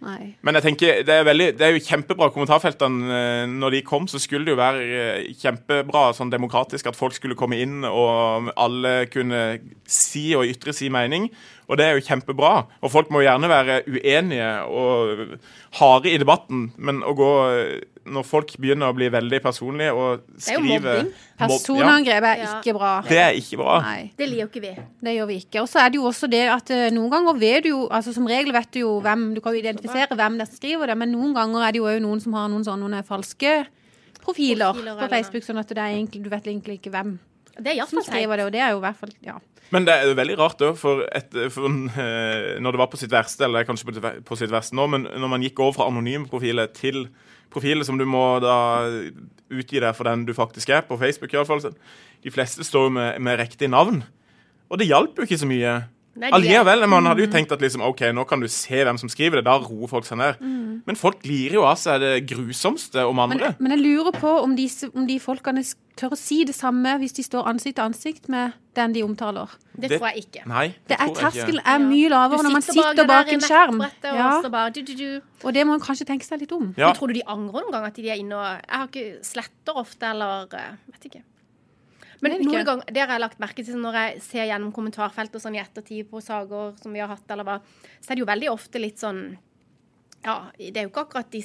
nei. 0.03 0.25
Men 0.43 0.59
jeg 0.59 0.67
tenker, 0.67 1.05
det 1.07 1.15
er, 1.15 1.23
veldig, 1.29 1.49
det 1.61 1.69
er 1.69 1.77
jo 1.77 1.85
kjempebra 1.87 2.29
kommentarfeltene. 2.35 3.21
eh, 3.21 3.45
Når 3.53 3.77
de 3.77 3.83
kom, 3.87 4.11
så 4.11 4.19
skulle 4.23 4.49
det 4.49 4.57
jo 4.57 4.59
være 4.59 4.83
eh, 4.99 5.31
kjempebra 5.39 6.09
sånn 6.19 6.35
demokratisk 6.35 6.91
at 6.91 6.99
folk 6.99 7.15
skulle 7.15 7.39
komme 7.39 7.61
inn 7.63 7.87
og 7.87 8.51
alle 8.57 9.07
kunne 9.13 9.45
si 9.87 10.33
og 10.35 10.51
ytre 10.51 10.75
sin 10.75 10.93
mening. 10.99 11.31
Og 11.71 11.79
det 11.79 11.87
er 11.87 11.95
jo 11.97 12.05
kjempebra. 12.09 12.67
Og 12.83 12.91
folk 12.93 13.15
må 13.15 13.23
jo 13.23 13.29
gjerne 13.31 13.49
være 13.49 13.79
uenige 13.87 14.51
og 14.67 15.39
harde 15.79 16.11
i 16.11 16.19
debatten, 16.21 16.73
men 16.77 17.05
å 17.07 17.15
gå 17.17 17.33
Når 18.05 18.25
folk 18.27 18.49
begynner 18.59 18.91
å 18.91 18.95
bli 18.97 19.07
veldig 19.15 19.39
personlige 19.45 19.93
og 19.95 20.23
er 20.49 20.55
jo 20.57 20.61
mobbing. 20.61 21.13
mobb- 21.39 21.39
Personangrep 21.39 22.25
er 22.25 22.37
Ja. 22.43 22.61
ikke 22.61 22.75
bra. 22.75 23.01
Det 23.07 23.19
er 23.19 23.33
ikke 23.39 23.57
bra. 23.61 23.81
Nei. 23.81 24.13
Det 24.19 24.29
liker 24.29 24.41
jo 24.43 24.47
ikke 24.49 24.61
vi. 24.65 24.73
Det 25.03 25.15
gjør 25.17 25.27
vi 25.29 25.37
ikke. 25.39 25.61
Og 25.63 25.69
så 25.69 25.79
er 25.85 25.89
det 25.91 26.01
jo 26.01 26.09
også 26.11 26.29
det 26.31 26.49
at 26.51 26.71
eh, 26.71 26.91
noen 26.91 27.11
ganger 27.11 27.39
vet 27.39 27.63
du 27.63 27.69
jo 27.69 27.89
altså 27.89 28.13
Som 28.13 28.27
regel 28.27 28.53
vet 28.53 28.71
du 28.73 28.81
jo 28.81 29.01
hvem 29.01 29.35
Du 29.35 29.41
kan 29.41 29.53
jo 29.55 29.61
identifisere 29.63 30.09
hvem 30.19 30.39
det 30.39 30.49
er 30.49 30.51
som 30.51 30.57
skriver 30.59 30.87
det, 30.89 30.97
men 30.99 31.13
noen 31.13 31.33
ganger 31.35 31.63
er 31.69 31.73
det 31.73 31.79
jo 31.79 31.85
òg 31.87 32.01
noen 32.03 32.21
som 32.21 32.33
har 32.35 32.49
noen 32.49 32.65
sånne 32.65 32.89
noen 32.91 33.05
falske 33.07 33.67
profiler, 34.23 34.73
Profiler, 34.73 34.99
på 34.99 35.09
Facebook, 35.11 35.43
sånn 35.43 35.59
at 35.59 35.69
det 35.69 35.79
er 35.79 35.95
egentlig, 35.97 36.23
du 36.23 36.29
vet 36.31 36.45
egentlig 36.45 36.79
ikke 36.81 36.91
hvem 36.93 37.19
Det 37.59 37.67
er 37.73 37.77
iallfall 37.81 38.05
teit. 38.05 38.29
det, 38.29 38.45
og 38.47 38.53
det 38.53 38.61
er 38.61 38.71
jo 38.73 38.79
i 38.79 38.85
hvert 38.87 38.97
fall 39.03 39.13
Ja. 39.27 39.39
Men 39.73 39.87
det 39.89 39.95
er 39.95 40.07
jo 40.11 40.15
veldig 40.19 40.35
rart 40.39 40.59
da, 40.61 40.73
for, 40.77 41.01
et- 41.17 41.37
for 41.53 41.65
eh, 41.67 42.59
når 42.61 42.73
det 42.75 42.79
var 42.83 42.89
på 42.93 42.99
sitt 43.01 43.11
verste, 43.11 43.45
eller 43.45 43.65
kanskje 43.65 43.87
på, 43.89 44.25
på 44.29 44.37
sitt 44.37 44.51
verste 44.53 44.77
nå, 44.77 44.85
men 44.91 45.07
når 45.09 45.29
man 45.33 45.41
gikk 45.43 45.61
over 45.65 45.73
fra 45.79 45.87
anonyme 45.89 46.29
profiler 46.29 46.67
til 46.77 47.07
profiler 47.53 47.85
som 47.85 47.97
du 47.99 48.05
må 48.05 48.39
da 48.41 48.57
utgi 49.53 49.81
deg 49.81 49.95
for 49.97 50.05
den 50.09 50.27
du 50.29 50.33
faktisk 50.37 50.69
er, 50.73 50.83
på 50.89 50.99
Facebook 51.01 51.33
iallfall 51.33 51.61
De 52.23 52.31
fleste 52.31 52.65
står 52.65 52.85
jo 52.89 52.91
med, 52.91 53.19
med 53.21 53.39
riktig 53.41 53.69
navn. 53.73 54.03
Og 54.71 54.79
det 54.79 54.87
hjalp 54.89 55.17
jo 55.19 55.23
ikke 55.27 55.41
så 55.41 55.49
mye. 55.49 55.73
Er- 56.21 56.35
Allikevel, 56.37 56.87
Man 56.89 57.07
hadde 57.07 57.23
jo 57.25 57.31
tenkt 57.33 57.53
at 57.53 57.61
liksom, 57.61 57.81
ok, 57.81 58.01
nå 58.13 58.27
kan 58.29 58.41
du 58.41 58.47
se 58.47 58.83
hvem 58.85 58.99
som 59.01 59.09
skriver 59.09 59.41
det. 59.41 59.45
Da 59.47 59.55
roer 59.59 59.89
folk 59.89 60.05
seg 60.05 60.19
ned. 60.19 60.37
Men 60.87 60.97
folk 60.97 61.23
lirer 61.25 61.55
jo 61.55 61.63
av 61.65 61.77
seg 61.81 62.01
det 62.01 62.27
grusomste 62.29 63.07
om 63.09 63.19
andre. 63.19 63.55
men 63.59 63.73
jeg 63.73 63.81
lurer 63.81 64.13
på 64.13 64.43
om 64.43 64.55
de, 64.57 64.69
om 64.95 65.07
de 65.07 65.19
folkene 65.23 65.63
tør 65.97 66.13
å 66.13 66.17
si 66.19 66.45
det 66.45 66.55
samme 66.55 66.99
hvis 67.01 67.13
de 67.17 67.23
står 67.23 67.47
ansikt 67.49 67.77
til 67.77 67.85
ansikt 67.85 68.29
med 68.29 68.53
den 68.77 68.93
de 68.93 69.03
omtaler. 69.03 69.49
Det 69.77 69.89
Det- 69.91 69.99
tror 70.01 70.09
jeg 70.13 70.25
ikke. 70.27 70.47
Nei, 70.47 70.75
Det 70.89 70.97
er 71.01 71.07
tror 71.07 71.17
jeg 71.17 71.17
ikke. 71.17 71.33
Terskelen 71.33 71.63
er 71.65 71.79
mye 71.79 72.09
lavere 72.09 72.43
når 72.43 72.53
man 72.53 72.63
sitter 72.63 73.07
bak 73.07 73.33
en 73.33 73.41
skjerm. 73.41 73.81
Ja, 74.05 74.39
Og 74.45 74.51
bare, 74.53 74.71
du, 74.71 74.83
du, 74.83 74.95
du. 74.95 75.21
og 75.45 75.53
det 75.55 75.67
må 75.67 75.71
man 75.79 75.81
kanskje 75.81 76.05
tenke 76.07 76.25
seg 76.25 76.41
litt 76.41 76.53
om. 76.53 76.75
Ja. 76.77 76.89
Men 76.89 76.97
tror 76.97 77.09
du 77.09 77.15
de 77.15 77.23
angrer 77.27 77.63
noen 77.63 77.73
gang 77.73 77.85
at 77.87 77.95
de 77.95 78.09
er 78.11 78.17
inne 78.17 78.33
og 78.37 78.45
Jeg 78.45 78.79
har 78.79 78.87
ikke 78.89 79.25
sletter 79.25 79.77
ofte, 79.77 80.03
eller 80.03 80.47
eh, 80.53 80.77
Vet 80.93 81.05
ikke. 81.13 81.23
Men 82.23 82.39
noen 82.45 82.65
ganger, 82.65 82.85
det 82.95 83.03
har 83.03 83.09
jeg 83.17 83.21
lagt 83.25 83.41
merke 83.43 83.65
til 83.67 83.77
når 83.83 83.97
jeg 83.99 84.21
ser 84.23 84.47
gjennom 84.47 84.73
kommentarfeltet 84.73 85.35
og 85.35 85.43
sånn 85.43 85.57
i 85.59 85.63
ettertid 85.63 86.09
på 86.11 86.21
saker 86.23 86.77
som 86.81 86.93
vi 86.95 87.01
har 87.03 87.09
hatt, 87.11 87.25
eller 87.35 87.45
hva, 87.49 87.57
så 88.01 88.13
er 88.13 88.15
det 88.15 88.23
jo 88.23 88.29
veldig 88.31 88.51
ofte 88.53 88.79
litt 88.83 88.99
sånn 89.03 89.25
Ja, 90.25 90.37
det 90.57 90.77
er 90.77 90.85
jo 90.87 90.91
ikke 90.93 91.03
akkurat 91.09 91.31
de 91.35 91.41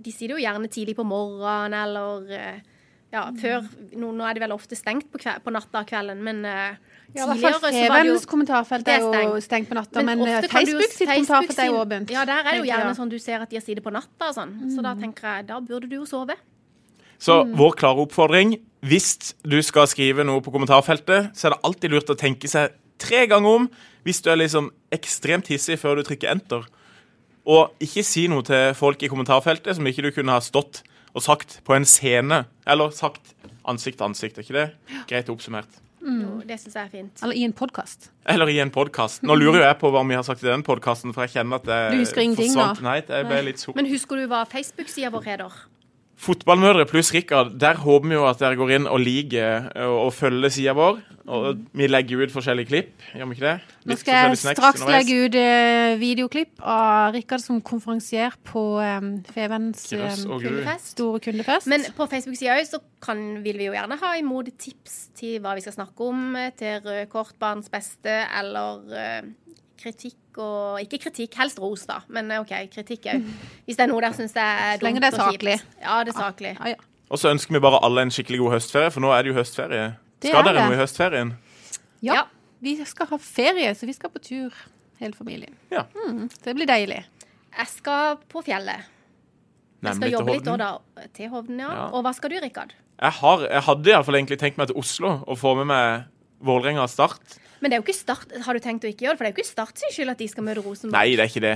De 0.00 0.10
sier 0.14 0.30
det 0.32 0.38
jo 0.38 0.40
gjerne 0.40 0.70
tidlig 0.72 0.96
på 0.96 1.04
morgenen, 1.04 1.74
eller 1.84 2.32
eh, 2.32 2.62
ja, 3.12 3.26
før 3.38 3.60
nå, 3.94 4.08
nå 4.16 4.24
er 4.26 4.34
det 4.34 4.40
vel 4.42 4.54
ofte 4.56 4.74
stengt 4.74 5.06
på, 5.12 5.20
kveld, 5.22 5.44
på 5.44 5.52
natta 5.54 5.84
og 5.84 5.86
kvelden, 5.86 6.22
men 6.24 6.40
uh, 6.48 6.72
Ja, 7.14 7.28
I 7.30 7.38
hvert 7.38 7.60
fall 7.60 7.70
tidligere 7.70 7.84
så 7.84 7.92
var 7.92 8.02
det 8.02 8.10
jo 8.10 8.22
kommentarfelt 8.32 8.88
er 8.90 9.04
er 9.04 9.22
jo 9.28 9.36
stengt. 9.44 9.68
på 9.68 9.76
natta, 9.78 10.02
men, 10.02 10.18
eh, 10.24 10.40
du 10.40 10.48
jo- 10.48 10.50
Facebook 10.50 10.90
sitt 10.96 11.08
kommentarfelt 11.12 11.58
er 11.62 11.66
jo 11.68 11.76
åpent. 11.84 12.10
Ja, 12.10 12.24
der 12.24 12.42
er 12.50 12.56
jo 12.58 12.64
gjerne 12.64 12.96
sånn 12.96 13.12
du 13.12 13.18
ser 13.22 13.38
at 13.44 13.50
de 13.52 13.56
har 13.60 13.62
sittet 13.62 13.84
på 13.84 13.92
natta 13.94 14.32
og 14.32 14.34
sånn. 14.34 14.56
Så 14.74 14.82
da 14.82 14.96
tenker 14.98 15.22
jeg, 15.36 15.46
da 15.46 15.60
burde 15.60 15.86
du 15.88 15.94
jo 16.00 16.04
sove. 16.10 16.34
Så 17.22 17.44
Mm. 17.46 17.54
vår 17.54 17.76
klare 17.78 18.02
oppfordring 18.02 18.56
Hvis 18.84 19.32
du 19.40 19.56
skal 19.64 19.86
skrive 19.88 20.26
noe 20.28 20.42
på 20.44 20.52
kommentarfeltet, 20.52 21.30
så 21.32 21.48
er 21.48 21.54
det 21.54 21.64
alltid 21.64 21.94
lurt 21.94 22.10
å 22.12 22.16
tenke 22.20 22.50
seg 22.50 22.74
tre 23.00 23.22
ganger 23.30 23.60
om 23.62 23.68
hvis 24.04 24.20
du 24.20 24.28
er 24.28 24.36
liksom 24.42 24.68
ekstremt 24.92 25.48
hissig 25.48 25.78
før 25.80 25.96
du 25.96 26.04
trykker 26.04 26.28
enter. 26.34 26.66
Og 27.48 27.72
ikke 27.84 28.04
si 28.04 28.26
noe 28.28 28.44
til 28.44 28.74
folk 28.76 29.00
i 29.00 29.08
kommentarfeltet 29.08 29.78
som 29.78 29.88
ikke 29.88 30.04
du 30.04 30.10
kunne 30.12 30.36
ha 30.36 30.44
stått 30.44 30.82
og 31.14 31.24
sagt 31.24 31.62
på 31.64 31.76
en 31.78 31.88
scene. 31.88 32.42
Eller 32.68 32.92
sagt 32.92 33.32
ansikt 33.64 34.02
til 34.02 34.10
ansikt. 34.10 34.36
Er 34.36 34.44
ikke 34.44 34.58
det 34.58 35.00
greit 35.08 35.32
oppsummert? 35.32 35.80
Jo, 36.04 36.42
det 36.44 36.58
syns 36.60 36.74
jeg 36.76 36.84
er 36.84 36.92
fint. 36.92 37.22
Eller 37.24 37.40
i 37.40 37.44
en 37.48 37.54
podkast. 37.56 38.10
Eller 38.28 38.50
i 38.52 38.58
en 38.60 38.72
podkast. 38.72 39.22
Nå 39.24 39.36
lurer 39.40 39.62
jo 39.62 39.64
jeg 39.64 39.78
på 39.80 39.92
hva 39.94 40.02
vi 40.04 40.18
har 40.18 40.26
sagt 40.26 40.44
i 40.44 40.50
den 40.50 40.64
podkasten, 40.66 41.14
for 41.16 41.24
jeg 41.24 41.38
kjenner 41.38 41.62
at 41.62 41.70
det 41.70 41.78
Du 41.94 42.02
husker 42.02 42.26
ingenting 42.26 42.52
da? 42.58 42.74
Nei, 42.84 42.98
jeg 43.00 43.28
ble 43.30 43.38
litt 43.48 43.64
sort. 43.64 43.78
Men 43.80 43.88
husker 43.88 44.20
du 44.20 44.28
hva 44.28 44.42
Facebook-sida 44.44 45.08
vår 45.14 45.24
heter? 45.30 45.62
Fotballmødre 46.24 46.86
pluss 46.88 47.10
Rikard, 47.12 47.52
der 47.60 47.76
håper 47.82 48.08
vi 48.08 48.16
jo 48.16 48.24
at 48.24 48.40
dere 48.40 48.56
går 48.56 48.70
inn 48.78 48.86
og 48.88 49.02
liker 49.02 49.66
og, 49.84 49.96
og 50.06 50.14
følger 50.16 50.52
sida 50.54 50.72
vår. 50.76 51.02
Og 51.24 51.60
vi 51.76 51.88
legger 51.88 52.20
ut 52.24 52.32
forskjellige 52.32 52.68
klipp, 52.68 53.04
gjør 53.16 53.28
vi 53.30 53.36
ikke 53.36 53.44
det? 53.46 53.76
Nå 53.88 53.96
skal 53.96 54.18
jeg 54.18 54.38
straks 54.40 54.82
underveis. 54.82 55.06
legge 55.08 55.18
ut 55.24 55.36
eh, 55.40 55.92
videoklipp 56.00 56.64
av 56.74 57.14
Rikard 57.16 57.44
som 57.44 57.60
konferansier 57.64 58.36
på 58.44 58.64
um, 58.80 59.12
Fevens 59.32 59.86
Grøss 59.92 60.24
og 60.26 60.42
gru. 60.42 60.50
Kundefest. 60.50 60.90
store 60.96 61.22
kundefest. 61.24 61.70
Men 61.72 61.86
på 61.96 62.08
Facebook-sida 62.12 62.58
òg 62.58 62.68
så 62.68 62.80
kan, 63.04 63.22
vil 63.44 63.60
vi 63.60 63.70
jo 63.70 63.76
gjerne 63.76 64.00
ha 64.00 64.12
imot 64.20 64.52
tips 64.60 64.98
til 65.16 65.40
hva 65.44 65.56
vi 65.56 65.64
skal 65.64 65.76
snakke 65.78 66.10
om, 66.12 66.26
eh, 66.40 66.52
til 66.56 66.80
rød 66.84 67.08
kort, 67.12 67.36
barns 67.40 67.72
beste, 67.72 68.20
eller 68.40 69.00
eh, 69.00 69.32
kritikk 69.80 70.20
og 70.38 70.80
Ikke 70.82 70.98
kritikk, 71.06 71.34
helst 71.38 71.58
ros, 71.62 71.84
da. 71.86 72.00
Men 72.08 72.30
eh, 72.30 72.40
OK, 72.40 72.52
kritikk 72.74 73.06
òg. 73.12 73.24
Hvis 73.66 73.76
det 73.78 73.84
er 73.86 73.90
noe 73.92 74.00
der 74.04 74.12
syns 74.16 74.34
jeg 74.34 74.42
er 74.44 74.78
Så 74.80 74.84
lenge 74.86 75.00
dumt 75.00 75.06
det 75.06 75.20
er 75.20 75.24
og 75.24 75.32
kjipt. 75.32 75.66
Ja, 75.82 75.98
det 76.04 76.14
er 76.14 76.18
saklig. 76.20 76.54
ja, 76.60 76.68
ja. 76.74 76.76
Og 77.10 77.18
så 77.20 77.28
ønsker 77.30 77.52
vi 77.54 77.60
bare 77.60 77.78
alle 77.84 78.02
en 78.02 78.10
skikkelig 78.10 78.38
god 78.40 78.52
høstferie, 78.56 78.90
for 78.90 79.00
nå 79.04 79.10
er 79.12 79.22
det 79.22 79.28
jo 79.34 79.34
høstferie. 79.38 79.84
Det 80.24 80.30
Skal 80.32 80.40
er 80.40 80.46
dere 80.48 80.54
det. 80.56 80.64
noe 80.70 80.74
i 80.74 80.80
høstferien? 80.80 81.34
ja. 82.02 82.14
Ja. 82.14 82.22
Vi 82.64 82.72
skal 82.88 83.06
ha 83.10 83.16
ferie, 83.20 83.74
så 83.76 83.84
vi 83.84 83.92
skal 83.92 84.08
på 84.08 84.18
tur, 84.24 84.54
hele 84.98 85.12
familien. 85.12 85.52
Ja. 85.70 85.82
Mm, 85.92 86.30
det 86.44 86.54
blir 86.56 86.66
deilig. 86.66 87.02
Jeg 87.58 87.66
skal 87.68 88.16
på 88.32 88.40
fjellet. 88.46 88.86
Jeg 89.84 89.92
skal 89.92 90.00
Nemlig 90.00 90.08
til 90.08 90.14
jobbe 90.16 90.32
litt 90.32 90.48
Hovden. 90.48 90.62
òg, 90.64 91.02
da. 91.02 91.08
Til 91.12 91.28
Hovden, 91.28 91.58
ja. 91.60 91.68
Ja. 91.74 91.84
Og 91.92 92.02
hva 92.06 92.12
skal 92.16 92.30
du, 92.32 92.38
Rikard? 92.40 92.72
Jeg, 93.02 93.12
har, 93.20 93.44
jeg 93.50 93.62
hadde 93.68 93.90
iallfall 93.92 94.14
egentlig 94.16 94.38
tenkt 94.40 94.56
meg 94.56 94.70
til 94.70 94.76
Oslo 94.80 95.10
og 95.28 95.36
få 95.38 95.52
med 95.60 95.66
meg 95.68 96.06
Vålerenga 96.40 96.86
Start. 96.88 97.36
Men 97.60 97.70
det 97.70 97.76
er 97.76 97.80
jo 97.82 97.86
ikke 97.86 97.96
Start 97.96 98.34
Har 98.44 98.56
du 98.56 98.62
tenkt 98.64 98.84
å 98.84 98.90
ikke 98.90 99.06
gjøre 99.06 99.14
det? 99.14 99.20
For 99.20 99.24
det 99.26 99.30
er 99.30 99.34
jo 99.34 99.38
ikke 99.38 99.50
Start 99.50 99.80
sin 99.82 99.94
skyld 99.94 100.14
at 100.14 100.20
de 100.20 100.28
skal 100.30 100.46
møte 100.46 100.64
Rosenborg. 100.64 100.96
Nei, 100.96 101.14
det 101.16 101.24
er 101.24 101.32
ikke 101.32 101.44
det. 101.44 101.54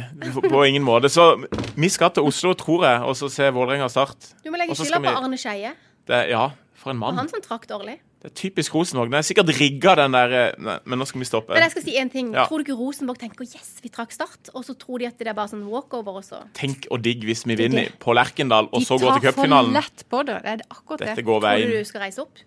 På, 0.49 0.63
ingen 0.67 0.87
måte. 0.87 1.11
Så 1.13 1.31
vi 1.77 1.91
skal 1.93 2.13
til 2.17 2.29
Oslo, 2.29 2.55
tror 2.59 2.87
jeg, 2.89 3.05
og 3.05 3.17
så 3.19 3.31
se 3.33 3.51
Vålerenga 3.55 3.91
Start. 3.93 4.33
Du 4.45 4.53
må 4.55 4.61
legge 4.61 4.77
skylda 4.79 5.03
på 5.03 5.09
vi- 5.09 5.17
Arne 5.23 5.41
Skeie. 5.41 5.75
Ja, 6.09 6.51
for 6.79 6.95
en 6.95 7.01
mann. 7.01 7.17
Og 7.17 7.25
han 7.25 7.33
som 7.33 7.43
trakk 7.45 7.67
dårlig. 7.69 7.99
Det 8.19 8.33
er 8.33 8.35
typisk 8.35 8.75
Rosenborg. 8.75 9.13
Den 9.13 9.21
er 9.21 9.27
sikkert 9.27 9.51
rigga, 9.61 9.93
den 9.95 10.15
der 10.17 10.33
eh, 10.35 10.55
nei, 10.59 10.79
Men 10.91 10.99
nå 10.99 11.07
skal 11.07 11.23
vi 11.23 11.27
stoppe. 11.29 11.55
Men 11.55 11.63
jeg 11.63 11.71
skal 11.77 11.85
si 11.85 11.95
en 12.01 12.11
ting. 12.11 12.33
Ja. 12.35 12.49
Tror 12.51 12.59
du 12.59 12.67
ikke 12.67 12.75
Rosenborg 12.81 13.21
tenker 13.21 13.47
yes, 13.47 13.77
vi 13.85 13.93
trakk 13.95 14.11
Start, 14.15 14.51
og 14.59 14.65
så 14.67 14.75
tror 14.75 14.99
de 14.99 15.07
at 15.07 15.21
det 15.21 15.31
er 15.31 15.37
bare 15.39 15.53
sånn 15.53 15.63
walkover 15.71 16.19
også? 16.19 16.41
Tenk 16.59 16.89
og 16.91 17.05
digg 17.07 17.23
hvis 17.29 17.45
vi 17.47 17.55
er 17.55 17.63
vinner 17.63 17.93
på 18.03 18.17
Lerkendal 18.19 18.73
og 18.73 18.83
De 18.83 18.89
så 18.89 18.99
går 18.99 19.21
til 19.21 19.31
tar 19.31 19.39
for 19.39 19.71
lett 19.77 20.03
på 20.11 20.25
det. 20.27 20.41
Det 20.43 20.55
er 20.57 20.65
akkurat 20.67 21.05
Dette 21.07 21.27
går 21.31 21.45
veien. 21.47 21.69
Tror 21.69 21.79
du 21.79 21.85
du 21.85 21.91
skal 21.93 22.07
reise 22.09 22.25
opp 22.27 22.43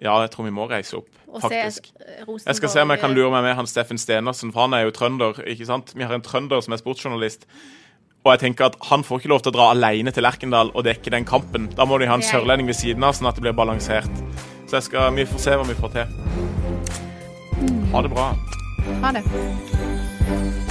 Ja, 0.00 0.14
jeg 0.24 0.30
tror 0.32 0.46
vi 0.48 0.52
må 0.56 0.64
reise 0.70 0.96
opp, 0.96 1.08
og 1.28 1.42
faktisk. 1.44 1.90
se 1.92 2.06
eh, 2.08 2.24
Jeg 2.46 2.56
skal 2.56 2.72
se 2.72 2.80
om 2.86 2.90
jeg 2.94 3.02
kan 3.02 3.12
lure 3.12 3.30
meg 3.34 3.44
med 3.44 3.58
han 3.58 3.68
Steffen 3.68 4.00
Stenersen, 4.00 4.52
for 4.54 4.64
han 4.64 4.72
er 4.74 4.86
jo 4.86 4.94
trønder. 4.96 5.42
ikke 5.44 5.66
sant? 5.68 5.92
Vi 5.94 6.02
har 6.02 6.14
en 6.16 6.24
trønder 6.24 6.62
som 6.64 6.72
er 6.72 6.80
sportsjournalist. 6.80 7.44
Og 8.24 8.32
jeg 8.34 8.40
tenker 8.40 8.66
at 8.66 8.74
Han 8.90 9.04
får 9.04 9.18
ikke 9.22 9.28
lov 9.32 9.40
til 9.40 9.48
å 9.52 9.56
dra 9.56 9.70
alene 9.72 10.12
til 10.12 10.22
Lerkendal 10.22 10.72
og 10.74 10.84
dekke 10.84 11.12
den 11.12 11.24
kampen. 11.24 11.70
Da 11.76 11.86
må 11.88 11.98
de 12.00 12.08
ha 12.08 12.18
en 12.18 12.24
sørlending 12.24 12.68
ved 12.68 12.76
siden 12.76 13.04
av, 13.04 13.16
sånn 13.16 13.30
at 13.30 13.36
det 13.38 13.46
blir 13.46 13.56
balansert. 13.56 14.12
Så 14.68 14.76
jeg 14.76 14.88
skal, 14.90 15.14
vi 15.16 15.24
får 15.24 15.40
se 15.40 15.56
hva 15.56 15.64
vi 15.68 15.78
får 15.80 15.96
til. 15.96 16.06
Ha 17.92 18.02
det 18.04 18.12
bra. 18.12 18.32
Ha 19.00 19.12
det. 19.16 20.68